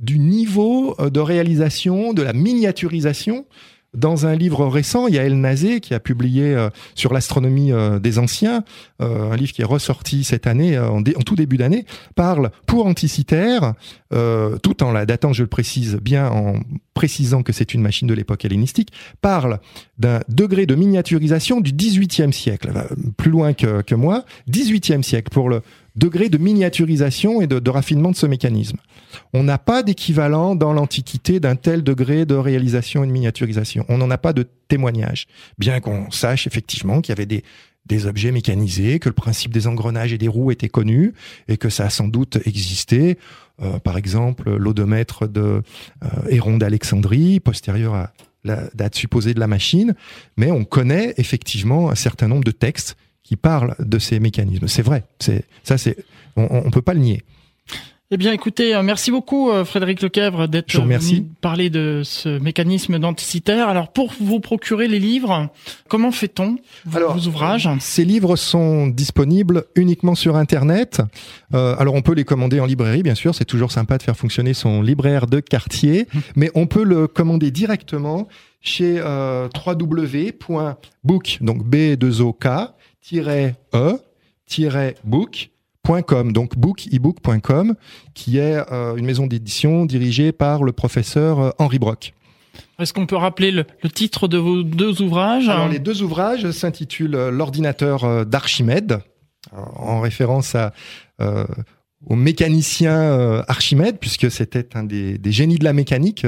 du 0.00 0.18
niveau 0.18 0.94
euh, 1.00 1.10
de 1.10 1.20
réalisation, 1.20 2.12
de 2.12 2.22
la 2.22 2.32
miniaturisation. 2.32 3.46
Dans 3.94 4.26
un 4.26 4.34
livre 4.34 4.66
récent, 4.66 5.06
Yael 5.06 5.38
Nazé, 5.40 5.78
qui 5.78 5.94
a 5.94 6.00
publié 6.00 6.52
euh, 6.52 6.68
sur 6.96 7.14
l'astronomie 7.14 7.70
euh, 7.70 8.00
des 8.00 8.18
anciens, 8.18 8.64
un 8.98 9.36
livre 9.36 9.52
qui 9.52 9.62
est 9.62 9.66
ressorti 9.66 10.24
cette 10.24 10.48
année, 10.48 10.78
en, 10.78 11.02
tout 11.02 11.36
début 11.36 11.58
d'année, 11.58 11.84
parle 12.16 12.50
pour 12.66 12.86
Anticitaire, 12.86 13.74
tout 14.10 14.82
en 14.82 14.92
la 14.92 15.04
datant, 15.04 15.32
je 15.32 15.42
le 15.42 15.48
précise 15.48 15.96
bien, 15.96 16.28
en 16.28 16.54
précisant 16.94 17.42
que 17.42 17.52
c'est 17.52 17.74
une 17.74 17.82
machine 17.82 18.08
de 18.08 18.14
l'époque 18.14 18.44
hellénistique, 18.44 18.92
parle 19.20 19.58
d'un 19.98 20.20
degré 20.28 20.64
de 20.64 20.74
miniaturisation 20.74 21.60
du 21.60 21.72
18e 21.72 22.32
siècle, 22.32 22.72
plus 23.16 23.30
loin 23.30 23.52
que, 23.52 23.82
que 23.82 23.94
moi, 23.94 24.24
18e 24.48 25.02
siècle 25.02 25.30
pour 25.30 25.50
le, 25.50 25.60
degré 25.96 26.28
de 26.28 26.38
miniaturisation 26.38 27.40
et 27.40 27.46
de, 27.46 27.70
raffinement 27.70 28.10
de 28.10 28.16
ce 28.16 28.26
mécanisme. 28.26 28.78
On 29.32 29.44
n'a 29.44 29.58
pas 29.58 29.82
d'équivalent 29.82 30.54
dans 30.54 30.72
l'Antiquité 30.72 31.40
d'un 31.40 31.56
tel 31.56 31.82
degré 31.82 32.26
de 32.26 32.34
réalisation 32.34 33.04
et 33.04 33.06
de 33.06 33.12
miniaturisation. 33.12 33.84
On 33.88 33.98
n'en 33.98 34.10
a 34.10 34.18
pas 34.18 34.32
de 34.32 34.46
témoignage, 34.68 35.26
bien 35.58 35.80
qu'on 35.80 36.10
sache 36.10 36.46
effectivement 36.46 37.00
qu'il 37.00 37.12
y 37.12 37.18
avait 37.20 37.26
des, 37.26 38.06
objets 38.06 38.32
mécanisés, 38.32 38.98
que 38.98 39.08
le 39.08 39.14
principe 39.14 39.52
des 39.52 39.66
engrenages 39.66 40.12
et 40.12 40.18
des 40.18 40.28
roues 40.28 40.50
était 40.50 40.68
connu 40.68 41.12
et 41.48 41.56
que 41.56 41.68
ça 41.68 41.84
a 41.84 41.90
sans 41.90 42.08
doute 42.08 42.38
existé. 42.44 43.18
Euh, 43.62 43.78
par 43.78 43.96
exemple, 43.96 44.56
l'odomètre 44.56 45.28
de 45.28 45.62
euh, 46.02 46.08
Héron 46.28 46.56
d'Alexandrie, 46.56 47.40
postérieur 47.40 47.94
à 47.94 48.12
la 48.42 48.62
date 48.74 48.94
supposée 48.94 49.34
de 49.34 49.40
la 49.40 49.46
machine, 49.46 49.94
mais 50.36 50.50
on 50.50 50.64
connaît 50.64 51.14
effectivement 51.18 51.90
un 51.90 51.94
certain 51.94 52.28
nombre 52.28 52.44
de 52.44 52.50
textes 52.50 52.96
qui 53.24 53.36
parle 53.36 53.74
de 53.80 53.98
ces 53.98 54.20
mécanismes. 54.20 54.68
C'est 54.68 54.82
vrai, 54.82 55.04
c'est 55.18 55.44
ça, 55.64 55.76
c'est 55.78 55.96
on, 56.36 56.46
on 56.66 56.70
peut 56.70 56.82
pas 56.82 56.94
le 56.94 57.00
nier. 57.00 57.24
Eh 58.10 58.18
bien, 58.18 58.32
écoutez, 58.32 58.74
euh, 58.74 58.82
merci 58.82 59.10
beaucoup 59.10 59.50
euh, 59.50 59.64
Frédéric 59.64 60.02
Lequèvre 60.02 60.46
d'être 60.46 60.78
venu 60.78 61.24
parler 61.40 61.70
de 61.70 62.02
ce 62.04 62.38
mécanisme 62.38 62.98
d'anticitaire. 62.98 63.66
Alors, 63.68 63.92
pour 63.92 64.12
vous 64.20 64.40
procurer 64.40 64.88
les 64.88 64.98
livres, 64.98 65.48
comment 65.88 66.12
fait-on 66.12 66.58
vos, 66.84 67.26
ouvrages? 67.26 67.66
Ces 67.80 68.04
livres 68.04 68.36
sont 68.36 68.88
disponibles 68.88 69.64
uniquement 69.74 70.14
sur 70.14 70.36
Internet. 70.36 71.00
Euh, 71.54 71.76
alors, 71.78 71.94
on 71.94 72.02
peut 72.02 72.12
les 72.12 72.24
commander 72.24 72.60
en 72.60 72.66
librairie, 72.66 73.02
bien 73.02 73.14
sûr. 73.14 73.34
C'est 73.34 73.46
toujours 73.46 73.72
sympa 73.72 73.96
de 73.96 74.02
faire 74.02 74.18
fonctionner 74.18 74.52
son 74.52 74.82
libraire 74.82 75.26
de 75.26 75.40
quartier, 75.40 76.06
hum. 76.14 76.20
mais 76.36 76.50
on 76.54 76.66
peut 76.66 76.84
le 76.84 77.08
commander 77.08 77.50
directement 77.50 78.28
chez 78.60 78.96
euh, 78.98 79.48
www.book, 79.66 81.38
donc 81.40 81.64
b 81.64 81.96
2 81.96 82.20
ok 82.20 82.46
e 83.72 83.98
book 85.04 85.50
donc 86.32 86.56
book, 86.56 86.86
ebook.com, 86.92 87.74
qui 88.14 88.38
est 88.38 88.56
euh, 88.72 88.96
une 88.96 89.04
maison 89.04 89.26
d'édition 89.26 89.84
dirigée 89.84 90.32
par 90.32 90.62
le 90.62 90.72
professeur 90.72 91.40
euh, 91.40 91.50
Henri 91.58 91.78
Brock. 91.78 92.14
Est-ce 92.78 92.92
qu'on 92.92 93.06
peut 93.06 93.16
rappeler 93.16 93.50
le, 93.50 93.64
titre 93.92 94.28
de 94.28 94.38
vos 94.38 94.62
deux 94.62 95.02
ouvrages? 95.02 95.48
Alors, 95.48 95.68
les 95.68 95.78
deux 95.78 96.02
ouvrages 96.02 96.50
s'intitulent 96.50 97.14
euh, 97.14 97.30
L'ordinateur 97.30 98.24
d'Archimède, 98.26 99.00
en 99.52 100.00
référence 100.00 100.54
à, 100.54 100.72
au 102.06 102.16
mécanicien 102.16 103.42
Archimède, 103.46 103.98
puisque 103.98 104.30
c'était 104.30 104.74
un 104.74 104.84
des, 104.84 105.18
des, 105.18 105.32
génies 105.32 105.58
de 105.58 105.64
la 105.64 105.74
mécanique 105.74 106.26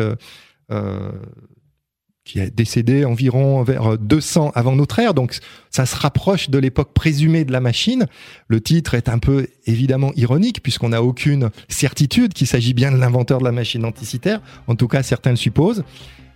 qui 2.26 2.40
est 2.40 2.54
décédé 2.54 3.04
environ 3.04 3.62
vers 3.62 3.96
200 3.96 4.50
avant 4.54 4.74
notre 4.74 4.98
ère, 4.98 5.14
donc 5.14 5.38
ça 5.70 5.86
se 5.86 5.94
rapproche 5.94 6.50
de 6.50 6.58
l'époque 6.58 6.92
présumée 6.92 7.44
de 7.44 7.52
la 7.52 7.60
machine. 7.60 8.06
Le 8.48 8.60
titre 8.60 8.94
est 8.94 9.08
un 9.08 9.18
peu 9.18 9.46
évidemment 9.64 10.12
ironique 10.16 10.60
puisqu'on 10.60 10.88
n'a 10.88 11.02
aucune 11.02 11.50
certitude 11.68 12.34
qu'il 12.34 12.48
s'agit 12.48 12.74
bien 12.74 12.90
de 12.90 12.96
l'inventeur 12.96 13.38
de 13.38 13.44
la 13.44 13.52
machine 13.52 13.84
anticitaire, 13.84 14.40
en 14.66 14.74
tout 14.74 14.88
cas 14.88 15.04
certains 15.04 15.30
le 15.30 15.36
supposent. 15.36 15.84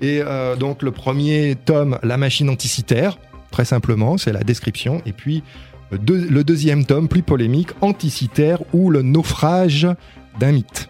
Et 0.01 0.22
euh, 0.24 0.55
donc 0.55 0.82
le 0.82 0.93
premier 0.93 1.57
tome, 1.64 1.99
La 2.05 2.16
machine 2.16 2.49
anticitaire, 2.49 3.18
très 3.51 3.64
simplement, 3.64 4.16
c'est 4.16 4.32
la 4.32 4.45
description, 4.45 5.03
et 5.07 5.12
puis 5.12 5.43
le 5.91 6.45
deuxième 6.45 6.86
tome, 6.86 7.09
plus 7.09 7.22
polémique, 7.22 7.70
Anticitaire 7.80 8.62
ou 8.72 8.91
le 8.91 9.03
naufrage 9.03 9.88
d'un 10.38 10.53
mythe. 10.53 10.88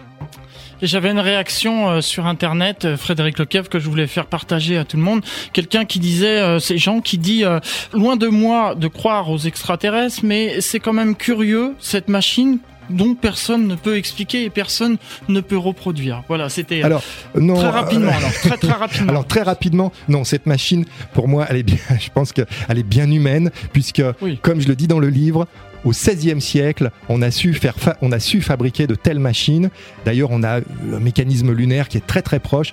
J'avais 0.82 1.10
une 1.10 1.20
réaction 1.20 1.90
euh, 1.90 2.00
sur 2.00 2.26
internet, 2.26 2.84
euh, 2.84 2.96
Frédéric 2.96 3.38
Lequev, 3.38 3.68
que 3.68 3.78
je 3.78 3.88
voulais 3.88 4.06
faire 4.06 4.26
partager 4.26 4.78
à 4.78 4.84
tout 4.84 4.96
le 4.96 5.02
monde. 5.02 5.22
Quelqu'un 5.52 5.84
qui 5.84 5.98
disait, 5.98 6.40
euh, 6.40 6.58
ces 6.58 6.78
gens 6.78 7.00
qui 7.00 7.18
dit, 7.18 7.44
loin 7.92 8.16
de 8.16 8.28
moi 8.28 8.74
de 8.74 8.88
croire 8.88 9.30
aux 9.30 9.38
extraterrestres, 9.38 10.20
mais 10.22 10.60
c'est 10.60 10.80
quand 10.80 10.92
même 10.92 11.16
curieux 11.16 11.74
cette 11.78 12.08
machine 12.08 12.58
dont 12.88 13.14
personne 13.14 13.68
ne 13.68 13.76
peut 13.76 13.96
expliquer 13.96 14.44
et 14.44 14.50
personne 14.50 14.96
ne 15.28 15.40
peut 15.40 15.56
reproduire. 15.56 16.22
Voilà, 16.28 16.48
c'était 16.48 16.82
alors 16.82 17.02
non, 17.34 17.54
très 17.54 17.68
rapidement. 17.68 18.12
alors, 18.12 18.32
très 18.32 18.56
très 18.56 18.72
rapidement. 18.78 19.08
Alors 19.08 19.26
très 19.26 19.42
rapidement, 19.42 19.92
non, 20.08 20.24
cette 20.24 20.46
machine, 20.46 20.84
pour 21.12 21.28
moi, 21.28 21.46
elle 21.48 21.56
est 21.56 21.62
bien. 21.62 21.78
Je 22.00 22.08
pense 22.12 22.32
qu'elle 22.32 22.46
est 22.68 22.82
bien 22.82 23.10
humaine, 23.10 23.50
puisque, 23.72 24.02
comme 24.42 24.60
je 24.60 24.68
le 24.68 24.76
dis 24.76 24.86
dans 24.86 24.98
le 24.98 25.08
livre, 25.08 25.46
au 25.84 25.90
XVIe 25.90 26.40
siècle, 26.40 26.90
on 27.08 27.22
a 27.22 27.30
su 27.30 27.54
faire, 27.54 27.74
on 28.02 28.12
a 28.12 28.20
su 28.20 28.40
fabriquer 28.40 28.86
de 28.86 28.94
telles 28.94 29.18
machines. 29.18 29.70
D'ailleurs, 30.04 30.30
on 30.30 30.42
a 30.42 30.60
le 30.60 31.00
mécanisme 31.00 31.52
lunaire 31.52 31.88
qui 31.88 31.96
est 31.98 32.06
très 32.06 32.22
très 32.22 32.40
proche. 32.40 32.72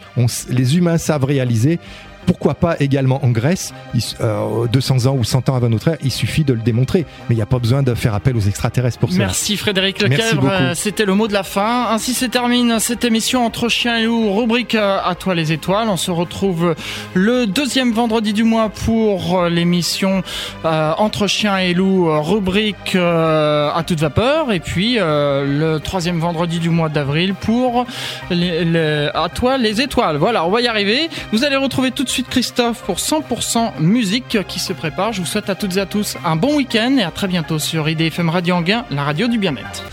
les 0.50 0.78
humains 0.78 0.98
savent 0.98 1.26
réaliser 1.26 1.80
pourquoi 2.28 2.56
pas 2.56 2.76
également 2.82 3.24
en 3.24 3.30
Grèce, 3.30 3.74
200 3.94 4.16
euh, 4.20 5.10
ans 5.10 5.16
ou 5.18 5.24
100 5.24 5.50
ans 5.50 5.56
avant 5.56 5.70
notre 5.70 5.88
ère, 5.88 5.98
il 6.04 6.12
suffit 6.12 6.44
de 6.44 6.54
le 6.54 6.60
démontrer. 6.60 7.06
Mais 7.30 7.36
il 7.36 7.38
n'y 7.38 7.42
a 7.42 7.48
pas 7.48 7.58
besoin 7.58 7.82
de 7.82 7.96
faire 7.96 8.14
appel 8.14 8.36
aux 8.36 8.42
extraterrestres 8.42 9.00
pour 9.00 9.12
ça. 9.12 9.18
Merci 9.18 9.56
Frédéric 9.56 10.02
Lequèvre, 10.02 10.52
c'était 10.76 11.06
le 11.06 11.16
mot 11.16 11.28
de 11.28 11.34
la 11.34 11.44
fin. 11.44 11.88
Ainsi 11.90 12.14
se 12.14 12.26
termine 12.26 12.80
cette 12.80 13.06
émission 13.06 13.46
Entre 13.46 13.70
Chiens 13.70 13.98
et 13.98 14.04
Loups, 14.04 14.36
rubrique 14.36 14.76
euh, 14.76 15.00
À 15.04 15.16
toi 15.16 15.36
les 15.36 15.54
étoiles. 15.54 15.88
On 15.88 15.96
se 15.96 16.12
retrouve 16.12 16.76
le 17.14 17.48
deuxième 17.48 17.94
vendredi 17.94 18.34
du 18.34 18.44
mois 18.44 18.70
pour 18.70 19.40
euh, 19.40 19.50
l'émission 19.50 20.22
Entre 20.66 21.28
Chiens 21.28 21.58
et 21.58 21.74
Loups, 21.74 22.10
rubrique 22.22 22.96
à 22.96 23.84
toute 23.88 24.02
vapeur. 24.02 24.52
Et 24.52 24.60
puis 24.60 24.98
le 25.00 25.78
troisième 25.78 26.20
vendredi 26.20 26.60
du 26.60 26.70
mois 26.70 26.90
d'avril 26.90 27.34
pour 27.36 27.86
À 28.30 29.30
toi 29.34 29.58
les 29.58 29.80
étoiles. 29.82 30.18
Voilà, 30.18 30.46
on 30.46 30.52
va 30.52 30.60
y 30.60 30.68
arriver. 30.68 31.10
Vous 31.32 31.46
allez 31.46 31.56
retrouver 31.56 31.92
tout 31.92 32.04
de 32.04 32.10
suite 32.18 32.30
Christophe 32.30 32.82
pour 32.82 32.98
100% 32.98 33.80
musique 33.80 34.40
qui 34.48 34.58
se 34.58 34.74
prépare. 34.74 35.14
Je 35.14 35.22
vous 35.22 35.28
souhaite 35.28 35.52
à 35.52 35.56
toutes 35.56 35.78
et 35.78 35.80
à 35.80 35.86
tous 35.86 36.18
un 36.26 36.36
bon 36.36 36.56
week-end 36.56 36.98
et 36.98 37.04
à 37.04 37.12
très 37.12 37.28
bientôt 37.28 37.60
sur 37.60 37.88
IDFM 37.88 38.30
Radio 38.30 38.56
Anguin, 38.56 38.86
la 38.90 39.04
radio 39.04 39.28
du 39.28 39.38
bien-être. 39.38 39.84